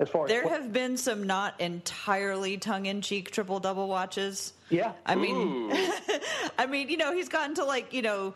as 0.00 0.08
far 0.08 0.26
there 0.26 0.44
as 0.44 0.50
have 0.50 0.72
been 0.72 0.96
some 0.96 1.26
not 1.26 1.60
entirely 1.60 2.56
tongue-in-cheek 2.58 3.30
triple 3.30 3.60
double 3.60 3.88
watches. 3.88 4.52
Yeah, 4.68 4.92
I 5.06 5.14
mean, 5.14 5.72
I 6.58 6.66
mean, 6.66 6.88
you 6.88 6.96
know, 6.96 7.12
he's 7.12 7.28
gotten 7.28 7.54
to 7.56 7.64
like 7.64 7.92
you 7.92 8.02
know, 8.02 8.34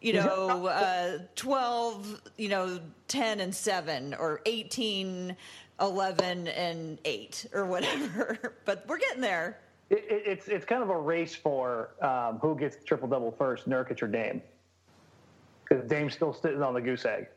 you 0.00 0.14
know, 0.14 0.66
uh, 0.66 1.18
twelve, 1.36 2.20
you 2.36 2.48
know, 2.48 2.80
ten 3.08 3.40
and 3.40 3.54
seven, 3.54 4.14
or 4.14 4.40
18, 4.46 5.36
11 5.80 6.48
and 6.48 6.98
eight, 7.04 7.46
or 7.52 7.66
whatever. 7.66 8.54
but 8.64 8.84
we're 8.88 8.98
getting 8.98 9.20
there. 9.20 9.58
It, 9.90 10.04
it, 10.08 10.22
it's 10.26 10.48
it's 10.48 10.64
kind 10.64 10.82
of 10.82 10.88
a 10.88 10.98
race 10.98 11.34
for 11.34 11.90
um, 12.00 12.38
who 12.38 12.56
gets 12.56 12.82
triple 12.84 13.08
double 13.08 13.32
first, 13.32 13.68
Nurkic 13.68 14.02
or 14.02 14.08
Dame, 14.08 14.40
because 15.68 15.84
Dame's 15.88 16.14
still 16.14 16.32
sitting 16.32 16.62
on 16.62 16.74
the 16.74 16.80
goose 16.80 17.04
egg. 17.04 17.28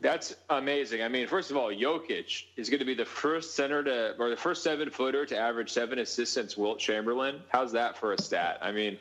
That's 0.00 0.36
amazing. 0.50 1.02
I 1.02 1.08
mean, 1.08 1.26
first 1.26 1.50
of 1.50 1.56
all, 1.56 1.70
Jokic 1.70 2.44
is 2.56 2.68
going 2.68 2.80
to 2.80 2.84
be 2.84 2.94
the 2.94 3.04
first 3.04 3.54
center 3.54 3.82
to, 3.84 4.14
or 4.18 4.28
the 4.28 4.36
first 4.36 4.62
seven 4.62 4.90
footer 4.90 5.24
to 5.26 5.38
average 5.38 5.70
seven 5.70 5.98
assists 5.98 6.34
since 6.34 6.56
Wilt 6.56 6.78
Chamberlain. 6.78 7.40
How's 7.48 7.72
that 7.72 7.96
for 7.96 8.12
a 8.12 8.20
stat? 8.20 8.58
I 8.60 8.70
mean, 8.70 8.98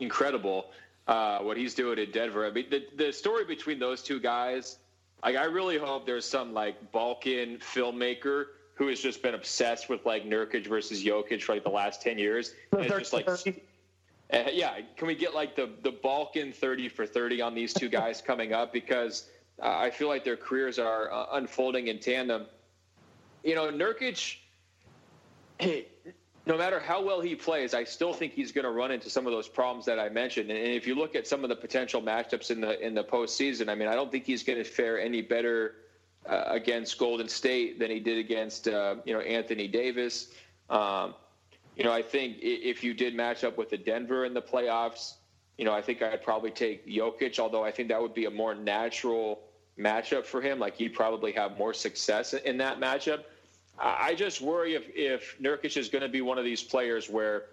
incredible 0.00 0.66
uh, 1.06 1.38
what 1.38 1.56
he's 1.56 1.74
doing 1.74 1.98
in 1.98 2.10
Denver. 2.10 2.46
I 2.46 2.50
mean, 2.50 2.66
the, 2.70 2.84
the 2.96 3.12
story 3.12 3.44
between 3.44 3.78
those 3.78 4.02
two 4.02 4.20
guys, 4.20 4.78
like, 5.22 5.36
I 5.36 5.44
really 5.44 5.78
hope 5.78 6.06
there's 6.06 6.24
some 6.24 6.54
like 6.54 6.92
Balkan 6.92 7.58
filmmaker 7.58 8.46
who 8.74 8.88
has 8.88 9.00
just 9.00 9.22
been 9.22 9.34
obsessed 9.34 9.88
with 9.88 10.04
like 10.04 10.24
Nurkic 10.24 10.66
versus 10.66 11.04
Jokic 11.04 11.42
for 11.42 11.54
like 11.54 11.64
the 11.64 11.70
last 11.70 12.02
10 12.02 12.18
years. 12.18 12.54
And 12.72 12.84
it's 12.86 12.94
just 12.98 13.12
like, 13.12 13.28
uh, 13.28 14.44
yeah, 14.52 14.78
can 14.96 15.06
we 15.06 15.14
get 15.14 15.34
like 15.34 15.54
the, 15.54 15.70
the 15.82 15.92
Balkan 15.92 16.52
30 16.52 16.88
for 16.88 17.06
30 17.06 17.40
on 17.40 17.54
these 17.54 17.72
two 17.72 17.88
guys 17.88 18.20
coming 18.20 18.52
up? 18.52 18.72
Because 18.72 19.28
uh, 19.62 19.76
I 19.78 19.90
feel 19.90 20.08
like 20.08 20.24
their 20.24 20.36
careers 20.36 20.78
are 20.78 21.12
uh, 21.12 21.26
unfolding 21.32 21.88
in 21.88 21.98
tandem. 21.98 22.46
You 23.42 23.54
know, 23.54 23.70
Nurkic, 23.70 24.36
no 26.46 26.58
matter 26.58 26.80
how 26.80 27.02
well 27.02 27.20
he 27.20 27.34
plays, 27.34 27.74
I 27.74 27.84
still 27.84 28.12
think 28.12 28.32
he's 28.32 28.52
going 28.52 28.64
to 28.64 28.70
run 28.70 28.90
into 28.90 29.08
some 29.08 29.26
of 29.26 29.32
those 29.32 29.48
problems 29.48 29.84
that 29.86 29.98
I 29.98 30.08
mentioned. 30.08 30.50
And 30.50 30.58
if 30.58 30.86
you 30.86 30.94
look 30.94 31.14
at 31.14 31.26
some 31.26 31.44
of 31.44 31.48
the 31.48 31.56
potential 31.56 32.02
matchups 32.02 32.50
in 32.50 32.60
the 32.60 32.78
in 32.84 32.94
the 32.94 33.04
postseason, 33.04 33.68
I 33.68 33.74
mean, 33.74 33.88
I 33.88 33.94
don't 33.94 34.10
think 34.10 34.24
he's 34.24 34.42
going 34.42 34.58
to 34.58 34.64
fare 34.64 35.00
any 35.00 35.22
better 35.22 35.76
uh, 36.26 36.44
against 36.48 36.98
Golden 36.98 37.28
State 37.28 37.78
than 37.78 37.90
he 37.90 38.00
did 38.00 38.18
against 38.18 38.68
uh, 38.68 38.96
you 39.04 39.14
know 39.14 39.20
Anthony 39.20 39.68
Davis. 39.68 40.28
Um, 40.68 41.14
you 41.76 41.84
know, 41.84 41.92
I 41.92 42.02
think 42.02 42.38
if 42.40 42.84
you 42.84 42.94
did 42.94 43.14
match 43.14 43.44
up 43.44 43.58
with 43.58 43.70
the 43.70 43.76
Denver 43.76 44.24
in 44.24 44.32
the 44.32 44.42
playoffs, 44.42 45.14
you 45.58 45.64
know, 45.64 45.72
I 45.72 45.82
think 45.82 46.02
I'd 46.02 46.22
probably 46.22 46.50
take 46.50 46.86
Jokic, 46.86 47.38
although 47.38 47.64
I 47.64 47.70
think 47.70 47.88
that 47.88 48.00
would 48.00 48.14
be 48.14 48.24
a 48.24 48.30
more 48.30 48.54
natural 48.54 49.40
matchup 49.78 50.24
for 50.24 50.40
him. 50.40 50.58
Like 50.58 50.76
he'd 50.76 50.94
probably 50.94 51.32
have 51.32 51.56
more 51.58 51.72
success 51.74 52.34
in 52.34 52.56
that 52.58 52.80
matchup. 52.80 53.24
I 53.78 54.14
just 54.14 54.40
worry 54.40 54.74
if 54.74 54.84
if 54.94 55.36
Nurkic 55.40 55.76
is 55.76 55.88
going 55.88 56.02
to 56.02 56.08
be 56.08 56.20
one 56.20 56.38
of 56.38 56.44
these 56.44 56.62
players 56.62 57.10
where 57.10 57.46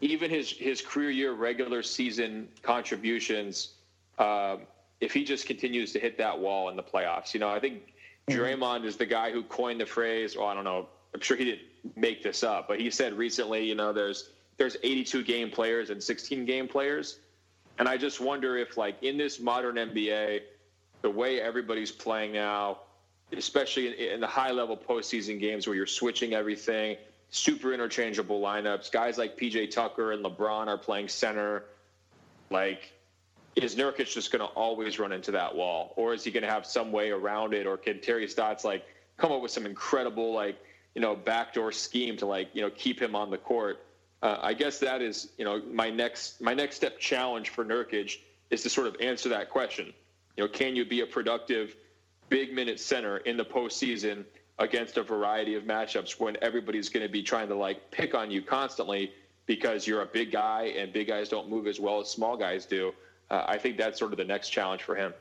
even 0.00 0.30
his 0.30 0.50
his 0.50 0.80
career 0.80 1.10
year 1.10 1.32
regular 1.32 1.82
season 1.82 2.48
contributions, 2.62 3.74
uh, 4.18 4.56
if 5.00 5.12
he 5.12 5.24
just 5.24 5.46
continues 5.46 5.92
to 5.92 6.00
hit 6.00 6.16
that 6.18 6.38
wall 6.38 6.70
in 6.70 6.76
the 6.76 6.82
playoffs, 6.82 7.34
you 7.34 7.40
know, 7.40 7.50
I 7.50 7.60
think 7.60 7.92
mm-hmm. 8.28 8.40
Draymond 8.40 8.84
is 8.84 8.96
the 8.96 9.06
guy 9.06 9.30
who 9.30 9.42
coined 9.42 9.80
the 9.80 9.86
phrase. 9.86 10.36
Well, 10.36 10.46
I 10.46 10.54
don't 10.54 10.64
know. 10.64 10.88
I'm 11.14 11.20
sure 11.20 11.36
he 11.36 11.44
didn't 11.44 11.96
make 11.96 12.22
this 12.22 12.42
up, 12.42 12.68
but 12.68 12.80
he 12.80 12.90
said 12.90 13.12
recently, 13.14 13.64
you 13.64 13.74
know, 13.74 13.92
there's 13.92 14.30
there's 14.60 14.76
82 14.82 15.24
game 15.24 15.50
players 15.50 15.88
and 15.88 16.02
16 16.02 16.44
game 16.44 16.68
players. 16.68 17.20
And 17.78 17.88
I 17.88 17.96
just 17.96 18.20
wonder 18.20 18.58
if, 18.58 18.76
like, 18.76 19.02
in 19.02 19.16
this 19.16 19.40
modern 19.40 19.76
NBA, 19.76 20.40
the 21.00 21.08
way 21.08 21.40
everybody's 21.40 21.90
playing 21.90 22.32
now, 22.34 22.80
especially 23.34 23.86
in, 23.86 23.94
in 23.94 24.20
the 24.20 24.26
high 24.26 24.50
level 24.50 24.76
postseason 24.76 25.40
games 25.40 25.66
where 25.66 25.74
you're 25.74 25.86
switching 25.86 26.34
everything, 26.34 26.98
super 27.30 27.72
interchangeable 27.72 28.38
lineups, 28.42 28.92
guys 28.92 29.16
like 29.16 29.38
PJ 29.38 29.70
Tucker 29.70 30.12
and 30.12 30.22
LeBron 30.22 30.66
are 30.66 30.76
playing 30.76 31.08
center. 31.08 31.64
Like, 32.50 32.92
is 33.56 33.76
Nurkic 33.76 34.12
just 34.12 34.30
going 34.30 34.46
to 34.46 34.52
always 34.52 34.98
run 34.98 35.10
into 35.10 35.30
that 35.30 35.56
wall, 35.56 35.94
or 35.96 36.12
is 36.12 36.22
he 36.22 36.30
going 36.30 36.42
to 36.42 36.50
have 36.50 36.66
some 36.66 36.92
way 36.92 37.12
around 37.12 37.54
it, 37.54 37.66
or 37.66 37.78
can 37.78 37.98
Terry 37.98 38.28
Stotts 38.28 38.64
like 38.64 38.84
come 39.16 39.32
up 39.32 39.40
with 39.40 39.52
some 39.52 39.64
incredible 39.64 40.34
like 40.34 40.62
you 40.94 41.00
know 41.00 41.16
backdoor 41.16 41.72
scheme 41.72 42.18
to 42.18 42.26
like 42.26 42.50
you 42.52 42.60
know 42.60 42.68
keep 42.68 43.00
him 43.00 43.16
on 43.16 43.30
the 43.30 43.38
court? 43.38 43.86
Uh, 44.22 44.36
I 44.40 44.54
guess 44.54 44.78
that 44.80 45.00
is 45.00 45.28
you 45.38 45.44
know 45.44 45.62
my 45.70 45.90
next 45.90 46.40
my 46.40 46.54
next 46.54 46.76
step 46.76 46.98
challenge 46.98 47.50
for 47.50 47.64
Nurkic 47.64 48.18
is 48.50 48.62
to 48.62 48.70
sort 48.70 48.86
of 48.86 48.96
answer 49.00 49.28
that 49.30 49.50
question. 49.50 49.92
You 50.36 50.44
know, 50.44 50.48
can 50.48 50.76
you 50.76 50.84
be 50.84 51.00
a 51.00 51.06
productive 51.06 51.76
big 52.28 52.52
minute 52.52 52.78
center 52.78 53.18
in 53.18 53.36
the 53.36 53.44
postseason 53.44 54.24
against 54.58 54.96
a 54.98 55.02
variety 55.02 55.54
of 55.54 55.64
matchups 55.64 56.20
when 56.20 56.36
everybody's 56.42 56.88
going 56.88 57.04
to 57.04 57.12
be 57.12 57.22
trying 57.22 57.48
to 57.48 57.54
like 57.54 57.90
pick 57.90 58.14
on 58.14 58.30
you 58.30 58.42
constantly 58.42 59.12
because 59.46 59.86
you're 59.86 60.02
a 60.02 60.06
big 60.06 60.30
guy 60.30 60.74
and 60.76 60.92
big 60.92 61.08
guys 61.08 61.28
don't 61.28 61.48
move 61.48 61.66
as 61.66 61.80
well 61.80 61.98
as 62.00 62.08
small 62.08 62.36
guys 62.36 62.66
do? 62.66 62.92
uh, 63.30 63.44
I 63.46 63.58
think 63.58 63.78
that's 63.78 63.98
sort 63.98 64.12
of 64.12 64.18
the 64.18 64.24
next 64.24 64.50
challenge 64.50 64.82
for 64.82 64.94
him. 64.94 65.14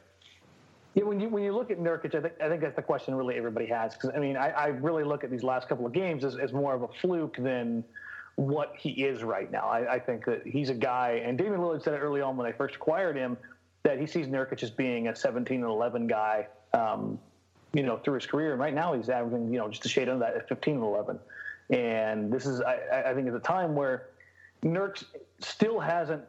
Yeah, 0.96 1.04
when 1.04 1.20
you 1.20 1.30
when 1.30 1.44
you 1.44 1.54
look 1.54 1.70
at 1.70 1.80
Nurkic, 1.80 2.16
I 2.16 2.22
think 2.22 2.34
I 2.42 2.50
think 2.50 2.62
that's 2.62 2.76
the 2.76 2.82
question 2.82 3.14
really 3.14 3.36
everybody 3.36 3.68
has. 3.68 3.94
Because 3.94 4.12
I 4.16 4.20
mean, 4.20 4.36
I, 4.36 4.50
I, 4.50 4.68
really 4.68 5.04
look 5.04 5.24
at 5.24 5.30
these 5.30 5.44
last 5.44 5.70
couple 5.70 5.86
of 5.86 5.94
games 5.94 6.24
as, 6.24 6.36
as 6.36 6.52
more 6.52 6.74
of 6.74 6.82
a 6.82 6.88
fluke 6.88 7.38
than 7.38 7.84
what 8.36 8.74
he 8.78 8.90
is 8.90 9.24
right 9.24 9.52
now. 9.52 9.68
I, 9.68 9.96
I 9.96 10.00
think 10.00 10.26
that 10.26 10.46
he's 10.46 10.70
a 10.70 10.74
guy, 10.74 11.22
and 11.26 11.38
Damian 11.38 11.60
Lillard 11.60 11.84
said 11.84 11.94
it 11.94 11.98
early 11.98 12.22
on 12.22 12.38
when 12.38 12.50
they 12.50 12.56
first 12.56 12.76
acquired 12.76 13.16
him 13.16 13.38
that 13.84 14.00
he 14.00 14.06
sees 14.06 14.28
Nurkic 14.28 14.62
as 14.64 14.72
being 14.72 15.08
a 15.08 15.16
17 15.16 15.62
and 15.62 15.70
11 15.70 16.08
guy, 16.08 16.48
um, 16.74 17.20
you 17.74 17.84
know, 17.84 17.98
through 17.98 18.16
his 18.16 18.26
career. 18.26 18.52
And 18.52 18.60
right 18.60 18.74
now 18.74 18.94
he's 18.94 19.10
averaging, 19.10 19.52
you 19.52 19.60
know, 19.60 19.70
just 19.70 19.86
a 19.86 19.90
shade 19.90 20.10
under 20.10 20.26
that 20.26 20.36
at 20.36 20.50
15 20.50 20.76
and 20.76 20.84
11. 20.84 21.20
And 21.70 22.32
this 22.32 22.46
is, 22.46 22.62
I, 22.62 23.04
I 23.08 23.14
think, 23.14 23.28
at 23.28 23.34
a 23.34 23.40
time 23.40 23.76
where 23.76 24.08
Nurk 24.64 25.04
still 25.40 25.80
hasn't 25.80 26.24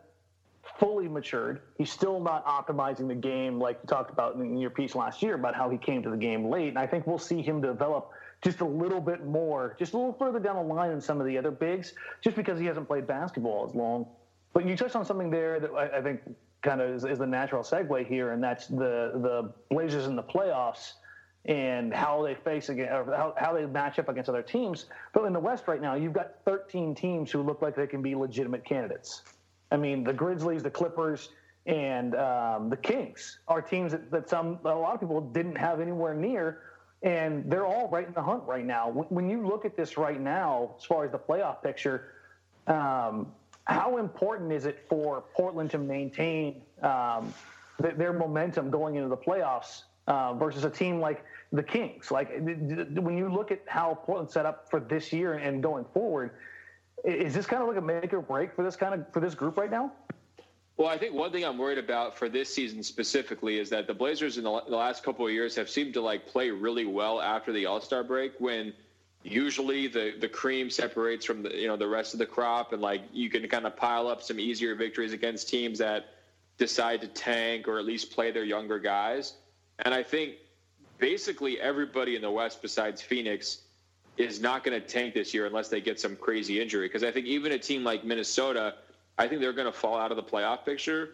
fully 0.79 1.09
matured. 1.09 1.61
He's 1.77 1.91
still 1.91 2.21
not 2.21 2.45
optimizing 2.47 3.09
the 3.09 3.15
game 3.15 3.59
like 3.59 3.79
you 3.83 3.89
talked 3.89 4.11
about 4.11 4.37
in 4.37 4.59
your 4.59 4.71
piece 4.71 4.95
last 4.95 5.23
year 5.23 5.35
about 5.35 5.55
how 5.55 5.69
he 5.71 5.79
came 5.79 6.03
to 6.03 6.11
the 6.11 6.17
game 6.17 6.47
late. 6.47 6.69
And 6.69 6.79
I 6.79 6.87
think 6.87 7.07
we'll 7.07 7.19
see 7.19 7.43
him 7.43 7.61
develop 7.61 8.11
just 8.43 8.61
a 8.61 8.65
little 8.65 9.01
bit 9.01 9.27
more, 9.27 9.77
just 9.79 9.93
a 9.93 9.97
little 9.97 10.13
further 10.13 10.39
down 10.39 10.57
the 10.57 10.75
line 10.75 10.91
than 10.91 11.01
some 11.01 11.21
of 11.21 11.27
the 11.27 11.37
other 11.37 11.51
bigs, 11.51 11.93
just 12.23 12.37
because 12.37 12.59
he 12.59 12.67
hasn't 12.67 12.87
played 12.87 13.07
basketball 13.07 13.67
as 13.69 13.75
long. 13.75 14.07
But 14.53 14.67
you 14.67 14.77
touched 14.77 14.97
on 14.97 15.05
something 15.05 15.31
there 15.31 15.61
that 15.61 15.71
I, 15.73 15.99
I 15.99 16.03
think 16.03 16.21
kind 16.63 16.81
of 16.81 16.91
is, 16.91 17.05
is, 17.05 17.19
the 17.19 17.27
natural 17.27 17.63
segue 17.63 18.07
here, 18.07 18.33
and 18.33 18.43
that's 18.43 18.67
the 18.67 19.13
the 19.15 19.53
Blazers 19.71 20.07
in 20.07 20.17
the 20.17 20.23
playoffs 20.23 20.93
and 21.47 21.95
how 21.95 22.23
they 22.23 22.35
face 22.35 22.69
again, 22.69 22.89
how, 22.89 23.35
how 23.39 23.55
they 23.55 23.65
match 23.65 23.99
up 23.99 24.09
against 24.09 24.29
other 24.29 24.43
teams. 24.43 24.87
But 25.15 25.25
in 25.25 25.33
the 25.33 25.41
West 25.41 25.69
right 25.69 25.81
now, 25.81 25.95
you've 25.95 26.13
got 26.13 26.35
13 26.45 26.95
teams 26.95 27.31
who 27.31 27.43
look 27.43 27.63
like 27.63 27.75
they 27.75 27.87
can 27.87 28.03
be 28.03 28.15
legitimate 28.15 28.63
candidates. 28.65 29.23
I 29.71 29.79
mean, 29.79 30.05
the 30.05 30.13
Grizzlies, 30.13 30.63
the 30.63 30.71
Clippers, 30.71 31.31
and 31.65 32.15
um, 32.15 32.69
the 32.69 32.77
Kings 32.77 33.39
are 33.49 33.63
teams 33.63 33.93
that, 33.93 34.11
that 34.11 34.29
some 34.29 34.59
a 34.65 34.69
lot 34.69 34.95
of 34.95 35.01
people 35.01 35.21
didn't 35.21 35.57
have 35.57 35.81
anywhere 35.81 36.15
near, 36.15 36.61
and 37.03 37.51
they're 37.51 37.67
all 37.67 37.89
right 37.89 38.07
in 38.07 38.13
the 38.13 38.23
hunt 38.23 38.43
right 38.45 38.65
now. 38.65 38.91
When, 38.91 39.31
you 39.31 39.47
look 39.47 39.65
at 39.65 39.77
this 39.77 39.97
right 39.97 40.21
now, 40.21 40.75
as 40.79 40.85
far 40.85 41.05
as 41.05 41.13
the 41.13 41.19
playoff 41.19 41.63
picture, 41.63 42.13
um, 42.67 43.33
how 43.65 43.97
important 43.97 44.53
is 44.53 44.67
it 44.67 44.85
for 44.89 45.25
Portland 45.35 45.71
to 45.71 45.79
maintain 45.79 46.63
um, 46.83 47.33
th- 47.81 47.95
their 47.97 48.13
momentum 48.13 48.71
going 48.71 48.97
into 48.97 49.09
the 49.09 49.17
playoffs 49.17 49.85
uh, 50.07 50.35
versus 50.35 50.65
a 50.65 50.71
team 50.71 51.01
like 51.01 51.25
the 51.53 51.63
Kings? 51.63 52.11
Like 52.11 52.31
when 52.39 53.17
you 53.17 53.33
look 53.33 53.51
at 53.51 53.63
how 53.67 53.95
Portland 53.95 54.31
set 54.31 54.45
up 54.45 54.69
for 54.71 54.81
this 54.81 55.13
year 55.13 55.35
and 55.35 55.63
going 55.63 55.87
forward 55.95 56.33
is 57.05 57.35
this 57.35 57.47
kind 57.47 57.63
of 57.63 57.69
like 57.69 57.79
a 57.79 57.81
make 57.81 58.13
or 58.13 58.21
break 58.21 58.55
for 58.55 58.63
this 58.63 58.77
kind 58.77 58.95
of 58.95 59.13
for 59.13 59.21
this 59.21 59.35
group 59.35 59.57
right 59.57 59.71
now? 59.71 59.93
Well, 60.81 60.89
I 60.89 60.97
think 60.97 61.13
one 61.13 61.31
thing 61.31 61.45
I'm 61.45 61.59
worried 61.59 61.77
about 61.77 62.17
for 62.17 62.31
this 62.31 62.55
season 62.55 62.83
specifically 62.83 63.59
is 63.59 63.69
that 63.69 63.87
the 63.87 63.93
Blazers 63.93 64.39
in 64.39 64.45
the, 64.45 64.51
last 64.51 65.03
couple 65.03 65.27
of 65.27 65.31
years 65.31 65.55
have 65.57 65.69
seemed 65.69 65.93
to 65.93 66.01
like 66.01 66.27
play 66.27 66.51
really 66.51 66.87
well 66.87 67.21
after 67.21 67.53
the 67.53 67.67
All 67.67 67.83
Star 67.83 68.03
break 68.03 68.33
when 68.39 68.73
usually 69.23 69.89
the 69.89 70.15
the 70.21 70.27
cream 70.27 70.71
separates 70.71 71.27
from 71.27 71.43
the 71.43 71.55
you 71.55 71.69
know 71.69 71.77
the 71.77 71.87
rest 71.87 72.15
of 72.15 72.19
the 72.19 72.25
crop 72.25 72.73
and 72.73 72.81
like 72.81 73.03
you 73.13 73.29
can 73.29 73.47
kind 73.47 73.67
of 73.67 73.77
pile 73.77 74.09
up 74.09 74.23
some 74.23 74.41
easier 74.41 74.75
victories 74.75 75.13
against 75.13 75.51
teams 75.51 75.79
that 75.81 76.15
decide 76.57 77.03
to 77.03 77.09
tank 77.09 77.69
or 77.69 77.79
at 77.79 77.85
least 77.85 78.11
play 78.11 78.31
their 78.31 78.45
younger 78.45 78.79
guys. 78.79 79.35
And 79.81 79.93
I 79.93 80.03
think 80.03 80.37
basically 80.97 81.61
everybody 81.61 82.17
in 82.17 82.23
the 82.23 82.31
West 82.31 82.63
besides 82.63 83.03
Phoenix 83.03 83.65
is 84.17 84.41
not 84.41 84.65
going 84.65 84.81
to 84.81 84.87
tank 84.87 85.13
this 85.13 85.35
year 85.35 85.45
unless 85.45 85.69
they 85.69 85.83
get 85.83 86.01
some 86.01 86.17
crazy 86.17 86.59
injury. 86.59 86.89
Because 86.89 87.05
I 87.05 87.11
think 87.11 87.27
even 87.27 87.53
a 87.53 87.59
team 87.59 87.85
like 87.85 88.03
Minnesota, 88.03 88.77
I 89.19 89.29
think 89.29 89.41
they're 89.41 89.53
going 89.53 89.71
to 89.71 89.79
fall 89.79 89.99
out 89.99 90.11
of 90.11 90.17
the 90.17 90.23
playoff 90.23 90.65
picture, 90.65 91.11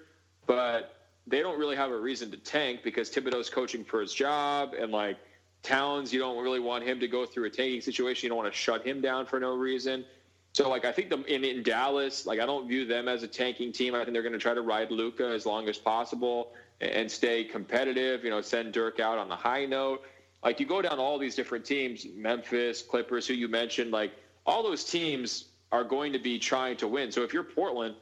but 0.47 0.94
they 1.26 1.40
don't 1.40 1.59
really 1.59 1.76
have 1.76 1.90
a 1.90 1.99
reason 1.99 2.30
to 2.30 2.36
tank 2.36 2.80
because 2.84 3.11
Thibodeau's 3.11 3.51
coaching 3.51 3.84
for 3.84 4.01
his 4.01 4.12
job 4.12 4.74
and 4.78 4.92
like 4.92 5.16
Towns, 5.62 6.12
you 6.12 6.20
don't 6.20 6.40
really 6.42 6.61
want 6.61 6.84
him 6.84 7.01
to 7.01 7.09
go 7.09 7.26
through 7.26 7.47
a 7.47 7.51
tanking 7.51 7.80
situation. 7.80 8.26
You 8.26 8.28
don't 8.28 8.38
want 8.38 8.53
to 8.53 8.57
shut 8.57 8.86
him 8.86 9.01
down 9.01 9.26
for 9.26 9.40
no 9.40 9.57
reason. 9.57 10.05
So 10.53 10.70
like 10.70 10.84
I 10.84 10.92
think 10.92 11.11
the, 11.11 11.22
in, 11.24 11.44
in 11.44 11.64
Dallas, 11.64 12.24
like 12.24 12.38
I 12.38 12.47
don't 12.47 12.68
view 12.68 12.86
them 12.86 13.09
as 13.09 13.24
a 13.24 13.28
tanking 13.28 13.72
team. 13.72 13.94
I 13.94 13.99
think 13.99 14.12
they're 14.12 14.22
going 14.22 14.32
to 14.32 14.38
try 14.38 14.55
to 14.55 14.62
ride 14.62 14.92
Luka 14.92 15.26
as 15.26 15.44
long 15.44 15.68
as 15.68 15.76
possible 15.76 16.53
and 16.80 17.11
stay 17.11 17.42
competitive. 17.42 18.22
You 18.22 18.30
know, 18.30 18.40
send 18.40 18.72
Dirk 18.72 19.01
out 19.01 19.18
on 19.18 19.28
the 19.28 19.34
high 19.34 19.66
note 19.66 20.05
like 20.47 20.61
you 20.61 20.66
go 20.66 20.80
down 20.80 21.01
all 21.01 21.18
these 21.18 21.34
different 21.34 21.64
teams, 21.64 22.07
Memphis, 22.14 22.80
Clippers, 22.80 23.26
who 23.26 23.34
you 23.34 23.49
mentioned, 23.49 23.90
like 23.90 24.12
all 24.47 24.62
those 24.62 24.84
teams 24.84 25.47
are 25.72 25.84
going 25.84 26.12
to 26.12 26.18
be 26.18 26.38
trying 26.38 26.76
to 26.78 26.88
win. 26.88 27.10
So 27.10 27.22
if 27.22 27.32
you're 27.32 27.44
Portland, 27.44 27.94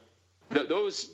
th- 0.53 0.67
those 0.67 1.11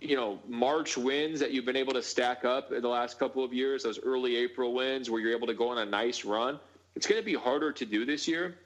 you 0.00 0.16
know 0.16 0.38
March 0.48 0.96
wins 0.96 1.40
that 1.40 1.52
you've 1.52 1.64
been 1.64 1.76
able 1.76 1.92
to 1.94 2.02
stack 2.02 2.44
up 2.44 2.72
in 2.72 2.82
the 2.82 2.88
last 2.88 3.18
couple 3.18 3.44
of 3.44 3.52
years, 3.52 3.82
those 3.82 3.98
early 4.02 4.36
April 4.36 4.74
wins 4.74 5.10
where 5.10 5.20
you're 5.20 5.36
able 5.36 5.46
to 5.46 5.54
go 5.54 5.68
on 5.68 5.78
a 5.78 5.86
nice 5.86 6.24
run, 6.24 6.58
it's 6.94 7.06
going 7.06 7.20
to 7.20 7.24
be 7.24 7.34
harder 7.34 7.72
to 7.72 7.86
do 7.86 8.04
this 8.04 8.26
year. 8.26 8.56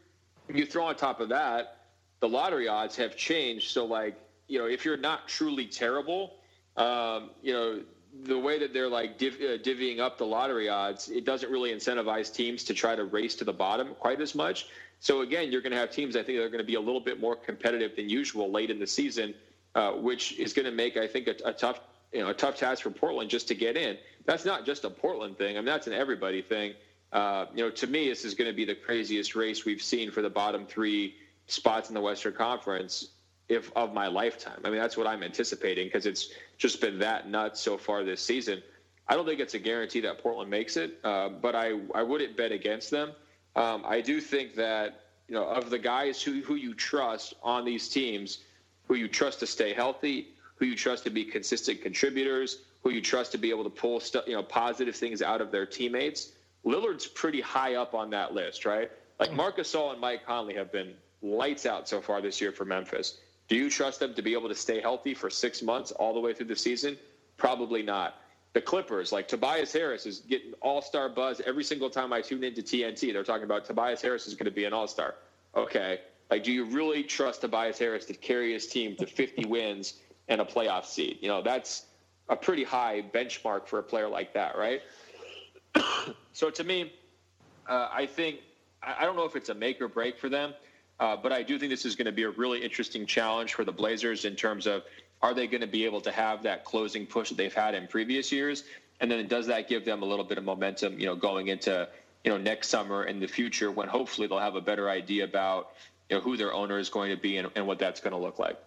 You 0.53 0.67
throw 0.67 0.87
on 0.87 0.97
top 0.97 1.21
of 1.21 1.29
that, 1.31 1.79
the 2.21 2.29
lottery 2.29 2.69
odds 2.69 2.97
have 2.97 3.17
changed. 3.17 3.71
So 3.71 3.85
like 3.85 4.19
you 4.49 4.59
know 4.59 4.67
if 4.67 4.85
you're 4.85 4.97
not 4.97 5.29
truly 5.29 5.67
terrible, 5.67 6.35
um, 6.77 7.31
you 7.43 7.53
know 7.53 7.81
the 8.23 8.39
way 8.39 8.59
that 8.59 8.73
they're 8.73 8.89
like 8.89 9.19
div- 9.19 9.41
uh, 9.41 9.59
divvying 9.59 9.99
up 10.01 10.19
the 10.19 10.25
lottery 10.27 10.69
odds, 10.69 11.09
it 11.09 11.25
doesn't 11.25 11.51
really 11.51 11.73
incentivize 11.73 12.33
teams 12.33 12.65
to 12.65 12.75
try 12.75 12.95
to 12.95 13.05
race 13.05 13.35
to 13.37 13.45
the 13.45 13.53
bottom 13.53 13.95
quite 13.99 14.21
as 14.21 14.35
much. 14.35 14.69
So 15.01 15.21
again, 15.21 15.53
you're 15.53 15.61
going 15.61 15.73
to 15.73 15.79
have 15.79 15.91
teams 15.91 16.17
I 16.17 16.23
think 16.23 16.39
that 16.39 16.45
are 16.45 16.49
going 16.49 16.63
to 16.63 16.67
be 16.67 16.75
a 16.75 16.81
little 16.81 17.01
bit 17.01 17.21
more 17.21 17.37
competitive 17.37 17.97
than 17.97 18.09
usual 18.09 18.51
late 18.51 18.71
in 18.71 18.79
the 18.79 18.87
season, 18.87 19.35
uh, 19.75 19.93
which 19.93 20.39
is 20.39 20.53
going 20.53 20.67
to 20.67 20.73
make 20.73 20.97
I 20.97 21.07
think 21.07 21.29
a, 21.29 21.37
a, 21.45 21.53
tough 21.53 21.81
you 22.13 22.21
know 22.21 22.29
a 22.29 22.35
tough 22.35 22.57
task 22.57 22.83
for 22.83 22.91
Portland 22.91 23.31
just 23.31 23.49
to 23.49 23.55
get 23.55 23.77
in. 23.77 23.99
That's 24.25 24.45
not 24.45 24.65
just 24.65 24.85
a 24.85 24.91
Portland 24.91 25.39
thing. 25.39 25.57
I 25.57 25.61
mean 25.61 25.67
that's 25.67 25.87
an 25.87 25.93
everybody 25.93 26.43
thing. 26.43 26.75
Uh, 27.13 27.47
you 27.55 27.63
know, 27.63 27.71
to 27.71 27.87
me, 27.87 28.09
this 28.09 28.25
is 28.25 28.35
going 28.35 28.51
to 28.51 28.57
be 28.57 28.65
the 28.65 28.75
craziest 28.75 29.35
race 29.37 29.65
we've 29.65 29.83
seen 29.83 30.11
for 30.11 30.23
the 30.23 30.31
bottom 30.31 30.67
three 30.67 31.15
spots 31.47 31.89
in 31.89 31.95
the 31.95 32.01
Western 32.01 32.33
Conference 32.33 33.11
if 33.49 33.71
of 33.77 33.95
my 33.95 34.09
lifetime. 34.09 34.61
I 34.65 34.71
mean, 34.71 34.81
that's 34.81 34.97
what 34.97 35.07
I'm 35.07 35.23
anticipating 35.23 35.87
because 35.87 36.07
it's 36.07 36.31
just 36.59 36.81
been 36.81 36.99
that 36.99 37.29
nuts 37.29 37.61
so 37.61 37.79
far 37.79 38.03
this 38.03 38.21
season. 38.21 38.63
I 39.09 39.15
don't 39.15 39.25
think 39.25 39.39
it's 39.39 39.55
a 39.55 39.59
guarantee 39.59 40.01
that 40.01 40.19
Portland 40.19 40.51
makes 40.51 40.77
it, 40.77 40.99
uh, 41.05 41.29
but 41.29 41.55
I, 41.55 41.79
I 41.95 42.03
wouldn't 42.03 42.37
bet 42.37 42.51
against 42.51 42.91
them. 42.91 43.13
Um, 43.57 43.85
I 43.87 44.01
do 44.03 44.21
think 44.21 44.55
that 44.57 45.01
you 45.29 45.35
know 45.35 45.45
of 45.45 45.71
the 45.71 45.79
guys 45.79 46.23
who, 46.23 46.43
who 46.43 46.55
you 46.55 46.75
trust 46.75 47.35
on 47.43 47.65
these 47.65 47.89
teams, 47.89 48.39
who 48.87 48.95
you 48.95 49.09
trust 49.09 49.41
to 49.41 49.47
stay 49.47 49.73
healthy, 49.73 50.29
who 50.57 50.67
you 50.67 50.77
trust 50.77 51.05
to 51.05 51.11
be 51.11 51.25
consistent 51.25 51.83
contributors, 51.83 52.59
who 52.83 52.91
you 52.91 53.01
trust 53.01 53.33
to 53.33 53.39
be 53.39 53.51
able 53.51 53.65
to 53.65 53.71
pull 53.71 53.99
stu- 53.99 54.21
you 54.27 54.35
know 54.35 54.43
positive 54.43 54.95
things 54.95 55.23
out 55.23 55.41
of 55.41 55.51
their 55.51 55.67
teammates. 55.67 56.33
Lillard's 56.65 57.07
pretty 57.07 57.41
high 57.41 57.75
up 57.75 57.95
on 57.95 58.11
that 58.11 58.35
list, 58.35 58.67
right? 58.67 58.91
Like 59.19 59.33
Marcus 59.33 59.73
Gasol 59.73 59.93
and 59.93 60.01
Mike 60.01 60.27
Conley 60.27 60.55
have 60.55 60.71
been 60.71 60.95
lights 61.23 61.65
out 61.65 61.89
so 61.89 62.01
far 62.01 62.21
this 62.21 62.41
year 62.41 62.53
for 62.53 62.65
Memphis. 62.65 63.19
Do 63.49 63.57
you 63.57 63.71
trust 63.71 64.01
them 64.01 64.15
to 64.15 64.23
be 64.23 64.33
able 64.33 64.49
to 64.49 64.55
stay 64.55 64.81
healthy 64.81 65.15
for 65.15 65.31
six 65.31 65.63
months 65.63 65.93
all 65.93 66.13
the 66.13 66.21
way 66.21 66.35
through 66.35 66.47
the 66.47 66.57
season? 66.57 66.99
Probably 67.37 67.83
not. 67.83 68.17
The 68.57 68.63
Clippers, 68.63 69.13
like 69.13 69.29
Tobias 69.29 69.71
Harris, 69.71 70.07
is 70.07 70.21
getting 70.21 70.55
all 70.63 70.81
star 70.81 71.11
buzz 71.11 71.43
every 71.45 71.63
single 71.63 71.91
time 71.91 72.11
I 72.11 72.23
tune 72.23 72.43
into 72.43 72.63
TNT. 72.63 73.13
They're 73.13 73.23
talking 73.23 73.45
about 73.45 73.67
Tobias 73.67 74.01
Harris 74.01 74.27
is 74.27 74.33
going 74.33 74.47
to 74.47 74.51
be 74.51 74.65
an 74.65 74.73
all 74.73 74.89
star. 74.89 75.17
Okay. 75.55 76.01
Like, 76.31 76.43
do 76.43 76.51
you 76.51 76.65
really 76.65 77.03
trust 77.03 77.43
Tobias 77.43 77.79
Harris 77.79 78.07
to 78.07 78.15
carry 78.15 78.55
his 78.55 78.67
team 78.67 78.97
to 78.97 79.05
50 79.07 79.45
wins 79.45 80.01
and 80.29 80.41
a 80.41 80.45
playoff 80.47 80.87
seed? 80.87 81.19
You 81.21 81.29
know, 81.29 81.43
that's 81.43 81.85
a 82.31 82.35
pretty 82.35 82.65
high 82.65 83.05
benchmark 83.13 83.67
for 83.67 83.79
a 83.79 83.83
player 83.83 84.09
like 84.09 84.33
that, 84.33 84.57
right? 84.57 84.81
so 86.33 86.49
to 86.49 86.65
me, 86.65 86.95
uh, 87.69 87.91
I 87.93 88.07
think, 88.07 88.39
I 88.83 89.05
don't 89.05 89.17
know 89.17 89.27
if 89.27 89.37
it's 89.37 89.51
a 89.51 89.55
make 89.55 89.83
or 89.83 89.89
break 89.89 90.19
for 90.19 90.31
them. 90.31 90.55
Uh, 90.99 91.15
but 91.15 91.31
I 91.31 91.43
do 91.43 91.59
think 91.59 91.69
this 91.69 91.85
is 91.85 91.95
going 91.95 92.07
to 92.07 92.13
be 92.13 92.23
a 92.23 92.31
really 92.31 92.65
interesting 92.65 93.05
challenge 93.05 93.53
for 93.53 93.67
the 93.67 93.73
Blazers 93.73 94.25
in 94.25 94.35
terms 94.35 94.67
of 94.67 94.83
are 95.23 95.35
they 95.35 95.47
going 95.47 95.61
to 95.61 95.67
be 95.67 95.85
able 95.85 96.01
to 96.03 96.13
have 96.13 96.43
that 96.43 96.65
closing 96.65 97.07
push 97.07 97.31
that 97.31 97.37
they've 97.37 97.55
had 97.55 97.75
in 97.75 97.87
previous 97.87 98.31
years? 98.31 98.65
And 99.01 99.11
then 99.11 99.27
does 99.27 99.47
that 99.49 99.69
give 99.69 99.85
them 99.85 100.03
a 100.03 100.07
little 100.07 100.25
bit 100.25 100.39
of 100.39 100.45
momentum, 100.45 100.99
you 100.99 101.07
know, 101.07 101.17
going 101.17 101.49
into 101.49 101.89
you 102.25 102.33
know 102.33 102.39
next 102.39 102.69
summer 102.69 103.05
and 103.05 103.23
the 103.23 103.29
future 103.29 103.71
when 103.71 103.89
hopefully 103.89 104.27
they'll 104.27 104.41
have 104.41 104.57
a 104.57 104.61
better 104.61 104.91
idea 104.91 105.25
about 105.25 105.71
you 106.11 106.17
know 106.17 106.23
who 106.23 106.37
their 106.37 106.53
owner 106.53 106.79
is 106.79 106.89
going 106.89 107.15
to 107.15 107.17
be 107.17 107.37
and, 107.37 107.49
and 107.55 107.67
what 107.67 107.79
that's 107.79 108.01
going 108.01 108.13
to 108.13 108.19
look 108.19 108.39
like. 108.39 108.59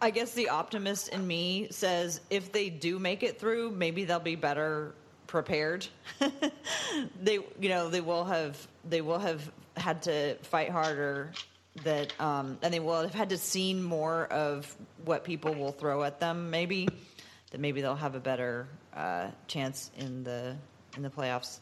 I 0.00 0.10
guess 0.10 0.32
the 0.32 0.48
optimist 0.48 1.08
in 1.08 1.26
me 1.26 1.68
says 1.70 2.20
if 2.30 2.52
they 2.52 2.70
do 2.70 2.98
make 2.98 3.22
it 3.22 3.40
through, 3.40 3.70
maybe 3.70 4.04
they'll 4.04 4.20
be 4.20 4.36
better 4.36 4.94
prepared. 5.26 5.86
they, 7.22 7.40
you 7.60 7.68
know, 7.68 7.88
they 7.88 8.00
will 8.00 8.24
have 8.24 8.66
they 8.88 9.00
will 9.00 9.18
have 9.18 9.50
had 9.76 10.02
to 10.02 10.36
fight 10.36 10.70
harder. 10.70 11.32
That 11.84 12.18
um, 12.20 12.58
and 12.62 12.72
they 12.72 12.80
will 12.80 13.02
have 13.02 13.14
had 13.14 13.28
to 13.30 13.38
seen 13.38 13.82
more 13.82 14.26
of 14.26 14.74
what 15.04 15.24
people 15.24 15.54
will 15.54 15.72
throw 15.72 16.02
at 16.04 16.20
them. 16.20 16.50
Maybe 16.50 16.88
that 17.50 17.60
maybe 17.60 17.80
they'll 17.80 17.94
have 17.94 18.14
a 18.14 18.20
better 18.20 18.66
uh, 18.94 19.28
chance 19.46 19.90
in 19.98 20.24
the 20.24 20.56
in 20.96 21.02
the 21.02 21.10
playoffs. 21.10 21.60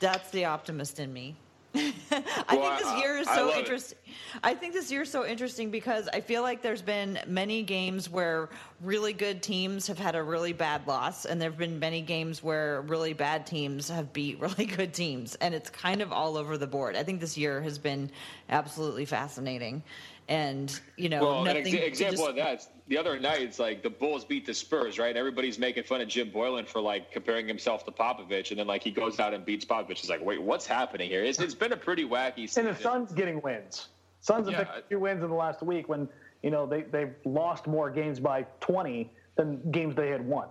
That's 0.00 0.30
the 0.30 0.46
optimist 0.46 0.98
in 0.98 1.12
me. 1.12 1.36
I 1.74 2.56
Well, 2.56 2.76
think 2.76 2.78
this 2.80 3.02
year 3.02 3.16
is 3.18 3.28
so 3.28 3.46
love 3.46 3.56
it. 3.56 3.58
interesting. 3.60 3.98
I 4.42 4.54
think 4.54 4.72
this 4.74 4.90
year 4.90 5.02
is 5.02 5.10
so 5.10 5.24
interesting 5.24 5.70
because 5.70 6.08
I 6.12 6.20
feel 6.20 6.42
like 6.42 6.62
there's 6.62 6.82
been 6.82 7.18
many 7.26 7.62
games 7.62 8.08
where 8.10 8.48
really 8.80 9.12
good 9.12 9.42
teams 9.42 9.86
have 9.86 9.98
had 9.98 10.16
a 10.16 10.22
really 10.22 10.52
bad 10.52 10.86
loss, 10.86 11.24
and 11.26 11.40
there 11.40 11.50
have 11.50 11.58
been 11.58 11.78
many 11.78 12.00
games 12.02 12.42
where 12.42 12.80
really 12.82 13.12
bad 13.12 13.46
teams 13.46 13.88
have 13.88 14.12
beat 14.12 14.40
really 14.40 14.64
good 14.66 14.92
teams, 14.92 15.36
and 15.36 15.54
it's 15.54 15.70
kind 15.70 16.02
of 16.02 16.12
all 16.12 16.36
over 16.36 16.58
the 16.58 16.66
board. 16.66 16.96
I 16.96 17.02
think 17.04 17.20
this 17.20 17.38
year 17.38 17.60
has 17.62 17.78
been 17.78 18.10
absolutely 18.48 19.04
fascinating, 19.04 19.82
and 20.28 20.78
you 20.96 21.08
know, 21.08 21.22
Well, 21.22 21.38
an 21.46 21.56
nothing 21.56 21.74
ex- 21.76 21.86
example 22.00 22.16
just- 22.26 22.28
of 22.30 22.36
that, 22.36 22.66
the 22.90 22.98
other 22.98 23.20
night, 23.20 23.40
it's 23.40 23.60
like 23.60 23.84
the 23.84 23.88
Bulls 23.88 24.24
beat 24.24 24.44
the 24.44 24.52
Spurs, 24.52 24.98
right? 24.98 25.16
Everybody's 25.16 25.60
making 25.60 25.84
fun 25.84 26.00
of 26.00 26.08
Jim 26.08 26.28
Boylen 26.28 26.66
for 26.66 26.80
like 26.80 27.12
comparing 27.12 27.46
himself 27.46 27.84
to 27.84 27.92
Popovich, 27.92 28.50
and 28.50 28.58
then 28.58 28.66
like 28.66 28.82
he 28.82 28.90
goes 28.90 29.20
out 29.20 29.32
and 29.32 29.44
beats 29.44 29.64
Popovich. 29.64 29.92
It's 29.92 30.08
like, 30.08 30.20
wait, 30.24 30.42
what's 30.42 30.66
happening 30.66 31.08
here? 31.08 31.22
It's, 31.22 31.38
it's 31.38 31.54
been 31.54 31.72
a 31.72 31.76
pretty 31.76 32.04
wacky 32.04 32.48
season. 32.48 32.66
And 32.66 32.76
the 32.76 32.82
Suns 32.82 33.12
getting 33.12 33.40
wins. 33.42 33.90
Suns 34.20 34.48
have 34.48 34.58
Yeah. 34.58 34.64
picked 34.64 34.90
two 34.90 34.98
wins 34.98 35.22
in 35.22 35.30
the 35.30 35.36
last 35.36 35.62
week 35.62 35.88
when 35.88 36.08
you 36.42 36.50
know 36.50 36.66
they 36.66 36.82
they've 36.82 37.14
lost 37.24 37.68
more 37.68 37.90
games 37.90 38.18
by 38.18 38.44
20 38.60 39.08
than 39.36 39.70
games 39.70 39.94
they 39.94 40.10
had 40.10 40.26
won. 40.26 40.48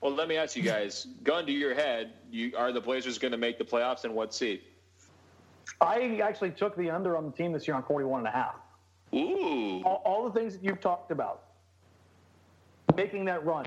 Well, 0.00 0.14
let 0.14 0.28
me 0.28 0.36
ask 0.36 0.54
you 0.54 0.62
guys, 0.62 1.08
gun 1.24 1.46
to 1.46 1.52
your 1.52 1.74
head, 1.74 2.12
you 2.30 2.52
are 2.56 2.70
the 2.70 2.80
Blazers 2.80 3.18
going 3.18 3.32
to 3.32 3.38
make 3.38 3.58
the 3.58 3.64
playoffs 3.64 4.04
and 4.04 4.14
what 4.14 4.32
seed? 4.32 4.60
I 5.80 6.20
actually 6.22 6.52
took 6.52 6.76
the 6.76 6.90
under 6.90 7.16
on 7.16 7.24
the 7.26 7.32
team 7.32 7.52
this 7.52 7.66
year 7.66 7.76
on 7.76 7.82
41 7.82 8.20
and 8.20 8.28
a 8.28 8.30
half. 8.30 8.54
Ooh. 9.12 9.82
all, 9.84 10.02
all 10.04 10.30
the 10.30 10.38
things 10.38 10.52
that 10.54 10.62
you've 10.62 10.80
talked 10.80 11.10
about, 11.10 11.45
making 12.96 13.24
that 13.26 13.44
run, 13.44 13.66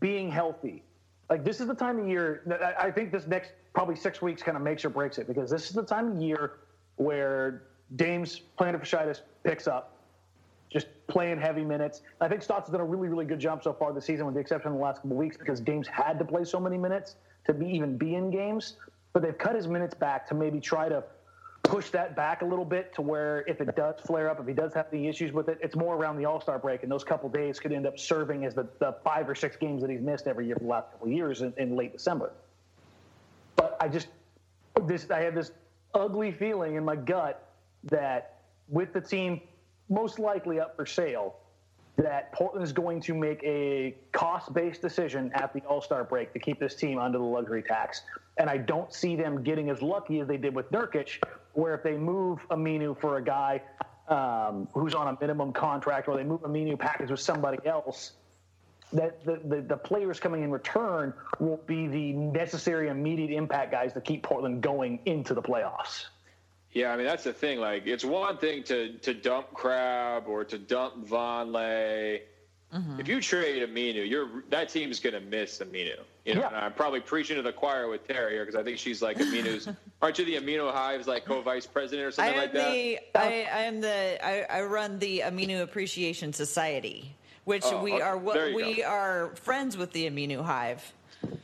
being 0.00 0.30
healthy. 0.30 0.82
Like 1.28 1.44
this 1.44 1.60
is 1.60 1.66
the 1.66 1.74
time 1.74 1.98
of 1.98 2.08
year 2.08 2.42
that 2.46 2.62
I, 2.80 2.90
think 2.90 3.12
this 3.12 3.26
next 3.26 3.52
probably 3.74 3.96
six 3.96 4.22
weeks 4.22 4.42
kind 4.42 4.56
of 4.56 4.62
makes 4.62 4.84
or 4.84 4.90
breaks 4.90 5.18
it 5.18 5.26
because 5.26 5.50
this 5.50 5.66
is 5.68 5.72
the 5.72 5.82
time 5.82 6.12
of 6.12 6.22
year 6.22 6.60
where 6.96 7.64
Dame's 7.96 8.40
plantar 8.58 8.80
fasciitis 8.80 9.20
picks 9.44 9.66
up, 9.66 9.96
just 10.70 10.86
playing 11.06 11.38
heavy 11.38 11.64
minutes. 11.64 12.02
I 12.20 12.28
think 12.28 12.42
Stotts 12.42 12.68
has 12.68 12.72
done 12.72 12.80
a 12.80 12.84
really, 12.84 13.08
really 13.08 13.24
good 13.24 13.38
job 13.38 13.62
so 13.62 13.72
far 13.72 13.92
this 13.92 14.04
season, 14.04 14.26
with 14.26 14.34
the 14.34 14.40
exception 14.40 14.72
of 14.72 14.78
the 14.78 14.82
last 14.82 15.02
couple 15.02 15.16
weeks, 15.16 15.36
because 15.36 15.60
Dame's 15.60 15.88
had 15.88 16.18
to 16.18 16.24
play 16.24 16.44
so 16.44 16.60
many 16.60 16.78
minutes 16.78 17.16
to 17.46 17.54
be 17.54 17.66
even 17.66 17.96
be 17.96 18.14
in 18.14 18.30
games. 18.30 18.76
But 19.12 19.22
they've 19.22 19.36
cut 19.38 19.54
his 19.54 19.66
minutes 19.66 19.94
back 19.94 20.26
to 20.28 20.34
maybe 20.34 20.60
try 20.60 20.88
to 20.88 21.02
push 21.68 21.90
that 21.90 22.16
back 22.16 22.40
a 22.42 22.44
little 22.44 22.64
bit 22.64 22.94
to 22.94 23.02
where 23.02 23.44
if 23.46 23.60
it 23.60 23.76
does 23.76 23.96
flare 24.00 24.30
up, 24.30 24.40
if 24.40 24.46
he 24.46 24.54
does 24.54 24.72
have 24.72 24.90
the 24.90 25.06
issues 25.06 25.32
with 25.32 25.48
it, 25.48 25.58
it's 25.62 25.76
more 25.76 25.96
around 25.96 26.16
the 26.16 26.24
All 26.24 26.40
Star 26.40 26.58
break, 26.58 26.82
and 26.82 26.90
those 26.90 27.04
couple 27.04 27.28
days 27.28 27.60
could 27.60 27.72
end 27.72 27.86
up 27.86 27.98
serving 27.98 28.44
as 28.44 28.54
the, 28.54 28.66
the 28.78 28.96
five 29.04 29.28
or 29.28 29.34
six 29.34 29.56
games 29.56 29.82
that 29.82 29.90
he's 29.90 30.00
missed 30.00 30.26
every 30.26 30.46
year 30.46 30.56
for 30.56 30.64
the 30.64 30.70
last 30.70 30.90
couple 30.92 31.08
years 31.08 31.42
in, 31.42 31.52
in 31.58 31.76
late 31.76 31.92
December. 31.92 32.32
But 33.54 33.76
I 33.80 33.88
just 33.88 34.08
this 34.86 35.10
I 35.10 35.20
had 35.20 35.34
this 35.34 35.52
ugly 35.94 36.32
feeling 36.32 36.76
in 36.76 36.84
my 36.84 36.96
gut 36.96 37.52
that 37.84 38.40
with 38.68 38.92
the 38.92 39.00
team 39.00 39.40
most 39.88 40.18
likely 40.18 40.60
up 40.60 40.76
for 40.76 40.86
sale, 40.86 41.36
that 41.96 42.32
Portland 42.32 42.64
is 42.64 42.72
going 42.72 43.00
to 43.00 43.14
make 43.14 43.42
a 43.42 43.96
cost-based 44.12 44.80
decision 44.80 45.32
at 45.34 45.52
the 45.52 45.60
All-Star 45.62 46.04
break 46.04 46.32
to 46.32 46.38
keep 46.38 46.60
this 46.60 46.74
team 46.74 46.98
under 46.98 47.18
the 47.18 47.24
luxury 47.24 47.62
tax. 47.62 48.02
And 48.38 48.48
I 48.48 48.56
don't 48.56 48.92
see 48.92 49.16
them 49.16 49.42
getting 49.42 49.68
as 49.68 49.82
lucky 49.82 50.20
as 50.20 50.28
they 50.28 50.36
did 50.36 50.54
with 50.54 50.70
Nurkic, 50.70 51.20
where 51.52 51.74
if 51.74 51.82
they 51.82 51.96
move 51.96 52.40
Aminu 52.50 52.98
for 53.00 53.16
a 53.16 53.24
guy 53.24 53.62
um, 54.08 54.68
who's 54.72 54.94
on 54.94 55.08
a 55.08 55.18
minimum 55.20 55.52
contract, 55.52 56.08
or 56.08 56.16
they 56.16 56.24
move 56.24 56.42
Aminu 56.42 56.78
package 56.78 57.10
with 57.10 57.20
somebody 57.20 57.58
else, 57.66 58.12
that 58.92 59.24
the, 59.24 59.40
the, 59.44 59.60
the 59.60 59.76
players 59.76 60.18
coming 60.18 60.42
in 60.42 60.50
return 60.50 61.12
will 61.38 61.60
be 61.66 61.86
the 61.88 62.12
necessary 62.12 62.88
immediate 62.88 63.30
impact 63.30 63.70
guys 63.70 63.92
to 63.92 64.00
keep 64.00 64.22
Portland 64.22 64.62
going 64.62 65.00
into 65.04 65.34
the 65.34 65.42
playoffs. 65.42 66.06
Yeah, 66.72 66.92
I 66.92 66.96
mean 66.96 67.06
that's 67.06 67.24
the 67.24 67.32
thing. 67.32 67.60
Like, 67.60 67.86
it's 67.86 68.04
one 68.04 68.38
thing 68.38 68.62
to 68.64 68.98
to 68.98 69.14
dump 69.14 69.52
Crabbe 69.54 70.28
or 70.28 70.44
to 70.44 70.58
dump 70.58 71.08
Vonleh. 71.08 72.20
Mm-hmm. 72.74 73.00
If 73.00 73.08
you 73.08 73.20
trade 73.22 73.66
Aminu, 73.66 74.06
you're 74.08 74.28
that 74.50 74.68
team's 74.68 75.00
gonna 75.00 75.20
miss 75.20 75.58
Aminu. 75.58 75.92
You 76.26 76.34
know, 76.34 76.40
Yeah. 76.42 76.48
and 76.48 76.56
I'm 76.56 76.72
probably 76.74 77.00
preaching 77.00 77.36
to 77.36 77.42
the 77.42 77.52
choir 77.52 77.88
with 77.88 78.06
Terry 78.06 78.32
here 78.34 78.44
because 78.44 78.60
I 78.60 78.62
think 78.62 78.78
she's 78.78 79.00
like 79.00 79.16
Aminu's. 79.18 79.68
aren't 80.02 80.18
you 80.18 80.26
the 80.26 80.36
Aminu 80.36 80.70
Hive's 80.70 81.06
like 81.06 81.24
co-vice 81.24 81.64
president 81.66 82.04
or 82.04 82.08
I 82.08 82.10
something 82.10 82.34
am 82.34 82.40
like 82.40 82.52
that? 82.52 82.70
the 82.70 82.98
oh. 83.14 83.20
I, 83.20 83.24
I 83.50 83.60
am 83.62 83.80
the 83.80 84.18
I, 84.26 84.58
I 84.58 84.62
run 84.64 84.98
the 84.98 85.20
Aminu 85.20 85.62
Appreciation 85.62 86.34
Society, 86.34 87.14
which 87.44 87.62
Oh, 87.64 87.82
we 87.82 87.94
okay. 87.94 88.02
are 88.02 88.20
There 88.34 88.54
we 88.54 88.76
go. 88.76 88.82
are 88.88 89.34
friends 89.36 89.78
with 89.78 89.92
the 89.92 90.08
Aminu 90.10 90.44
Hive. 90.44 90.92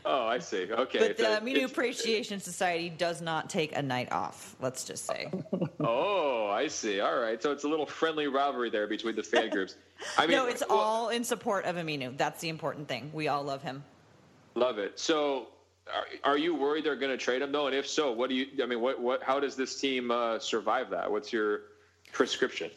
Oh, 0.07 0.27
I 0.27 0.39
see. 0.39 0.71
Okay, 0.71 0.99
But 0.99 1.17
the 1.17 1.37
a- 1.37 1.41
Aminu 1.41 1.57
it's- 1.57 1.71
Appreciation 1.71 2.39
Society 2.39 2.91
does 2.91 3.23
not 3.23 3.49
take 3.49 3.75
a 3.77 3.81
night 3.83 4.13
off. 4.13 4.55
Let's 4.61 4.85
just 4.85 5.07
say. 5.07 5.31
Oh, 5.87 6.47
I 6.49 6.69
see. 6.69 7.01
All 7.01 7.19
right, 7.19 7.43
so 7.43 7.53
it's 7.53 7.65
a 7.65 7.69
little 7.69 7.85
friendly 7.85 8.27
rivalry 8.27 8.71
there 8.71 8.87
between 8.87 9.17
the 9.17 9.23
fan 9.23 9.51
groups. 9.51 9.77
I 10.19 10.27
mean, 10.27 10.37
no, 10.37 10.47
it's 10.47 10.63
well, 10.67 10.79
all 10.79 11.09
in 11.11 11.25
support 11.25 11.67
of 11.67 11.77
Aminu. 11.77 12.17
That's 12.17 12.41
the 12.41 12.49
important 12.49 12.89
thing. 12.89 13.11
We 13.13 13.29
all 13.29 13.43
love 13.43 13.63
him. 13.63 13.85
Love 14.55 14.79
it. 14.79 14.99
So, 14.99 15.49
are, 15.93 16.07
are 16.33 16.39
you 16.39 16.55
worried 16.55 16.85
they're 16.85 16.97
going 16.97 17.11
to 17.11 17.19
trade 17.23 17.43
him 17.43 17.53
though? 17.53 17.67
And 17.67 17.77
if 17.77 17.87
so, 17.87 18.13
what 18.13 18.31
do 18.31 18.37
you? 18.37 18.47
I 18.63 18.67
mean, 18.67 18.81
what 18.81 18.99
what? 19.01 19.23
How 19.23 19.39
does 19.41 19.57
this 19.57 19.79
team 19.79 20.11
uh, 20.11 20.39
survive 20.39 20.89
that? 20.91 21.11
What's 21.11 21.33
your 21.33 21.63
prescription? 22.13 22.71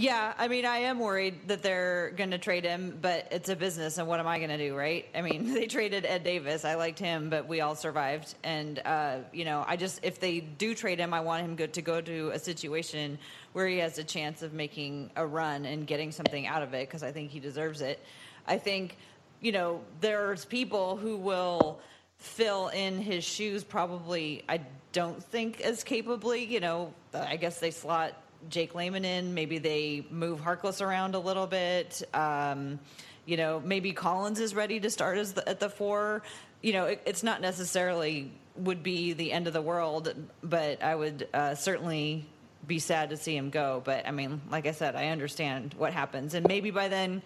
Yeah, 0.00 0.32
I 0.38 0.46
mean, 0.46 0.64
I 0.64 0.76
am 0.76 1.00
worried 1.00 1.48
that 1.48 1.60
they're 1.60 2.12
going 2.16 2.30
to 2.30 2.38
trade 2.38 2.62
him, 2.62 2.96
but 3.02 3.26
it's 3.32 3.48
a 3.48 3.56
business, 3.56 3.98
and 3.98 4.06
what 4.06 4.20
am 4.20 4.28
I 4.28 4.38
going 4.38 4.50
to 4.50 4.56
do, 4.56 4.76
right? 4.76 5.04
I 5.12 5.22
mean, 5.22 5.52
they 5.54 5.66
traded 5.66 6.06
Ed 6.06 6.22
Davis. 6.22 6.64
I 6.64 6.76
liked 6.76 7.00
him, 7.00 7.30
but 7.30 7.48
we 7.48 7.62
all 7.62 7.74
survived. 7.74 8.36
And, 8.44 8.80
uh, 8.84 9.16
you 9.32 9.44
know, 9.44 9.64
I 9.66 9.74
just, 9.74 9.98
if 10.04 10.20
they 10.20 10.38
do 10.38 10.76
trade 10.76 11.00
him, 11.00 11.12
I 11.12 11.18
want 11.18 11.44
him 11.44 11.56
go, 11.56 11.66
to 11.66 11.82
go 11.82 12.00
to 12.00 12.30
a 12.30 12.38
situation 12.38 13.18
where 13.54 13.66
he 13.66 13.78
has 13.78 13.98
a 13.98 14.04
chance 14.04 14.42
of 14.42 14.52
making 14.52 15.10
a 15.16 15.26
run 15.26 15.64
and 15.66 15.84
getting 15.84 16.12
something 16.12 16.46
out 16.46 16.62
of 16.62 16.74
it 16.74 16.86
because 16.86 17.02
I 17.02 17.10
think 17.10 17.32
he 17.32 17.40
deserves 17.40 17.80
it. 17.80 17.98
I 18.46 18.56
think, 18.56 18.98
you 19.40 19.50
know, 19.50 19.80
there's 20.00 20.44
people 20.44 20.96
who 20.96 21.16
will 21.16 21.80
fill 22.18 22.68
in 22.68 23.00
his 23.00 23.24
shoes 23.24 23.64
probably, 23.64 24.44
I 24.48 24.60
don't 24.92 25.20
think 25.20 25.60
as 25.60 25.82
capably. 25.82 26.44
You 26.44 26.60
know, 26.60 26.94
I 27.12 27.34
guess 27.34 27.58
they 27.58 27.72
slot 27.72 28.14
Jake 28.48 28.74
Layman 28.74 29.04
in. 29.04 29.34
Maybe 29.34 29.58
they 29.58 30.06
move 30.10 30.40
Harkless 30.40 30.80
around 30.80 31.14
a 31.14 31.18
little 31.18 31.46
bit. 31.46 32.02
Um, 32.14 32.78
you 33.26 33.36
know, 33.36 33.60
maybe 33.64 33.92
Collins 33.92 34.40
is 34.40 34.54
ready 34.54 34.80
to 34.80 34.90
start 34.90 35.18
as 35.18 35.34
the, 35.34 35.48
at 35.48 35.60
the 35.60 35.68
four. 35.68 36.22
You 36.62 36.72
know, 36.72 36.86
it, 36.86 37.02
it's 37.04 37.22
not 37.22 37.40
necessarily 37.40 38.32
would 38.56 38.82
be 38.82 39.12
the 39.12 39.32
end 39.32 39.46
of 39.46 39.52
the 39.52 39.62
world, 39.62 40.12
but 40.42 40.82
I 40.82 40.94
would 40.94 41.28
uh, 41.32 41.54
certainly 41.54 42.26
be 42.66 42.78
sad 42.78 43.10
to 43.10 43.16
see 43.16 43.36
him 43.36 43.50
go. 43.50 43.82
But 43.84 44.06
I 44.06 44.10
mean, 44.10 44.40
like 44.50 44.66
I 44.66 44.72
said, 44.72 44.96
I 44.96 45.08
understand 45.08 45.74
what 45.78 45.92
happens, 45.92 46.34
and 46.34 46.46
maybe 46.46 46.70
by 46.70 46.88
then. 46.88 47.22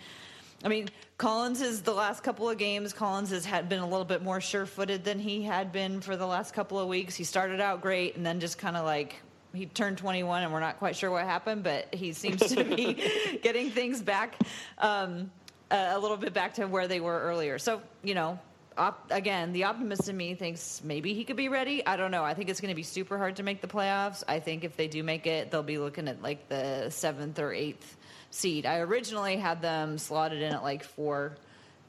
I 0.64 0.68
mean, 0.68 0.90
Collins 1.18 1.60
is 1.60 1.82
the 1.82 1.92
last 1.92 2.22
couple 2.22 2.48
of 2.48 2.56
games. 2.56 2.92
Collins 2.92 3.30
has 3.30 3.44
had 3.44 3.68
been 3.68 3.80
a 3.80 3.88
little 3.88 4.04
bit 4.04 4.22
more 4.22 4.40
sure-footed 4.40 5.02
than 5.02 5.18
he 5.18 5.42
had 5.42 5.72
been 5.72 6.00
for 6.00 6.16
the 6.16 6.26
last 6.26 6.54
couple 6.54 6.78
of 6.78 6.86
weeks. 6.86 7.16
He 7.16 7.24
started 7.24 7.60
out 7.60 7.80
great, 7.80 8.14
and 8.14 8.24
then 8.24 8.38
just 8.38 8.58
kind 8.58 8.76
of 8.76 8.84
like 8.84 9.16
he 9.54 9.66
turned 9.66 9.98
21, 9.98 10.42
and 10.42 10.52
we're 10.52 10.60
not 10.60 10.78
quite 10.78 10.96
sure 10.96 11.10
what 11.10 11.24
happened, 11.24 11.62
but 11.62 11.94
he 11.94 12.12
seems 12.12 12.40
to 12.54 12.64
be 12.64 13.38
getting 13.42 13.70
things 13.70 14.00
back 14.00 14.36
um, 14.78 15.30
a, 15.70 15.92
a 15.92 15.98
little 15.98 16.16
bit 16.16 16.32
back 16.32 16.54
to 16.54 16.66
where 16.66 16.88
they 16.88 17.00
were 17.00 17.20
earlier. 17.20 17.58
So 17.58 17.82
you 18.02 18.14
know, 18.14 18.38
op- 18.76 19.10
again, 19.10 19.52
the 19.52 19.64
optimist 19.64 20.08
in 20.08 20.16
me 20.16 20.34
thinks 20.34 20.82
maybe 20.84 21.14
he 21.14 21.24
could 21.24 21.36
be 21.36 21.48
ready. 21.48 21.84
I 21.86 21.96
don't 21.96 22.10
know. 22.10 22.24
I 22.24 22.34
think 22.34 22.48
it's 22.48 22.60
going 22.60 22.70
to 22.70 22.76
be 22.76 22.82
super 22.82 23.18
hard 23.18 23.36
to 23.36 23.42
make 23.42 23.60
the 23.60 23.68
playoffs. 23.68 24.22
I 24.26 24.40
think 24.40 24.64
if 24.64 24.76
they 24.76 24.88
do 24.88 25.02
make 25.02 25.26
it, 25.26 25.50
they'll 25.50 25.62
be 25.62 25.78
looking 25.78 26.08
at 26.08 26.22
like 26.22 26.48
the 26.48 26.90
seventh 26.90 27.38
or 27.38 27.52
eighth 27.52 27.96
seed. 28.30 28.66
I 28.66 28.78
originally 28.78 29.36
had 29.36 29.60
them 29.62 29.98
slotted 29.98 30.42
in 30.42 30.52
at 30.52 30.62
like 30.62 30.84
four, 30.84 31.36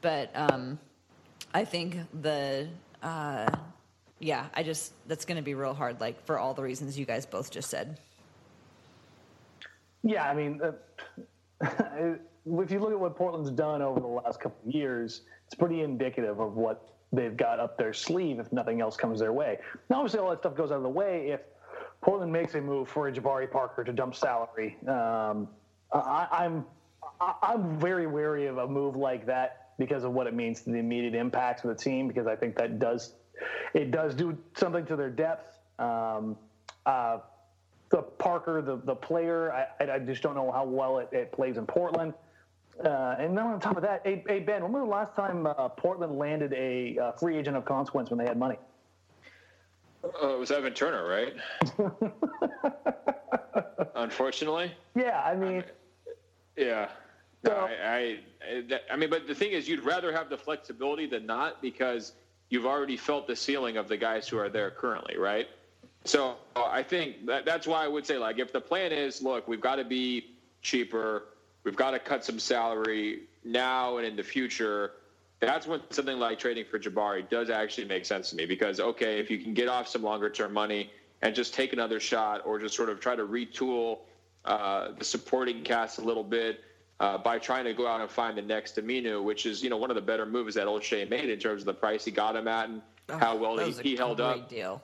but 0.00 0.30
um, 0.34 0.78
I 1.52 1.64
think 1.64 1.96
the 2.20 2.68
uh, 3.02 3.46
yeah, 4.18 4.46
I 4.54 4.62
just 4.62 4.92
that's 5.06 5.24
going 5.24 5.36
to 5.36 5.42
be 5.42 5.54
real 5.54 5.74
hard. 5.74 6.00
Like 6.00 6.24
for 6.24 6.38
all 6.38 6.54
the 6.54 6.62
reasons 6.62 6.98
you 6.98 7.06
guys 7.06 7.26
both 7.26 7.50
just 7.50 7.70
said. 7.70 7.98
Yeah, 10.02 10.28
I 10.28 10.34
mean, 10.34 10.60
uh, 10.62 10.72
if 12.46 12.70
you 12.70 12.78
look 12.78 12.92
at 12.92 13.00
what 13.00 13.16
Portland's 13.16 13.50
done 13.50 13.80
over 13.80 14.00
the 14.00 14.06
last 14.06 14.40
couple 14.40 14.58
of 14.66 14.74
years, 14.74 15.22
it's 15.46 15.54
pretty 15.54 15.80
indicative 15.80 16.40
of 16.40 16.56
what 16.56 16.90
they've 17.12 17.36
got 17.36 17.60
up 17.60 17.78
their 17.78 17.92
sleeve 17.92 18.38
if 18.38 18.52
nothing 18.52 18.80
else 18.80 18.96
comes 18.96 19.20
their 19.20 19.32
way. 19.32 19.58
Now, 19.88 19.96
obviously, 19.96 20.20
all 20.20 20.30
that 20.30 20.40
stuff 20.40 20.54
goes 20.54 20.70
out 20.70 20.76
of 20.76 20.82
the 20.82 20.88
way 20.88 21.30
if 21.30 21.40
Portland 22.00 22.32
makes 22.32 22.54
a 22.54 22.60
move 22.60 22.88
for 22.88 23.08
a 23.08 23.12
Jabari 23.12 23.50
Parker 23.50 23.82
to 23.82 23.92
dump 23.92 24.14
salary. 24.14 24.76
Um, 24.86 25.48
I, 25.92 26.26
I'm 26.30 26.64
I'm 27.20 27.78
very 27.78 28.06
wary 28.06 28.46
of 28.46 28.58
a 28.58 28.66
move 28.66 28.96
like 28.96 29.26
that 29.26 29.70
because 29.78 30.04
of 30.04 30.12
what 30.12 30.26
it 30.26 30.34
means 30.34 30.62
to 30.62 30.70
the 30.70 30.78
immediate 30.78 31.14
impact 31.14 31.64
of 31.64 31.68
the 31.68 31.82
team. 31.82 32.08
Because 32.08 32.26
I 32.26 32.36
think 32.36 32.56
that 32.56 32.78
does 32.78 33.14
it 33.74 33.90
does 33.90 34.14
do 34.14 34.36
something 34.56 34.86
to 34.86 34.96
their 34.96 35.10
depth. 35.10 35.58
Um, 35.78 36.36
uh, 36.86 37.18
the 37.90 38.02
Parker, 38.02 38.62
the 38.62 38.76
the 38.76 38.94
player, 38.94 39.52
I, 39.52 39.92
I 39.92 39.98
just 39.98 40.22
don't 40.22 40.34
know 40.34 40.50
how 40.50 40.64
well 40.64 40.98
it, 40.98 41.08
it 41.12 41.32
plays 41.32 41.56
in 41.56 41.66
Portland. 41.66 42.14
Uh, 42.84 43.14
and 43.18 43.36
then 43.36 43.46
on 43.46 43.60
top 43.60 43.76
of 43.76 43.82
that, 43.82 44.00
hey, 44.04 44.24
hey 44.26 44.40
Ben, 44.40 44.62
when 44.62 44.72
was 44.72 44.82
the 44.82 44.86
last 44.86 45.14
time 45.14 45.46
uh, 45.46 45.68
Portland 45.68 46.18
landed 46.18 46.52
a 46.54 46.98
uh, 46.98 47.12
free 47.12 47.36
agent 47.36 47.56
of 47.56 47.64
consequence 47.64 48.10
when 48.10 48.18
they 48.18 48.24
had 48.24 48.36
money? 48.36 48.58
Uh, 50.02 50.34
it 50.34 50.38
was 50.38 50.50
Evan 50.50 50.74
Turner, 50.74 51.08
right? 51.08 51.34
Unfortunately. 53.94 54.72
Yeah, 54.94 55.22
I 55.24 55.36
mean. 55.36 55.64
yeah. 56.56 56.88
No, 57.44 57.52
I, 57.52 58.18
I, 58.42 58.62
that, 58.68 58.82
I 58.90 58.96
mean, 58.96 59.10
but 59.10 59.26
the 59.26 59.34
thing 59.34 59.52
is, 59.52 59.68
you'd 59.68 59.84
rather 59.84 60.12
have 60.12 60.30
the 60.30 60.38
flexibility 60.38 61.06
than 61.06 61.26
not 61.26 61.62
because 61.62 62.12
you've 62.48 62.66
already 62.66 62.96
felt 62.96 63.26
the 63.26 63.36
ceiling 63.36 63.76
of 63.76 63.88
the 63.88 63.96
guys 63.96 64.28
who 64.28 64.38
are 64.38 64.48
there 64.48 64.70
currently, 64.70 65.16
right? 65.16 65.48
So 66.04 66.36
I 66.54 66.82
think 66.82 67.26
that, 67.26 67.44
that's 67.44 67.66
why 67.66 67.84
I 67.84 67.88
would 67.88 68.06
say, 68.06 68.18
like, 68.18 68.38
if 68.38 68.52
the 68.52 68.60
plan 68.60 68.92
is, 68.92 69.22
look, 69.22 69.48
we've 69.48 69.60
got 69.60 69.76
to 69.76 69.84
be 69.84 70.36
cheaper, 70.60 71.24
we've 71.64 71.76
got 71.76 71.92
to 71.92 71.98
cut 71.98 72.24
some 72.24 72.38
salary 72.38 73.22
now 73.44 73.96
and 73.96 74.06
in 74.06 74.16
the 74.16 74.22
future. 74.22 74.92
That's 75.40 75.66
when 75.66 75.80
something 75.90 76.18
like 76.18 76.38
trading 76.38 76.66
for 76.70 76.78
Jabari 76.78 77.28
does 77.28 77.50
actually 77.50 77.86
make 77.86 78.04
sense 78.04 78.30
to 78.30 78.36
me 78.36 78.46
because, 78.46 78.80
okay, 78.80 79.18
if 79.18 79.30
you 79.30 79.38
can 79.38 79.54
get 79.54 79.68
off 79.68 79.88
some 79.88 80.02
longer 80.02 80.30
term 80.30 80.52
money 80.52 80.90
and 81.22 81.34
just 81.34 81.54
take 81.54 81.72
another 81.72 82.00
shot 82.00 82.42
or 82.44 82.58
just 82.58 82.76
sort 82.76 82.90
of 82.90 83.00
try 83.00 83.16
to 83.16 83.26
retool 83.26 84.00
uh, 84.44 84.88
the 84.98 85.04
supporting 85.04 85.62
cast 85.62 85.98
a 85.98 86.02
little 86.02 86.24
bit 86.24 86.60
uh, 87.04 87.18
by 87.18 87.38
trying 87.38 87.64
to 87.64 87.74
go 87.74 87.86
out 87.86 88.00
and 88.00 88.10
find 88.10 88.38
the 88.38 88.42
next 88.42 88.76
Aminu, 88.76 89.22
which 89.22 89.44
is, 89.44 89.62
you 89.62 89.68
know, 89.68 89.76
one 89.76 89.90
of 89.90 89.94
the 89.94 90.00
better 90.00 90.24
moves 90.24 90.54
that 90.54 90.66
Olshey 90.66 91.08
made 91.08 91.28
in 91.28 91.38
terms 91.38 91.60
of 91.60 91.66
the 91.66 91.74
price 91.74 92.02
he 92.02 92.10
got 92.10 92.34
him 92.34 92.48
at 92.48 92.70
and 92.70 92.80
oh, 93.10 93.18
how 93.18 93.36
well 93.36 93.58
he, 93.58 93.72
he 93.72 93.94
held 93.94 94.22
up. 94.22 94.48
Deal. 94.48 94.80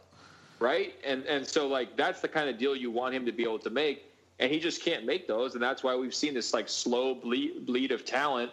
Right. 0.59 0.95
And, 1.03 1.25
and 1.25 1.47
so, 1.47 1.67
like, 1.67 1.97
that's 1.97 2.21
the 2.21 2.29
kind 2.29 2.51
of 2.51 2.59
deal 2.59 2.77
you 2.77 2.91
want 2.91 3.15
him 3.15 3.25
to 3.25 3.33
be 3.33 3.43
able 3.43 3.59
to 3.61 3.71
make 3.71 4.05
and 4.39 4.51
he 4.51 4.59
just 4.59 4.83
can't 4.83 5.07
make 5.07 5.29
those. 5.29 5.55
And 5.55 5.63
that's 5.63 5.83
why 5.83 5.95
we've 5.95 6.15
seen 6.15 6.35
this 6.35 6.53
like 6.53 6.69
slow 6.69 7.15
bleed, 7.15 7.65
bleed 7.65 7.91
of 7.91 8.05
talent, 8.05 8.51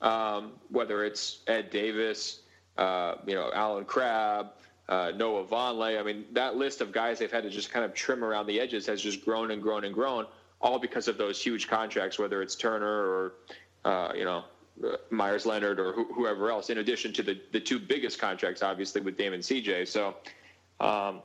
um, 0.00 0.52
whether 0.70 1.04
it's 1.04 1.40
Ed 1.48 1.70
Davis, 1.70 2.40
uh, 2.76 3.16
you 3.26 3.34
know, 3.34 3.50
Allen 3.52 3.84
Crabbe, 3.84 4.50
uh, 4.88 5.12
Noah 5.16 5.44
Vonleh. 5.44 5.98
I 5.98 6.02
mean, 6.04 6.24
that 6.32 6.56
list 6.56 6.80
of 6.80 6.92
guys 6.92 7.18
they've 7.18 7.32
had 7.32 7.42
to 7.42 7.50
just 7.50 7.70
kind 7.72 7.84
of 7.84 7.94
trim 7.94 8.22
around 8.22 8.46
the 8.46 8.60
edges 8.60 8.86
has 8.86 9.02
just 9.02 9.24
grown 9.24 9.50
and 9.50 9.60
grown 9.60 9.84
and 9.84 9.94
grown, 9.94 10.26
all 10.60 10.78
because 10.78 11.08
of 11.08 11.18
those 11.18 11.42
huge 11.42 11.68
contracts, 11.68 12.18
whether 12.18 12.42
it's 12.42 12.54
Turner 12.54 12.86
or, 12.86 13.32
uh, 13.84 14.12
you 14.14 14.24
know, 14.24 14.44
Meyers 15.10 15.46
Leonard 15.46 15.78
or 15.80 15.92
wh- 15.92 16.14
whoever 16.14 16.50
else, 16.50 16.70
in 16.70 16.78
addition 16.78 17.12
to 17.14 17.22
the, 17.22 17.40
the 17.52 17.60
two 17.60 17.78
biggest 17.78 18.18
contracts, 18.18 18.62
obviously, 18.62 19.00
with 19.00 19.16
Damon 19.16 19.40
CJ. 19.40 19.88
So, 19.88 20.14
um, 20.80 21.22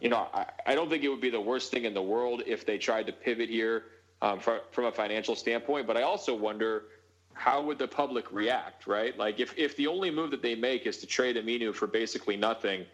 you 0.00 0.08
know, 0.08 0.28
I, 0.32 0.46
I, 0.66 0.74
don't 0.74 0.90
think 0.90 1.04
it 1.04 1.08
would 1.08 1.20
be 1.20 1.30
the 1.30 1.40
worst 1.40 1.70
thing 1.70 1.84
in 1.84 1.94
the 1.94 2.02
world 2.02 2.42
if 2.46 2.66
they 2.66 2.78
tried 2.78 3.06
to 3.06 3.12
pivot 3.12 3.48
here 3.48 3.84
um, 4.22 4.40
from, 4.40 4.60
from 4.70 4.86
a 4.86 4.92
financial 4.92 5.34
standpoint. 5.34 5.86
But 5.86 5.96
I 5.96 6.02
also 6.02 6.34
wonder 6.34 6.84
how 7.32 7.62
would 7.62 7.78
the 7.78 7.88
public 7.88 8.30
react, 8.32 8.86
right? 8.86 9.16
Like 9.16 9.40
if, 9.40 9.56
if 9.56 9.76
the 9.76 9.86
only 9.86 10.10
move 10.10 10.30
that 10.32 10.42
they 10.42 10.54
make 10.54 10.86
is 10.86 10.98
to 10.98 11.06
trade 11.06 11.36
Aminu 11.36 11.74
for 11.74 11.86
basically 11.86 12.36
nothing, 12.36 12.84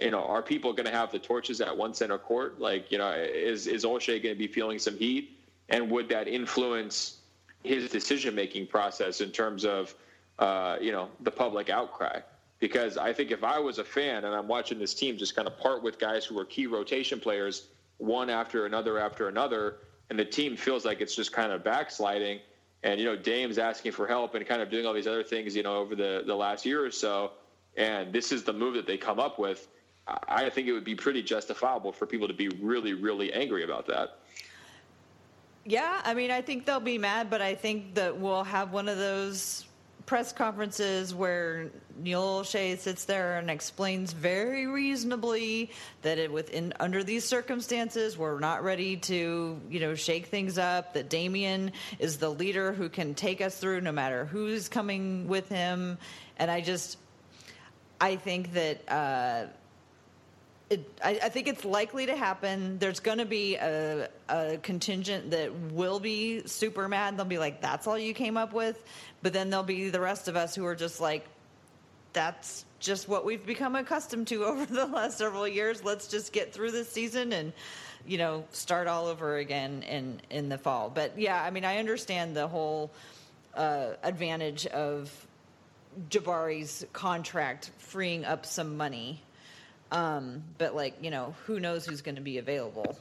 you 0.00 0.10
know, 0.10 0.24
are 0.24 0.42
people 0.42 0.72
going 0.72 0.86
to 0.86 0.92
have 0.92 1.12
the 1.12 1.18
torches 1.18 1.60
at 1.60 1.76
one 1.76 1.92
center 1.92 2.18
court? 2.18 2.58
Like, 2.58 2.90
you 2.90 2.98
know, 2.98 3.10
is, 3.12 3.66
is 3.66 3.84
Olshey 3.84 4.22
going 4.22 4.34
to 4.34 4.38
be 4.38 4.46
feeling 4.46 4.78
some 4.78 4.96
heat? 4.96 5.39
And 5.70 5.90
would 5.90 6.08
that 6.08 6.28
influence 6.28 7.18
his 7.62 7.90
decision 7.90 8.34
making 8.34 8.66
process 8.66 9.20
in 9.20 9.30
terms 9.30 9.64
of, 9.64 9.94
uh, 10.38 10.76
you 10.80 10.92
know, 10.92 11.08
the 11.20 11.30
public 11.30 11.70
outcry? 11.70 12.20
because 12.60 12.98
I 12.98 13.12
think 13.12 13.30
if 13.30 13.42
I 13.42 13.58
was 13.58 13.78
a 13.78 13.84
fan 13.84 14.24
and 14.24 14.34
I'm 14.34 14.46
watching 14.46 14.78
this 14.78 14.94
team 14.94 15.16
just 15.16 15.34
kind 15.34 15.48
of 15.48 15.58
part 15.58 15.82
with 15.82 15.98
guys 15.98 16.24
who 16.24 16.38
are 16.38 16.44
key 16.44 16.66
rotation 16.66 17.18
players, 17.18 17.66
one 17.96 18.30
after 18.30 18.66
another 18.66 18.98
after 18.98 19.28
another, 19.28 19.78
and 20.10 20.18
the 20.18 20.24
team 20.24 20.56
feels 20.56 20.84
like 20.84 21.00
it's 21.00 21.16
just 21.16 21.32
kind 21.32 21.52
of 21.52 21.64
backsliding, 21.64 22.40
and 22.82 23.00
you 23.00 23.06
know 23.06 23.16
Dame's 23.16 23.58
asking 23.58 23.92
for 23.92 24.06
help 24.06 24.34
and 24.34 24.46
kind 24.46 24.62
of 24.62 24.70
doing 24.70 24.86
all 24.86 24.92
these 24.92 25.06
other 25.06 25.24
things, 25.24 25.56
you 25.56 25.62
know, 25.62 25.76
over 25.76 25.94
the 25.94 26.22
the 26.26 26.34
last 26.34 26.66
year 26.66 26.84
or 26.84 26.90
so, 26.90 27.32
and 27.76 28.12
this 28.12 28.30
is 28.30 28.44
the 28.44 28.52
move 28.52 28.74
that 28.74 28.86
they 28.86 28.98
come 28.98 29.18
up 29.18 29.38
with. 29.38 29.66
I 30.28 30.50
think 30.50 30.66
it 30.66 30.72
would 30.72 30.84
be 30.84 30.96
pretty 30.96 31.22
justifiable 31.22 31.92
for 31.92 32.04
people 32.04 32.26
to 32.26 32.34
be 32.34 32.48
really, 32.48 32.94
really 32.94 33.32
angry 33.32 33.62
about 33.62 33.86
that. 33.86 34.18
Yeah, 35.64 36.00
I 36.04 36.14
mean, 36.14 36.30
I 36.30 36.40
think 36.40 36.64
they'll 36.64 36.80
be 36.80 36.98
mad, 36.98 37.28
but 37.28 37.42
I 37.42 37.54
think 37.54 37.94
that 37.94 38.16
we'll 38.16 38.44
have 38.44 38.72
one 38.72 38.88
of 38.88 38.96
those 38.96 39.66
press 40.06 40.32
conferences 40.32 41.14
where 41.14 41.70
Neil 42.02 42.40
Olshey 42.42 42.76
sits 42.78 43.04
there 43.04 43.36
and 43.38 43.48
explains 43.48 44.12
very 44.12 44.66
reasonably 44.66 45.70
that 46.02 46.18
it 46.18 46.32
within 46.32 46.72
under 46.80 47.04
these 47.04 47.24
circumstances 47.24 48.18
we're 48.18 48.40
not 48.40 48.64
ready 48.64 48.96
to 48.96 49.60
you 49.70 49.78
know 49.78 49.94
shake 49.94 50.26
things 50.26 50.58
up. 50.58 50.94
That 50.94 51.10
Damian 51.10 51.70
is 52.00 52.16
the 52.16 52.30
leader 52.30 52.72
who 52.72 52.88
can 52.88 53.14
take 53.14 53.40
us 53.40 53.56
through 53.56 53.82
no 53.82 53.92
matter 53.92 54.24
who's 54.24 54.68
coming 54.68 55.28
with 55.28 55.48
him, 55.48 55.96
and 56.38 56.50
I 56.50 56.60
just 56.60 56.98
I 58.00 58.16
think 58.16 58.54
that. 58.54 58.90
Uh, 58.90 59.46
it, 60.70 60.88
I, 61.04 61.18
I, 61.24 61.28
think 61.28 61.48
it's 61.48 61.64
likely 61.64 62.06
to 62.06 62.16
happen. 62.16 62.78
There's 62.78 63.00
going 63.00 63.18
to 63.18 63.24
be 63.24 63.56
a, 63.56 64.08
a, 64.28 64.56
contingent 64.58 65.32
that 65.32 65.52
will 65.52 65.98
be 65.98 66.46
super 66.46 66.88
mad. 66.88 67.16
They'll 67.16 67.24
be 67.24 67.38
like, 67.38 67.60
"That's 67.60 67.88
all 67.88 67.98
you 67.98 68.14
came 68.14 68.36
up 68.36 68.52
with," 68.52 68.82
but 69.20 69.32
then 69.32 69.50
there'll 69.50 69.64
be 69.64 69.90
the 69.90 70.00
rest 70.00 70.28
of 70.28 70.36
us 70.36 70.54
who 70.54 70.64
are 70.64 70.76
just 70.76 71.00
like, 71.00 71.26
"That's 72.12 72.64
just 72.78 73.08
what 73.08 73.24
we've 73.24 73.44
become 73.44 73.74
accustomed 73.74 74.28
to 74.28 74.44
over 74.46 74.64
the 74.64 74.86
last 74.86 75.18
several 75.18 75.46
years. 75.48 75.82
Let's 75.82 76.06
just 76.06 76.32
get 76.32 76.54
through 76.54 76.70
this 76.70 76.90
season 76.90 77.32
and." 77.32 77.52
You 78.06 78.16
know, 78.16 78.44
start 78.50 78.88
all 78.88 79.08
over 79.08 79.36
again 79.36 79.82
in 79.82 80.22
in 80.30 80.48
the 80.48 80.56
fall. 80.56 80.88
But 80.88 81.18
yeah, 81.18 81.40
I 81.40 81.50
mean, 81.50 81.66
I 81.66 81.76
understand 81.76 82.34
the 82.34 82.48
whole 82.48 82.90
uh, 83.54 83.88
advantage 84.02 84.66
of 84.66 85.12
Jabari's 86.08 86.86
contract 86.94 87.70
freeing 87.76 88.24
up 88.24 88.46
some 88.46 88.78
money 88.78 89.20
um, 89.92 90.42
but 90.58 90.74
like, 90.74 90.94
you 91.02 91.10
know, 91.10 91.34
who 91.46 91.60
knows 91.60 91.86
who's 91.86 92.00
going 92.02 92.14
to 92.14 92.20
be 92.20 92.38
available? 92.38 92.96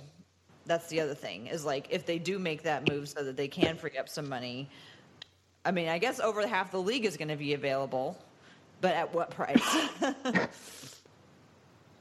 That's 0.65 0.87
the 0.87 1.01
other 1.01 1.15
thing 1.15 1.47
is 1.47 1.65
like 1.65 1.87
if 1.89 2.05
they 2.05 2.19
do 2.19 2.37
make 2.39 2.63
that 2.63 2.89
move 2.89 3.09
so 3.09 3.23
that 3.23 3.35
they 3.35 3.47
can 3.47 3.75
free 3.77 3.97
up 3.97 4.09
some 4.09 4.29
money. 4.29 4.69
I 5.65 5.71
mean, 5.71 5.89
I 5.89 5.97
guess 5.97 6.19
over 6.19 6.45
half 6.47 6.71
the 6.71 6.81
league 6.81 7.05
is 7.05 7.17
going 7.17 7.27
to 7.27 7.35
be 7.35 7.53
available, 7.53 8.17
but 8.81 8.93
at 8.93 9.13
what 9.13 9.29
price? 9.29 9.61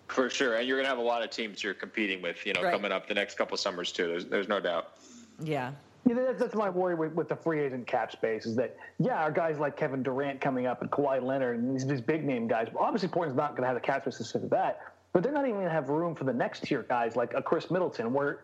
For 0.09 0.30
sure, 0.30 0.57
and 0.57 0.66
you're 0.66 0.76
going 0.76 0.84
to 0.86 0.91
have 0.91 0.99
a 0.99 1.03
lot 1.03 1.22
of 1.22 1.30
teams 1.30 1.62
you're 1.62 1.74
competing 1.74 2.22
with, 2.22 2.47
you 2.47 2.55
know, 2.55 2.62
right. 2.62 2.72
coming 2.72 2.93
up 2.93 3.09
the 3.09 3.14
next 3.14 3.36
couple 3.36 3.57
summers 3.57 3.93
too. 3.93 4.07
There's, 4.07 4.24
there's 4.24 4.49
no 4.49 4.59
doubt. 4.59 4.95
Yeah. 5.43 5.72
Yeah, 6.09 6.14
that's, 6.14 6.40
that's 6.40 6.54
my 6.54 6.70
worry 6.70 6.94
with, 6.94 7.12
with 7.12 7.28
the 7.28 7.36
free 7.36 7.61
agent 7.61 7.86
cap 7.86 8.11
space 8.11 8.46
is 8.46 8.56
that, 8.56 8.76
yeah, 8.98 9.22
our 9.22 9.30
guys 9.30 9.59
like 9.59 9.76
Kevin 9.76 10.02
Durant 10.02 10.40
coming 10.40 10.66
up 10.66 10.80
and 10.80 10.90
Kawhi 10.90 11.22
Leonard 11.22 11.59
and 11.59 11.74
these, 11.74 11.86
these 11.86 12.00
big 12.00 12.24
name 12.24 12.48
guys, 12.48 12.68
obviously 12.78 13.09
Portland's 13.09 13.36
not 13.36 13.50
going 13.50 13.62
to 13.62 13.66
have 13.66 13.74
the 13.74 13.80
cap 13.80 14.02
space 14.02 14.32
to 14.32 14.38
that, 14.38 14.80
but 15.12 15.22
they're 15.22 15.32
not 15.32 15.44
even 15.44 15.56
going 15.56 15.66
to 15.66 15.72
have 15.72 15.90
room 15.90 16.14
for 16.14 16.24
the 16.24 16.32
next 16.32 16.62
tier 16.62 16.82
guys 16.88 17.14
like 17.14 17.34
a 17.34 17.42
Khris 17.42 17.70
Middleton, 17.70 18.14
where 18.14 18.40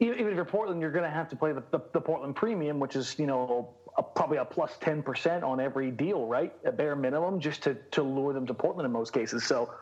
even 0.00 0.18
if 0.18 0.34
you're 0.34 0.44
Portland, 0.44 0.80
you're 0.80 0.90
going 0.90 1.04
to 1.04 1.10
have 1.10 1.28
to 1.28 1.36
play 1.36 1.52
the, 1.52 1.62
the, 1.70 1.80
the 1.92 2.00
Portland 2.00 2.34
premium, 2.34 2.80
which 2.80 2.96
is, 2.96 3.16
you 3.20 3.26
know, 3.26 3.70
a, 3.96 4.02
probably 4.02 4.38
a 4.38 4.44
plus 4.44 4.76
10% 4.80 5.44
on 5.44 5.60
every 5.60 5.92
deal, 5.92 6.26
right? 6.26 6.52
A 6.64 6.72
bare 6.72 6.96
minimum, 6.96 7.38
just 7.38 7.62
to, 7.62 7.74
to 7.92 8.02
lure 8.02 8.32
them 8.32 8.46
to 8.48 8.54
Portland 8.54 8.84
in 8.84 8.92
most 8.92 9.12
cases. 9.12 9.44
So, 9.44 9.72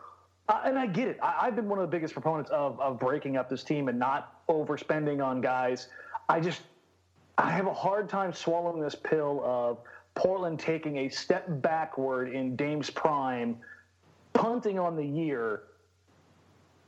uh, 0.47 0.61
and 0.63 0.77
I 0.77 0.85
get 0.85 1.07
it. 1.07 1.19
I, 1.23 1.45
have 1.45 1.55
been 1.55 1.67
one 1.67 1.79
of 1.79 1.89
the 1.89 1.91
biggest 1.91 2.13
proponents 2.13 2.51
of, 2.51 2.79
of 2.79 2.99
breaking 2.99 3.35
up 3.35 3.49
this 3.49 3.63
team 3.63 3.89
and 3.89 3.97
not 3.97 4.45
overspending 4.47 5.25
on 5.25 5.41
guys. 5.41 5.87
I 6.29 6.39
just, 6.39 6.61
I 7.37 7.51
have 7.51 7.67
a 7.67 7.73
hard 7.73 8.09
time 8.09 8.33
swallowing 8.33 8.81
this 8.81 8.95
pill 8.95 9.41
of 9.43 9.79
Portland 10.13 10.59
taking 10.59 10.99
a 10.99 11.09
step 11.09 11.45
backward 11.47 12.29
in 12.29 12.55
Dame's 12.55 12.89
prime, 12.89 13.57
punting 14.33 14.79
on 14.79 14.95
the 14.95 15.05
year, 15.05 15.63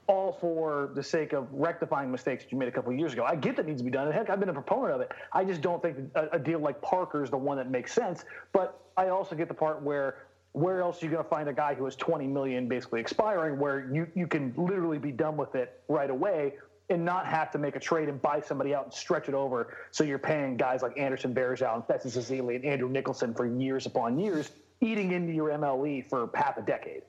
all 0.08 0.32
for 0.32 0.92
the 0.96 1.04
sake 1.04 1.34
of 1.34 1.48
rectifying 1.52 2.10
mistakes 2.10 2.46
that 2.46 2.52
you 2.52 2.58
made 2.58 2.70
a 2.70 2.72
couple 2.72 2.94
years 2.94 3.12
ago. 3.12 3.26
I 3.26 3.36
get 3.36 3.58
that 3.58 3.66
needs 3.66 3.82
to 3.82 3.86
be 3.86 3.92
done. 3.92 4.10
Heck, 4.10 4.30
I've 4.30 4.40
been 4.40 4.48
a 4.48 4.54
proponent 4.54 4.94
of 4.94 5.02
it. 5.02 5.12
I 5.34 5.44
just 5.44 5.62
don't 5.62 5.82
think 5.82 5.98
a, 6.16 6.30
a 6.32 6.40
deal 6.40 6.60
like 6.60 6.82
Parker 6.82 7.24
is 7.24 7.30
the 7.30 7.38
one 7.38 7.58
that 7.58 7.70
makes 7.70 7.92
sense. 7.92 8.24
But 8.54 8.80
I 8.96 9.10
also 9.10 9.36
get 9.36 9.50
the 9.50 9.54
part 9.54 9.82
where 9.82 10.20
where 10.54 10.82
else 10.82 11.04
are 11.04 11.06
you 11.06 11.12
going 11.12 11.24
to 11.24 11.30
find 11.30 11.48
a 11.50 11.54
guy 11.54 11.76
who 11.76 11.86
has 11.86 11.96
20 11.96 12.26
million 12.26 12.68
basically 12.68 13.00
expiring 13.00 13.60
where 13.60 13.92
you, 13.94 14.08
you 14.16 14.26
can 14.26 14.52
literally 14.58 14.98
be 14.98 15.12
done 15.12 15.38
with 15.38 15.54
it 15.54 15.84
right 15.88 16.10
away 16.10 16.54
and 16.90 17.04
not 17.04 17.26
have 17.26 17.52
to 17.52 17.58
make 17.58 17.76
a 17.76 17.80
trade 17.80 18.08
and 18.10 18.22
buy 18.22 18.40
somebody 18.40 18.74
out 18.74 18.86
and 18.86 18.94
stretch 18.94 19.28
it 19.28 19.36
over. 19.36 19.76
So 19.92 20.04
you're 20.04 20.20
paying 20.20 20.58
guys 20.58 20.82
like 20.82 20.98
Anderson 20.98 21.34
Varejao 21.34 21.76
and 21.76 21.86
Festus 21.86 22.16
Ezeli 22.18 22.56
and 22.56 22.66
Andrew 22.66 22.90
Nicholson 22.90 23.34
for 23.34 23.46
years 23.46 23.86
upon 23.86 24.20
years, 24.20 24.52
eating 24.80 25.12
into 25.12 25.34
your 25.34 25.50
MLE 25.50 26.10
for 26.10 26.30
half 26.34 26.58
a 26.58 26.62
decade. 26.62 27.04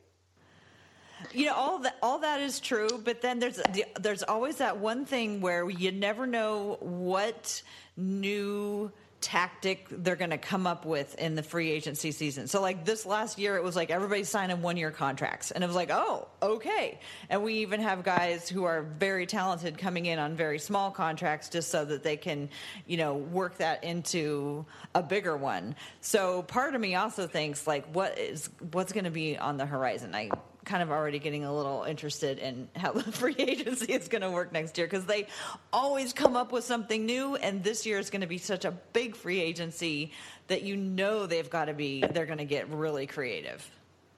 You 1.32 1.46
know, 1.46 1.54
all 1.54 1.78
that 1.80 1.96
all 2.00 2.20
that 2.20 2.40
is 2.40 2.60
true, 2.60 2.88
but 3.04 3.20
then 3.20 3.40
there's 3.40 3.60
there's 4.00 4.22
always 4.22 4.56
that 4.58 4.78
one 4.78 5.04
thing 5.04 5.40
where 5.40 5.68
you 5.68 5.90
never 5.90 6.26
know 6.28 6.76
what 6.80 7.60
new 7.96 8.92
tactic 9.20 9.86
they're 9.90 10.16
going 10.16 10.30
to 10.30 10.38
come 10.38 10.66
up 10.66 10.84
with 10.84 11.16
in 11.16 11.34
the 11.34 11.42
free 11.42 11.70
agency 11.70 12.12
season. 12.12 12.46
So 12.46 12.60
like 12.60 12.84
this 12.84 13.04
last 13.04 13.38
year 13.38 13.56
it 13.56 13.64
was 13.64 13.74
like 13.74 13.90
everybody 13.90 14.22
signing 14.22 14.62
one 14.62 14.76
year 14.76 14.92
contracts 14.92 15.50
and 15.50 15.64
it 15.64 15.66
was 15.66 15.74
like, 15.74 15.90
"Oh, 15.90 16.28
okay." 16.40 17.00
And 17.28 17.42
we 17.42 17.54
even 17.54 17.80
have 17.80 18.04
guys 18.04 18.48
who 18.48 18.64
are 18.64 18.82
very 18.82 19.26
talented 19.26 19.76
coming 19.76 20.06
in 20.06 20.18
on 20.18 20.36
very 20.36 20.58
small 20.58 20.90
contracts 20.90 21.48
just 21.48 21.70
so 21.70 21.84
that 21.84 22.02
they 22.02 22.16
can, 22.16 22.48
you 22.86 22.96
know, 22.96 23.14
work 23.14 23.58
that 23.58 23.82
into 23.82 24.64
a 24.94 25.02
bigger 25.02 25.36
one. 25.36 25.74
So 26.00 26.42
part 26.42 26.74
of 26.74 26.80
me 26.80 26.94
also 26.94 27.26
thinks 27.26 27.66
like 27.66 27.92
what 27.92 28.18
is 28.18 28.50
what's 28.72 28.92
going 28.92 29.04
to 29.04 29.10
be 29.10 29.36
on 29.36 29.56
the 29.56 29.66
horizon. 29.66 30.14
I 30.14 30.30
kind 30.68 30.82
of 30.82 30.90
already 30.90 31.18
getting 31.18 31.44
a 31.44 31.54
little 31.54 31.82
interested 31.84 32.38
in 32.38 32.68
how 32.76 32.92
the 32.92 33.02
free 33.12 33.34
agency 33.38 33.92
is 33.92 34.06
going 34.08 34.22
to 34.22 34.30
work 34.30 34.52
next 34.52 34.78
year 34.78 34.86
because 34.86 35.06
they 35.06 35.26
always 35.72 36.12
come 36.12 36.36
up 36.36 36.52
with 36.52 36.62
something 36.62 37.06
new 37.06 37.36
and 37.36 37.64
this 37.64 37.84
year 37.84 37.98
is 37.98 38.10
going 38.10 38.20
to 38.20 38.26
be 38.26 38.38
such 38.38 38.64
a 38.64 38.70
big 38.92 39.16
free 39.16 39.40
agency 39.40 40.12
that 40.46 40.62
you 40.62 40.76
know 40.76 41.26
they've 41.26 41.50
got 41.50 41.64
to 41.64 41.74
be 41.74 42.04
they're 42.12 42.26
going 42.26 42.38
to 42.38 42.44
get 42.44 42.68
really 42.68 43.06
creative. 43.06 43.68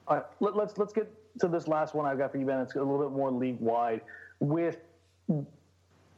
All 0.07 0.17
right 0.17 0.25
let, 0.39 0.55
let's 0.55 0.77
let's 0.77 0.93
get 0.93 1.11
to 1.39 1.47
this 1.47 1.67
last 1.67 1.95
one 1.95 2.05
i've 2.05 2.17
got 2.17 2.31
for 2.31 2.37
you 2.37 2.45
ben. 2.45 2.59
It's 2.59 2.75
a 2.75 2.79
little 2.79 2.99
bit 2.99 3.15
more 3.15 3.31
league 3.31 3.59
wide 3.59 4.01
with 4.39 4.77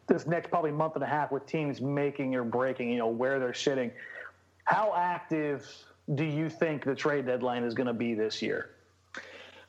this 0.07 0.25
next 0.25 0.49
probably 0.49 0.71
month 0.71 0.95
and 0.95 1.03
a 1.03 1.07
half 1.07 1.31
with 1.31 1.45
teams 1.45 1.79
making 1.79 2.35
or 2.35 2.43
breaking 2.43 2.89
you 2.89 2.97
know 2.97 3.07
where 3.07 3.39
they're 3.39 3.53
sitting 3.53 3.91
how 4.65 4.93
active 4.95 5.69
do 6.15 6.23
you 6.23 6.49
think 6.49 6.83
the 6.83 6.95
trade 6.95 7.25
deadline 7.25 7.63
is 7.63 7.73
going 7.73 7.87
to 7.87 7.93
be 7.93 8.13
this 8.13 8.41
year? 8.41 8.69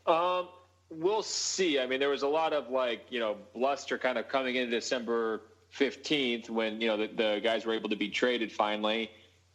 Um, 0.06 0.48
we'll 0.90 1.22
see. 1.22 1.78
I 1.78 1.86
mean, 1.86 2.00
there 2.00 2.08
was 2.08 2.22
a 2.22 2.28
lot 2.28 2.52
of 2.52 2.70
like 2.70 3.06
you 3.10 3.20
know 3.20 3.36
bluster 3.54 3.98
kind 3.98 4.18
of 4.18 4.28
coming 4.28 4.56
in 4.56 4.70
December 4.70 5.42
fifteenth 5.70 6.50
when 6.50 6.80
you 6.80 6.88
know 6.88 6.96
the, 6.96 7.06
the, 7.08 7.40
guys 7.42 7.66
were 7.66 7.74
able 7.74 7.90
to 7.90 7.96
be 7.96 8.08
traded 8.08 8.52
finally, 8.52 9.10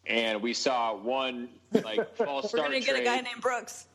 and 0.05 0.41
we 0.41 0.53
saw 0.53 0.95
one 0.95 1.49
like 1.83 2.15
false 2.17 2.49
start. 2.49 2.63
We're 2.63 2.69
gonna 2.69 2.79
get 2.79 2.95
trade. 2.95 3.01
a 3.01 3.05
guy 3.05 3.21
named 3.21 3.41
Brooks. 3.41 3.87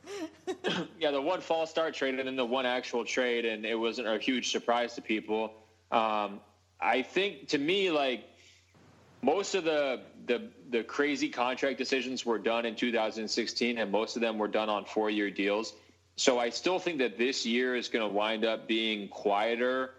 yeah, 1.00 1.10
the 1.10 1.20
one 1.20 1.40
false 1.40 1.70
start 1.70 1.94
trade 1.94 2.18
and 2.18 2.26
then 2.26 2.36
the 2.36 2.44
one 2.44 2.66
actual 2.66 3.04
trade, 3.04 3.44
and 3.44 3.64
it 3.64 3.78
wasn't 3.78 4.08
a 4.08 4.18
huge 4.18 4.50
surprise 4.50 4.94
to 4.94 5.02
people. 5.02 5.52
Um, 5.90 6.40
I 6.80 7.02
think 7.02 7.48
to 7.48 7.58
me, 7.58 7.90
like 7.90 8.24
most 9.22 9.54
of 9.54 9.64
the 9.64 10.02
the 10.26 10.48
the 10.70 10.82
crazy 10.82 11.28
contract 11.28 11.78
decisions 11.78 12.26
were 12.26 12.38
done 12.38 12.66
in 12.66 12.74
2016, 12.74 13.78
and 13.78 13.90
most 13.90 14.16
of 14.16 14.22
them 14.22 14.38
were 14.38 14.48
done 14.48 14.68
on 14.68 14.84
four 14.84 15.10
year 15.10 15.30
deals. 15.30 15.74
So 16.16 16.38
I 16.38 16.50
still 16.50 16.78
think 16.78 16.98
that 16.98 17.18
this 17.18 17.44
year 17.44 17.74
is 17.74 17.88
going 17.88 18.06
to 18.06 18.12
wind 18.12 18.44
up 18.44 18.68
being 18.68 19.08
quieter 19.08 19.90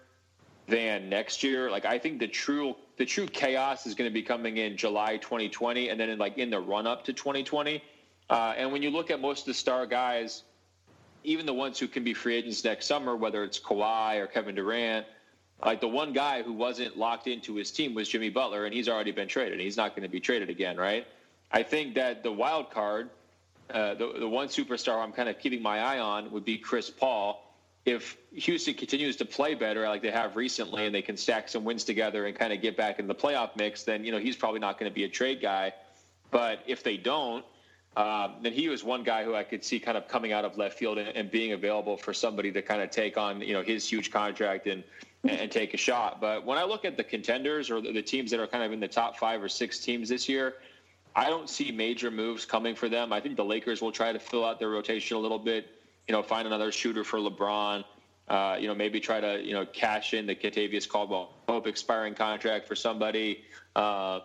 than 0.68 1.10
next 1.10 1.44
year. 1.44 1.70
Like 1.70 1.86
I 1.86 2.00
think 2.00 2.20
the 2.20 2.28
true 2.28 2.76
the 2.98 3.06
true 3.06 3.28
chaos 3.28 3.86
is 3.86 3.94
going 3.94 4.10
to 4.10 4.14
be 4.14 4.24
coming 4.24 4.58
in 4.58 4.78
July 4.78 5.18
2020, 5.18 5.90
and 5.90 6.00
then 6.00 6.10
in 6.10 6.18
like 6.18 6.38
in 6.38 6.50
the 6.50 6.60
run 6.60 6.88
up 6.88 7.06
to 7.06 7.14
2020. 7.14 7.84
Uh, 8.30 8.54
and 8.58 8.72
when 8.72 8.82
you 8.82 8.90
look 8.90 9.12
at 9.12 9.20
most 9.20 9.42
of 9.42 9.46
the 9.48 9.54
star 9.54 9.86
guys, 9.86 10.44
even 11.24 11.46
the 11.46 11.54
ones 11.54 11.78
who 11.78 11.88
can 11.88 12.04
be 12.04 12.14
free 12.14 12.36
agents 12.36 12.64
next 12.64 12.88
summer, 12.88 13.16
whether 13.16 13.44
it's 13.44 13.60
Kawhi 13.60 14.18
or 14.18 14.28
Kevin 14.28 14.56
Durant, 14.56 15.06
like 15.64 15.82
the 15.82 15.88
one 15.88 16.14
guy 16.14 16.42
who 16.42 16.54
wasn't 16.54 16.98
locked 16.98 17.28
into 17.28 17.56
his 17.56 17.72
team 17.72 17.94
was 17.94 18.10
Jimmy 18.10 18.30
Butler, 18.30 18.66
and 18.66 18.74
he's 18.74 18.90
already 18.90 19.12
been 19.12 19.28
traded. 19.28 19.60
He's 19.60 19.78
not 19.78 19.92
going 19.96 20.04
to 20.04 20.10
be 20.10 20.20
traded 20.20 20.50
again, 20.50 20.78
right? 20.78 21.06
I 21.52 21.64
think 21.64 21.96
that 21.96 22.24
the 22.24 22.32
wild 22.32 22.72
card 22.72 23.10
uh, 23.70 23.96
the, 23.96 24.14
the 24.20 24.28
one 24.28 24.48
superstar 24.48 25.04
I'm 25.04 25.12
kind 25.12 25.30
of 25.30 25.40
keeping 25.40 25.62
my 25.62 25.80
eye 25.80 26.00
on 26.00 26.32
would 26.32 26.46
be 26.46 26.58
Chris 26.58 26.90
Paul. 26.90 27.42
If 27.86 28.18
Houston 28.34 28.74
continues 28.74 29.16
to 29.18 29.26
play 29.26 29.54
better 29.54 29.88
like 29.88 30.02
they 30.02 30.12
have 30.12 30.36
recently 30.36 30.86
and 30.86 30.96
they 30.96 31.04
can 31.04 31.18
stack 31.18 31.50
some 31.50 31.64
wins 31.64 31.84
together 31.84 32.26
and 32.26 32.36
kind 32.38 32.52
of 32.52 32.62
get 32.62 32.76
back 32.76 33.00
in 33.00 33.08
the 33.08 33.14
playoff 33.14 33.56
mix, 33.56 33.84
then, 33.84 34.04
you 34.04 34.12
know, 34.12 34.18
he's 34.18 34.36
probably 34.36 34.60
not 34.60 34.80
going 34.80 34.90
to 34.90 34.96
be 34.96 35.04
a 35.04 35.10
trade 35.10 35.40
guy. 35.42 35.74
But 36.32 36.62
if 36.66 36.84
they 36.84 36.98
don't, 36.98 37.46
um, 37.96 38.36
then 38.42 38.54
he 38.54 38.68
was 38.68 38.84
one 38.84 39.04
guy 39.04 39.24
who 39.24 39.36
I 39.36 39.44
could 39.44 39.64
see 39.64 39.80
kind 39.80 39.98
of 39.98 40.08
coming 40.08 40.34
out 40.34 40.46
of 40.46 40.58
left 40.58 40.78
field 40.78 40.98
and, 40.98 41.10
and, 41.10 41.32
being 41.32 41.54
available 41.54 41.96
for 41.96 42.14
somebody 42.14 42.52
to 42.52 42.62
kind 42.62 42.82
of 42.82 42.90
take 42.90 43.18
on, 43.18 43.40
you 43.40 43.54
know, 43.54 43.64
his 43.64 43.88
huge 43.88 44.12
contract 44.12 44.68
and, 44.68 44.84
and 45.24 45.50
take 45.50 45.74
a 45.74 45.78
shot. 45.78 46.20
But 46.20 46.46
when 46.46 46.58
I 46.58 46.66
look 46.66 46.84
at 46.84 46.98
the 46.98 47.06
contenders 47.06 47.72
or 47.72 47.80
the, 47.80 47.94
the 47.94 48.02
teams 48.02 48.32
that 48.32 48.40
are 48.42 48.48
kind 48.48 48.64
of 48.66 48.74
in 48.74 48.82
the 48.82 48.88
top 48.88 49.18
five 49.18 49.42
or 49.42 49.48
six 49.48 49.80
teams 49.80 50.10
this 50.10 50.28
year, 50.28 50.56
I 51.16 51.30
don't 51.30 51.50
see 51.50 51.72
major 51.72 52.12
moves 52.12 52.46
coming 52.46 52.76
for 52.76 52.90
them. 52.90 53.14
I 53.14 53.22
think 53.22 53.38
the 53.38 53.46
Lakers 53.46 53.82
will 53.82 53.92
try 53.92 54.12
to 54.12 54.20
fill 54.20 54.44
out 54.44 54.60
their 54.60 54.70
rotation 54.70 55.16
a 55.16 55.20
little 55.20 55.40
bit. 55.40 55.68
You 56.08 56.12
know, 56.12 56.22
find 56.22 56.46
another 56.46 56.72
shooter 56.72 57.04
for 57.04 57.20
LeBron. 57.20 57.86
Uh, 58.28 58.58
you 58.60 58.68
know, 58.68 58.76
maybe 58.76 59.00
try 59.00 59.20
to 59.22 59.42
you 59.42 59.54
know 59.54 59.66
cash 59.66 60.14
in 60.14 60.26
the 60.26 60.36
Kentavious 60.36 60.88
Caldwell 60.90 61.34
Pope 61.48 61.68
expiring 61.68 62.16
contract 62.16 62.68
for 62.68 62.76
somebody. 62.76 63.44
Uh, 63.76 64.22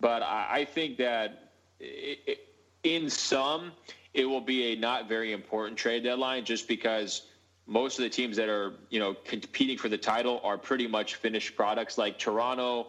but 0.00 0.22
I, 0.22 0.46
I, 0.50 0.64
think 0.64 0.98
that 0.98 1.50
it, 1.78 2.20
it, 2.26 2.38
in 2.84 3.10
some, 3.10 3.72
it 4.14 4.24
will 4.24 4.40
be 4.40 4.72
a 4.72 4.76
not 4.76 5.08
very 5.08 5.32
important 5.32 5.78
trade 5.78 6.04
deadline, 6.04 6.44
just 6.44 6.68
because 6.68 7.22
most 7.66 7.98
of 7.98 8.02
the 8.02 8.10
teams 8.10 8.36
that 8.36 8.48
are 8.48 8.74
you 8.90 9.00
know 9.00 9.14
competing 9.24 9.78
for 9.78 9.88
the 9.88 9.98
title 9.98 10.40
are 10.44 10.58
pretty 10.58 10.86
much 10.86 11.16
finished 11.16 11.56
products, 11.56 11.98
like 11.98 12.18
Toronto, 12.18 12.88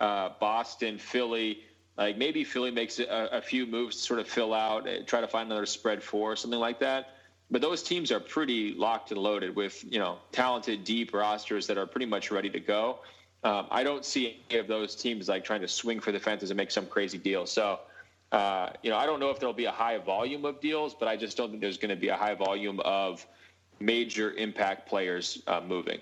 uh, 0.00 0.30
Boston, 0.40 0.96
Philly 0.96 1.64
like 1.98 2.16
maybe 2.16 2.44
Philly 2.44 2.70
makes 2.70 3.00
a, 3.00 3.28
a 3.32 3.42
few 3.42 3.66
moves 3.66 3.96
to 3.96 4.02
sort 4.02 4.20
of 4.20 4.28
fill 4.28 4.54
out, 4.54 4.86
eh, 4.86 5.00
try 5.04 5.20
to 5.20 5.26
find 5.26 5.50
another 5.50 5.66
spread 5.66 6.02
four, 6.02 6.36
something 6.36 6.60
like 6.60 6.78
that. 6.78 7.16
But 7.50 7.60
those 7.60 7.82
teams 7.82 8.12
are 8.12 8.20
pretty 8.20 8.74
locked 8.74 9.10
and 9.10 9.20
loaded 9.20 9.56
with 9.56 9.84
you 9.84 9.98
know 9.98 10.18
talented, 10.30 10.84
deep 10.84 11.12
rosters 11.12 11.66
that 11.66 11.76
are 11.76 11.86
pretty 11.86 12.06
much 12.06 12.30
ready 12.30 12.50
to 12.50 12.60
go. 12.60 13.00
Um, 13.44 13.66
I 13.70 13.82
don't 13.82 14.04
see 14.04 14.42
any 14.50 14.60
of 14.60 14.68
those 14.68 14.94
teams 14.94 15.28
like 15.28 15.44
trying 15.44 15.60
to 15.60 15.68
swing 15.68 16.00
for 16.00 16.12
the 16.12 16.18
fences 16.20 16.50
and 16.50 16.56
make 16.56 16.70
some 16.70 16.86
crazy 16.86 17.18
deal. 17.18 17.46
So, 17.46 17.80
uh, 18.32 18.70
you 18.82 18.90
know, 18.90 18.96
I 18.96 19.06
don't 19.06 19.20
know 19.20 19.30
if 19.30 19.38
there'll 19.38 19.52
be 19.52 19.66
a 19.66 19.70
high 19.70 19.98
volume 19.98 20.44
of 20.44 20.60
deals, 20.60 20.94
but 20.94 21.08
I 21.08 21.16
just 21.16 21.36
don't 21.36 21.50
think 21.50 21.60
there's 21.60 21.78
going 21.78 21.90
to 21.90 22.00
be 22.00 22.08
a 22.08 22.16
high 22.16 22.34
volume 22.34 22.80
of 22.80 23.24
major 23.78 24.32
impact 24.32 24.88
players 24.88 25.40
uh, 25.46 25.60
moving. 25.66 26.00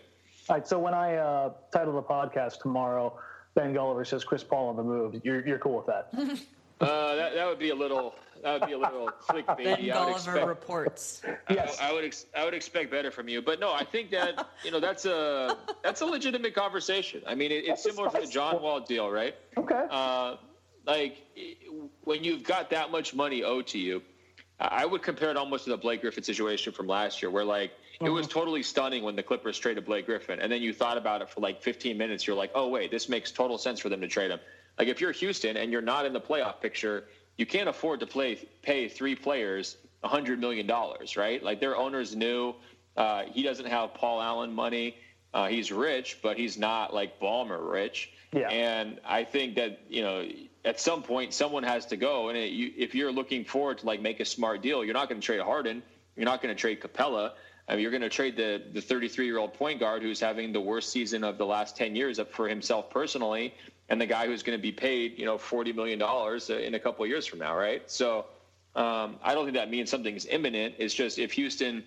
All 0.49 0.57
right. 0.57 0.66
So 0.66 0.78
when 0.78 0.94
I 0.94 1.16
uh, 1.16 1.53
title 1.72 1.94
the 1.94 2.03
podcast 2.03 2.61
tomorrow, 2.61 3.18
Ben 3.57 3.74
Golliver 3.74 4.07
says 4.07 4.22
Chris 4.22 4.44
Paul 4.44 4.68
on 4.68 4.76
the 4.76 4.84
move. 4.84 5.20
You're 5.24 5.44
you're 5.44 5.59
cool 5.59 5.78
with 5.78 5.86
that? 5.86 6.11
uh, 6.80 7.16
that 7.16 7.34
that 7.34 7.46
would 7.46 7.59
be 7.59 7.70
a 7.70 7.74
little 7.74 8.14
that 8.42 8.61
would 8.61 8.66
be 8.68 8.74
a 8.74 8.78
little 8.78 9.11
clickbaity. 9.28 9.64
Ben 9.64 9.78
Golliver 9.78 10.12
expect, 10.12 10.46
reports. 10.46 11.22
yes. 11.50 11.78
I, 11.80 11.88
I, 11.88 11.92
would 11.92 12.04
ex, 12.04 12.26
I 12.36 12.44
would 12.44 12.52
expect 12.52 12.90
better 12.90 13.11
from 13.11 13.28
you, 13.28 13.40
but 13.40 13.59
no, 13.59 13.72
I 13.72 13.82
think 13.82 14.11
that 14.11 14.46
you 14.62 14.70
know 14.70 14.78
that's 14.78 15.07
a 15.07 15.57
that's 15.82 16.02
a 16.02 16.07
legitimate 16.07 16.54
conversation. 16.54 17.22
I 17.26 17.34
mean, 17.34 17.50
it, 17.50 17.64
it's 17.66 17.82
similar 17.82 18.11
to 18.11 18.20
the 18.20 18.26
John 18.26 18.61
Wall 18.62 18.80
deal, 18.80 19.11
right? 19.11 19.34
Okay. 19.57 19.86
Uh, 19.90 20.36
like 20.86 21.16
when 22.04 22.22
you've 22.22 22.44
got 22.44 22.70
that 22.70 22.92
much 22.92 23.14
money 23.14 23.42
owed 23.42 23.66
to 23.68 23.78
you, 23.78 24.02
I 24.61 24.84
would 24.84 25.02
compare 25.02 25.30
it 25.30 25.36
almost 25.36 25.64
to 25.64 25.70
the 25.70 25.76
Blake 25.78 26.02
Griffin 26.02 26.22
situation 26.22 26.74
from 26.74 26.86
last 26.86 27.22
year, 27.22 27.30
where 27.30 27.44
like 27.44 27.72
it 28.01 28.11
was 28.11 28.26
uh-huh. 28.26 28.40
totally 28.40 28.62
stunning 28.62 29.03
when 29.03 29.16
the 29.16 29.22
Clippers 29.22 29.59
traded 29.59 29.86
Blake 29.86 30.07
Griffin, 30.07 30.40
and 30.40 30.51
then 30.53 30.62
you 30.62 30.72
thought 30.72 30.99
about 30.99 31.22
it 31.22 31.30
for 31.30 31.40
like 31.40 31.62
15 31.62 31.97
minutes. 31.97 32.26
You're 32.26 32.36
like, 32.36 32.51
oh 32.55 32.68
wait, 32.68 32.90
this 32.90 33.09
makes 33.09 33.30
total 33.30 33.59
sense 33.59 33.80
for 33.80 33.88
them 33.88 34.01
to 34.01 34.09
trade 34.09 34.30
him. 34.30 34.40
Like 34.78 34.88
if 34.88 35.01
you're 35.01 35.12
Houston 35.12 35.57
and 35.57 35.72
you're 35.72 35.82
not 35.82 36.05
in 36.05 36.12
the 36.12 36.20
playoff 36.20 36.61
picture, 36.61 37.05
you 37.38 37.47
can't 37.47 37.68
afford 37.68 38.01
to 38.01 38.07
play 38.07 38.36
pay 38.62 38.88
three 38.88 39.14
players 39.14 39.76
100 40.01 40.38
million 40.38 40.66
dollars, 40.66 41.16
right? 41.16 41.42
Like 41.42 41.61
their 41.61 41.76
owners 41.76 42.14
knew 42.14 42.55
uh, 42.97 43.24
he 43.30 43.42
doesn't 43.42 43.66
have 43.66 43.94
Paul 43.94 44.20
Allen 44.20 44.53
money. 44.53 44.97
Uh, 45.32 45.49
he's 45.49 45.70
rich, 45.70 46.18
but 46.22 46.36
he's 46.36 46.57
not 46.57 46.94
like 46.94 47.20
Ballmer 47.20 47.70
rich. 47.70 48.11
Yeah. 48.32 48.49
And 48.49 49.01
I 49.05 49.24
think 49.24 49.57
that 49.57 49.80
you 49.88 50.03
know 50.03 50.28
at 50.64 50.80
some 50.80 51.03
point 51.03 51.32
someone 51.32 51.62
has 51.62 51.86
to 51.86 51.97
go, 51.97 52.28
and 52.28 52.36
it, 52.36 52.51
you, 52.51 52.72
if 52.76 52.94
you're 52.94 53.12
looking 53.12 53.44
forward 53.44 53.78
to 53.78 53.86
like 53.86 54.01
make 54.01 54.20
a 54.20 54.24
smart 54.24 54.62
deal, 54.62 54.84
you're 54.84 54.94
not 54.94 55.09
going 55.09 55.20
to 55.20 55.24
trade 55.24 55.40
Harden. 55.40 55.82
You're 56.16 56.24
not 56.24 56.42
going 56.42 56.55
to 56.55 56.61
trade 56.61 56.80
Capela 56.80 57.32
I 57.68 57.72
mean, 57.72 57.82
you're 57.82 57.90
going 57.90 58.02
to 58.02 58.08
trade 58.08 58.36
the 58.36 58.62
the 58.72 58.80
33 58.80 59.26
year 59.26 59.38
old 59.38 59.54
point 59.54 59.80
guard 59.80 60.02
who's 60.02 60.20
having 60.20 60.52
the 60.52 60.60
worst 60.60 60.90
season 60.90 61.24
of 61.24 61.38
the 61.38 61.46
last 61.46 61.76
10 61.76 61.96
years 61.96 62.18
up 62.18 62.32
for 62.32 62.48
himself 62.48 62.90
personally, 62.90 63.54
and 63.88 64.00
the 64.00 64.06
guy 64.06 64.26
who's 64.26 64.42
going 64.42 64.58
to 64.58 64.62
be 64.62 64.72
paid, 64.72 65.18
you 65.18 65.24
know, 65.24 65.38
40 65.38 65.72
million 65.72 65.98
dollars 65.98 66.50
in 66.50 66.74
a 66.74 66.78
couple 66.78 67.04
of 67.04 67.10
years 67.10 67.26
from 67.26 67.40
now, 67.40 67.56
right? 67.56 67.82
So 67.90 68.26
um, 68.74 69.16
I 69.22 69.34
don't 69.34 69.44
think 69.44 69.56
that 69.56 69.70
means 69.70 69.90
something's 69.90 70.26
imminent. 70.26 70.74
It's 70.78 70.94
just 70.94 71.18
if 71.18 71.32
Houston 71.32 71.82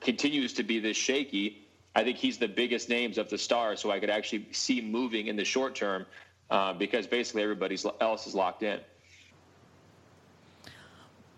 continues 0.00 0.52
to 0.54 0.62
be 0.62 0.80
this 0.80 0.96
shaky, 0.96 1.66
I 1.94 2.04
think 2.04 2.18
he's 2.18 2.36
the 2.36 2.48
biggest 2.48 2.88
names 2.88 3.16
of 3.16 3.30
the 3.30 3.38
stars, 3.38 3.80
so 3.80 3.90
I 3.90 4.00
could 4.00 4.10
actually 4.10 4.48
see 4.52 4.82
moving 4.82 5.28
in 5.28 5.36
the 5.36 5.44
short 5.44 5.74
term 5.74 6.04
uh, 6.50 6.74
because 6.74 7.06
basically 7.06 7.42
everybody 7.42 7.78
else 8.00 8.26
is 8.26 8.34
locked 8.34 8.62
in. 8.62 8.80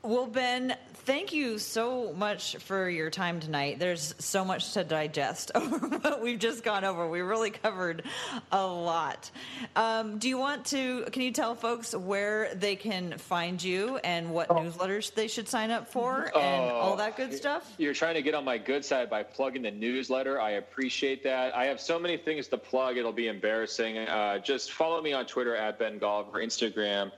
Well, 0.02 0.26
Ben, 0.26 0.76
thank 0.94 1.32
you 1.32 1.58
so 1.58 2.12
much 2.12 2.56
for 2.58 2.88
your 2.88 3.10
time 3.10 3.40
tonight. 3.40 3.80
There's 3.80 4.14
so 4.20 4.44
much 4.44 4.74
to 4.74 4.84
digest 4.84 5.50
over 5.56 5.76
what 5.98 6.22
we've 6.22 6.38
just 6.38 6.62
gone 6.62 6.84
over. 6.84 7.08
We 7.08 7.20
really 7.20 7.50
covered 7.50 8.04
a 8.52 8.64
lot. 8.64 9.28
Um, 9.74 10.18
do 10.18 10.28
you 10.28 10.38
want 10.38 10.66
to? 10.66 11.04
Can 11.10 11.22
you 11.22 11.32
tell 11.32 11.56
folks 11.56 11.96
where 11.96 12.54
they 12.54 12.76
can 12.76 13.18
find 13.18 13.60
you 13.60 13.96
and 13.98 14.30
what 14.30 14.46
oh. 14.50 14.54
newsletters 14.54 15.12
they 15.12 15.26
should 15.26 15.48
sign 15.48 15.72
up 15.72 15.88
for 15.88 16.30
and 16.36 16.70
all 16.70 16.94
that 16.96 17.16
good 17.16 17.34
stuff? 17.34 17.74
You're 17.76 17.94
trying 17.94 18.14
to 18.14 18.22
get 18.22 18.34
on 18.34 18.44
my 18.44 18.56
good 18.56 18.84
side 18.84 19.10
by 19.10 19.24
plugging 19.24 19.62
the 19.62 19.72
newsletter. 19.72 20.40
I 20.40 20.52
appreciate 20.52 21.24
that. 21.24 21.56
I 21.56 21.64
have 21.64 21.80
so 21.80 21.98
many 21.98 22.16
things 22.16 22.46
to 22.48 22.56
plug; 22.56 22.98
it'll 22.98 23.12
be 23.12 23.26
embarrassing. 23.26 23.98
Uh, 23.98 24.38
just 24.38 24.70
follow 24.72 25.02
me 25.02 25.12
on 25.12 25.26
Twitter 25.26 25.56
at 25.56 25.76
Ben 25.76 25.98
Golliver, 25.98 26.34
Instagram 26.34 27.10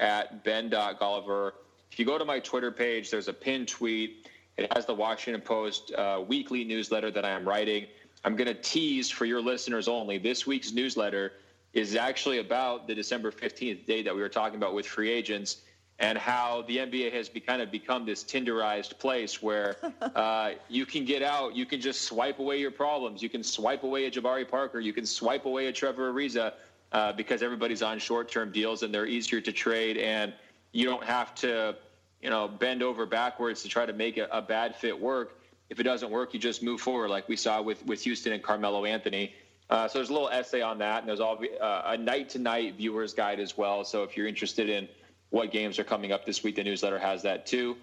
at 0.00 0.42
ben.golliver 0.42 1.52
if 1.94 2.00
you 2.00 2.04
go 2.04 2.18
to 2.18 2.24
my 2.24 2.40
Twitter 2.40 2.72
page, 2.72 3.08
there's 3.08 3.28
a 3.28 3.32
pinned 3.32 3.68
tweet. 3.68 4.26
It 4.56 4.72
has 4.74 4.84
the 4.84 4.92
Washington 4.92 5.40
Post 5.40 5.92
uh, 5.92 6.24
weekly 6.26 6.64
newsletter 6.64 7.08
that 7.12 7.24
I 7.24 7.30
am 7.30 7.46
writing. 7.46 7.86
I'm 8.24 8.34
going 8.34 8.48
to 8.48 8.54
tease 8.54 9.10
for 9.10 9.26
your 9.26 9.40
listeners 9.40 9.86
only. 9.86 10.18
This 10.18 10.44
week's 10.44 10.72
newsletter 10.72 11.34
is 11.72 11.94
actually 11.94 12.38
about 12.40 12.88
the 12.88 12.96
December 12.96 13.30
15th 13.30 13.86
date 13.86 14.06
that 14.06 14.12
we 14.12 14.20
were 14.20 14.28
talking 14.28 14.56
about 14.56 14.74
with 14.74 14.86
free 14.86 15.08
agents 15.08 15.58
and 16.00 16.18
how 16.18 16.64
the 16.66 16.78
NBA 16.78 17.12
has 17.12 17.28
be, 17.28 17.38
kind 17.38 17.62
of 17.62 17.70
become 17.70 18.04
this 18.04 18.24
Tinderized 18.24 18.98
place 18.98 19.40
where 19.40 19.76
uh, 20.16 20.54
you 20.68 20.86
can 20.86 21.04
get 21.04 21.22
out, 21.22 21.54
you 21.54 21.64
can 21.64 21.80
just 21.80 22.02
swipe 22.02 22.40
away 22.40 22.58
your 22.58 22.72
problems, 22.72 23.22
you 23.22 23.28
can 23.28 23.44
swipe 23.44 23.84
away 23.84 24.06
a 24.06 24.10
Jabari 24.10 24.48
Parker, 24.48 24.80
you 24.80 24.92
can 24.92 25.06
swipe 25.06 25.44
away 25.44 25.68
a 25.68 25.72
Trevor 25.72 26.12
Ariza 26.12 26.54
uh, 26.90 27.12
because 27.12 27.40
everybody's 27.40 27.82
on 27.82 28.00
short-term 28.00 28.50
deals 28.50 28.82
and 28.82 28.92
they're 28.92 29.06
easier 29.06 29.40
to 29.40 29.52
trade 29.52 29.96
and 29.96 30.32
you 30.74 30.84
don't 30.84 31.04
have 31.04 31.34
to 31.36 31.76
you 32.20 32.30
know, 32.30 32.48
bend 32.48 32.82
over 32.82 33.04
backwards 33.04 33.62
to 33.62 33.68
try 33.68 33.84
to 33.84 33.92
make 33.92 34.16
a, 34.16 34.26
a, 34.32 34.40
bad 34.40 34.74
fit 34.74 34.98
work. 34.98 35.38
If 35.68 35.78
it 35.78 35.82
doesn't 35.82 36.10
work, 36.10 36.32
you 36.32 36.40
just 36.40 36.62
move 36.62 36.80
forward, 36.80 37.10
like 37.10 37.28
we 37.28 37.36
saw 37.36 37.60
with 37.60 37.84
with 37.84 38.02
Houston 38.02 38.32
and 38.32 38.42
Carmelo 38.42 38.86
Anthony. 38.86 39.34
Uh, 39.68 39.86
so 39.88 39.98
there's 39.98 40.08
a 40.08 40.12
little 40.12 40.30
essay 40.30 40.62
on 40.62 40.78
that, 40.78 41.00
and 41.00 41.08
there's 41.08 41.20
all 41.20 41.38
uh, 41.60 41.82
a 41.86 41.96
night 41.96 42.30
to 42.30 42.38
night 42.38 42.76
viewers 42.76 43.12
guide 43.12 43.40
as 43.40 43.56
well. 43.58 43.84
So 43.84 44.04
if 44.04 44.16
you're 44.16 44.26
interested 44.26 44.70
in 44.70 44.88
what 45.30 45.52
games 45.52 45.78
are 45.78 45.84
coming 45.84 46.12
up 46.12 46.24
this 46.24 46.42
week, 46.42 46.56
the 46.56 46.64
newsletter 46.64 46.98
has 46.98 47.22
that 47.22 47.46
too. 47.46 47.76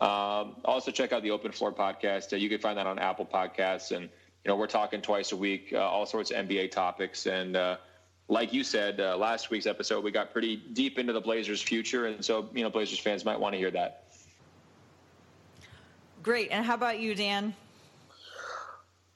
Um, 0.00 0.56
also 0.64 0.92
check 0.92 1.12
out 1.12 1.22
the 1.24 1.32
Open 1.32 1.50
Floor 1.50 1.72
podcast. 1.72 2.32
Uh, 2.32 2.36
you 2.36 2.48
can 2.48 2.60
find 2.60 2.78
that 2.78 2.86
on 2.86 3.00
Apple 3.00 3.26
Podcasts, 3.26 3.90
and 3.90 4.04
you 4.04 4.48
know 4.48 4.54
we're 4.54 4.68
talking 4.68 5.02
twice 5.02 5.32
a 5.32 5.36
week, 5.36 5.72
uh, 5.72 5.78
all 5.78 6.06
sorts 6.06 6.30
of 6.30 6.46
NBA 6.46 6.70
topics, 6.70 7.26
and 7.26 7.56
uh, 7.56 7.76
like 8.28 8.52
you 8.52 8.62
said 8.62 9.00
uh, 9.00 9.16
last 9.16 9.50
week's 9.50 9.66
episode, 9.66 10.04
we 10.04 10.10
got 10.10 10.32
pretty 10.32 10.56
deep 10.56 10.98
into 10.98 11.12
the 11.12 11.20
Blazers' 11.20 11.62
future, 11.62 12.06
and 12.06 12.24
so 12.24 12.48
you 12.54 12.62
know 12.62 12.70
Blazers 12.70 12.98
fans 12.98 13.24
might 13.24 13.38
want 13.38 13.54
to 13.54 13.58
hear 13.58 13.70
that. 13.70 14.04
Great. 16.22 16.50
And 16.50 16.64
how 16.64 16.74
about 16.74 17.00
you, 17.00 17.14
Dan? 17.14 17.54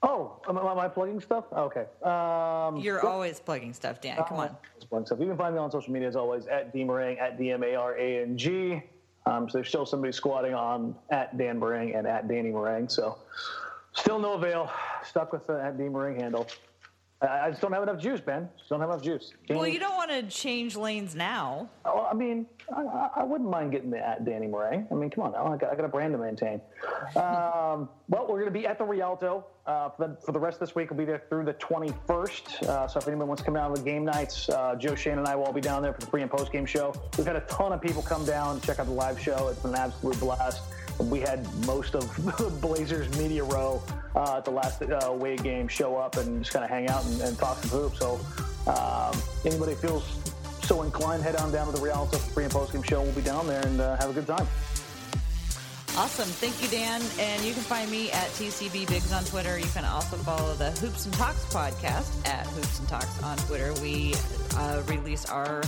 Oh, 0.05 0.41
am, 0.49 0.57
am 0.57 0.79
I 0.79 0.89
plugging 0.89 1.21
stuff? 1.21 1.45
Okay. 1.53 1.87
Um, 2.03 2.79
You're 2.79 3.07
always 3.07 3.39
plugging 3.39 3.73
stuff, 3.73 4.01
Dan. 4.01 4.17
Come 4.29 4.39
on. 4.39 4.57
Plugging 4.89 5.07
stuff. 5.07 5.21
You 5.21 5.27
can 5.27 5.37
find 5.37 5.55
me 5.55 5.61
on 5.61 5.71
social 5.71 5.93
media 5.93 6.09
as 6.09 6.17
always 6.17 6.47
at 6.47 6.75
dmarang 6.75 7.21
at 7.21 7.39
d 7.39 7.53
m 7.53 7.63
a 7.63 7.75
r 7.75 7.97
a 7.97 8.23
n 8.23 8.37
g. 8.37 8.83
Um, 9.27 9.49
so 9.49 9.59
there's 9.59 9.69
still 9.69 9.87
somebody 9.87 10.13
squatting 10.13 10.55
on 10.55 10.97
at 11.11 11.37
Dan 11.39 11.61
Marang 11.61 11.97
and 11.97 12.07
at 12.07 12.27
Danny 12.27 12.51
Marang. 12.51 12.91
So 12.91 13.19
still 13.93 14.19
no 14.19 14.33
avail. 14.33 14.71
Stuck 15.05 15.33
with 15.33 15.47
the 15.47 15.63
at 15.63 15.79
D 15.79 15.85
Marang 15.85 16.17
handle. 16.21 16.49
I 17.23 17.51
just 17.51 17.63
don't 17.63 17.73
have 17.73 17.85
enough 17.85 18.01
juice, 18.01 18.21
Ben. 18.21 18.49
Just 18.59 18.69
don't 18.69 18.81
have 18.81 18.91
enough 18.91 19.03
juice. 19.03 19.33
Can 19.47 19.57
well, 19.57 19.67
you 19.67 19.79
don't 19.79 19.95
want 19.95 20.11
to 20.11 20.23
change 20.25 20.75
lanes 20.75 21.15
now. 21.15 21.71
Oh, 21.85 22.09
I 22.11 22.15
mean, 22.15 22.47
I, 22.77 23.09
I, 23.17 23.23
wouldn't 23.23 23.49
mind 23.49 23.71
getting 23.71 23.91
the 23.91 23.99
at 23.99 24.25
Danny 24.25 24.49
Marang. 24.49 24.91
I 24.91 24.95
mean, 24.95 25.09
come 25.09 25.25
on 25.25 25.33
now. 25.33 25.47
I 25.47 25.57
got, 25.57 25.73
I 25.73 25.77
got 25.77 25.85
a 25.85 25.89
brand 25.89 26.13
to 26.15 26.19
maintain. 26.19 26.61
Um, 27.15 27.89
well, 28.09 28.27
we're 28.29 28.41
going 28.41 28.47
to 28.47 28.51
be 28.51 28.67
at 28.67 28.79
the 28.79 28.85
Rialto 28.85 29.45
uh, 29.67 29.91
for, 29.91 30.09
the, 30.09 30.17
for 30.25 30.33
the 30.33 30.39
rest 30.39 30.57
of 30.57 30.61
this 30.61 30.75
week. 30.75 30.91
We'll 30.91 30.99
be 30.99 31.05
there 31.05 31.23
through 31.29 31.45
the 31.45 31.55
21st. 31.55 32.63
Uh, 32.63 32.87
so 32.89 32.99
if 32.99 33.07
anyone 33.07 33.29
wants 33.29 33.43
to 33.43 33.45
come 33.45 33.55
down 33.55 33.75
to 33.75 33.81
the 33.81 33.85
game 33.85 34.05
nights, 34.05 34.49
uh, 34.49 34.75
Joe 34.77 34.95
Shane 34.95 35.19
and 35.19 35.27
I 35.27 35.37
will 35.37 35.45
all 35.45 35.53
be 35.53 35.61
down 35.61 35.83
there 35.83 35.93
for 35.93 36.01
the 36.01 36.07
pre 36.07 36.23
and 36.23 36.31
post 36.31 36.53
game 36.53 36.65
show. 36.65 36.95
We've 37.19 37.27
had 37.27 37.37
a 37.37 37.41
ton 37.43 37.73
of 37.73 37.83
people 37.83 38.03
come 38.03 38.25
down 38.25 38.61
check 38.63 38.79
out 38.79 38.87
the 38.87 38.93
live 38.93 39.21
show. 39.21 39.49
It's 39.49 39.61
been 39.61 39.73
an 39.73 39.81
absolute 39.81 40.19
blast. 40.21 40.63
We 40.99 41.21
had 41.21 41.47
most 41.67 41.95
of 41.95 42.15
the 42.39 42.51
Blazers 42.61 43.09
media 43.19 43.45
row 43.45 43.83
uh, 44.15 44.39
at 44.39 44.45
the 44.45 44.51
last 44.51 44.83
uh, 44.83 44.99
away 45.05 45.37
game 45.37 45.69
show 45.69 45.97
up 45.97 46.17
and 46.17 46.43
just 46.43 46.53
kind 46.53 46.65
of 46.65 46.71
hang 46.71 46.89
out 46.89 47.05
and, 47.05 47.21
and 47.23 47.39
talk 47.39 47.59
some 47.59 47.71
hoops. 47.71 47.99
So 47.99 48.21
um, 48.67 49.21
anybody 49.45 49.75
feels 49.75 50.05
so 50.63 50.83
inclined, 50.83 51.23
head 51.23 51.37
on 51.37 51.53
down 51.53 51.67
to 51.67 51.73
the 51.73 51.81
Rialto 51.81 52.19
pre 52.35 52.45
and 52.45 52.53
post 52.53 52.73
game 52.73 52.83
show. 52.83 53.03
We'll 53.03 53.13
be 53.13 53.23
down 53.23 53.47
there 53.47 53.65
and 53.67 53.81
uh, 53.81 53.97
have 53.97 54.11
a 54.11 54.13
good 54.13 54.27
time. 54.27 54.47
Awesome. 55.95 56.29
Thank 56.29 56.63
you, 56.63 56.69
Dan. 56.69 57.03
And 57.19 57.45
you 57.45 57.53
can 57.53 57.63
find 57.63 57.91
me 57.91 58.11
at 58.13 58.27
TCB 58.31 58.89
Biggs 58.89 59.13
on 59.13 59.25
Twitter. 59.25 59.59
You 59.59 59.67
can 59.75 59.85
also 59.85 60.17
follow 60.17 60.55
the 60.55 60.71
Hoops 60.71 61.05
and 61.05 61.13
Talks 61.15 61.45
podcast 61.53 62.27
at 62.27 62.47
Hoops 62.47 62.79
and 62.79 62.89
Talks 62.89 63.23
on 63.23 63.37
Twitter. 63.39 63.75
We 63.83 64.15
uh, 64.57 64.83
release 64.87 65.27
our 65.27 65.61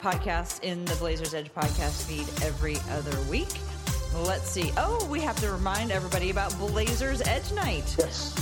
podcast 0.00 0.62
in 0.62 0.84
the 0.84 0.94
Blazers 0.96 1.34
Edge 1.34 1.52
podcast 1.52 2.06
feed 2.06 2.28
every 2.46 2.76
other 2.90 3.20
week. 3.22 3.48
Let's 4.14 4.48
see. 4.48 4.72
Oh, 4.76 5.06
we 5.10 5.20
have 5.20 5.36
to 5.40 5.50
remind 5.50 5.90
everybody 5.90 6.30
about 6.30 6.56
Blazers 6.58 7.20
Edge 7.22 7.52
Night. 7.52 7.94
Yes. 7.98 8.34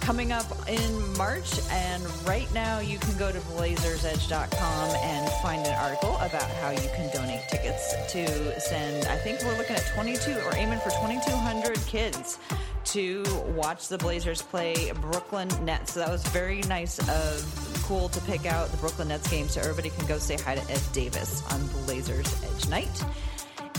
Coming 0.00 0.30
up 0.30 0.46
in 0.68 1.16
March, 1.16 1.58
and 1.70 2.04
right 2.26 2.52
now 2.54 2.78
you 2.78 2.98
can 2.98 3.16
go 3.18 3.32
to 3.32 3.38
blazersedge.com 3.40 4.96
and 5.02 5.32
find 5.42 5.66
an 5.66 5.74
article 5.74 6.16
about 6.16 6.48
how 6.60 6.70
you 6.70 6.88
can 6.94 7.12
donate 7.12 7.40
tickets 7.48 7.94
to 8.12 8.60
send. 8.60 9.06
I 9.06 9.16
think 9.16 9.42
we're 9.42 9.58
looking 9.58 9.76
at 9.76 9.84
22 9.94 10.32
or 10.46 10.54
aiming 10.54 10.78
for 10.78 10.90
2,200 10.90 11.76
kids 11.86 12.38
to 12.86 13.24
watch 13.56 13.88
the 13.88 13.98
Blazers 13.98 14.42
play 14.42 14.92
Brooklyn 14.92 15.48
Nets. 15.64 15.94
So 15.94 16.00
that 16.00 16.10
was 16.10 16.24
very 16.28 16.60
nice 16.62 16.98
of 17.08 17.82
cool 17.84 18.08
to 18.10 18.20
pick 18.22 18.46
out 18.46 18.70
the 18.70 18.76
Brooklyn 18.78 19.08
Nets 19.08 19.28
game 19.28 19.48
so 19.48 19.60
everybody 19.60 19.90
can 19.90 20.06
go 20.06 20.18
say 20.18 20.36
hi 20.36 20.54
to 20.54 20.72
Ed 20.72 20.82
Davis 20.92 21.42
on 21.52 21.66
Blazers 21.84 22.32
Edge 22.44 22.68
Night. 22.68 23.04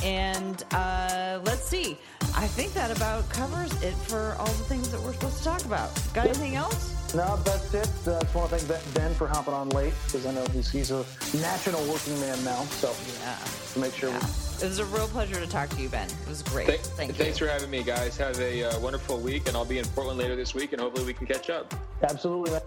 And 0.03 0.63
uh, 0.71 1.39
let's 1.45 1.67
see. 1.67 1.97
I 2.35 2.45
think 2.47 2.73
that 2.73 2.95
about 2.95 3.27
covers 3.29 3.71
it 3.81 3.93
for 3.93 4.35
all 4.39 4.45
the 4.45 4.63
things 4.65 4.91
that 4.91 5.01
we're 5.01 5.13
supposed 5.13 5.37
to 5.39 5.43
talk 5.43 5.65
about. 5.65 5.89
Got 6.13 6.27
anything 6.27 6.55
else? 6.55 6.93
No, 7.15 7.37
that's 7.37 7.73
it. 7.73 7.89
Uh, 8.05 8.17
I 8.17 8.21
just 8.21 8.35
want 8.35 8.49
to 8.49 8.57
thank 8.57 8.93
Ben 8.93 9.13
for 9.15 9.27
hopping 9.27 9.53
on 9.53 9.69
late 9.69 9.93
because 10.05 10.25
I 10.25 10.31
know 10.33 10.45
he's, 10.51 10.69
he's 10.69 10.91
a 10.91 11.05
national 11.33 11.81
working 11.91 12.19
man 12.19 12.43
now. 12.43 12.63
So 12.65 12.93
yeah, 13.21 13.37
to 13.73 13.79
make 13.79 13.93
sure. 13.93 14.09
Yeah. 14.09 14.17
it 14.17 14.63
was 14.63 14.79
a 14.79 14.85
real 14.85 15.07
pleasure 15.07 15.35
to 15.35 15.47
talk 15.47 15.69
to 15.69 15.81
you, 15.81 15.89
Ben. 15.89 16.07
It 16.07 16.27
was 16.27 16.43
great. 16.43 16.67
Thank, 16.67 16.81
Thank 16.81 17.15
thanks 17.15 17.37
for 17.37 17.47
having 17.47 17.69
me, 17.69 17.83
guys. 17.83 18.17
Have 18.17 18.39
a 18.39 18.63
uh, 18.65 18.79
wonderful 18.79 19.19
week, 19.19 19.47
and 19.47 19.55
I'll 19.55 19.65
be 19.65 19.79
in 19.79 19.85
Portland 19.85 20.19
later 20.19 20.35
this 20.35 20.53
week, 20.53 20.73
and 20.73 20.81
hopefully 20.81 21.05
we 21.05 21.13
can 21.13 21.27
catch 21.27 21.49
up. 21.49 21.73
Absolutely. 22.03 22.59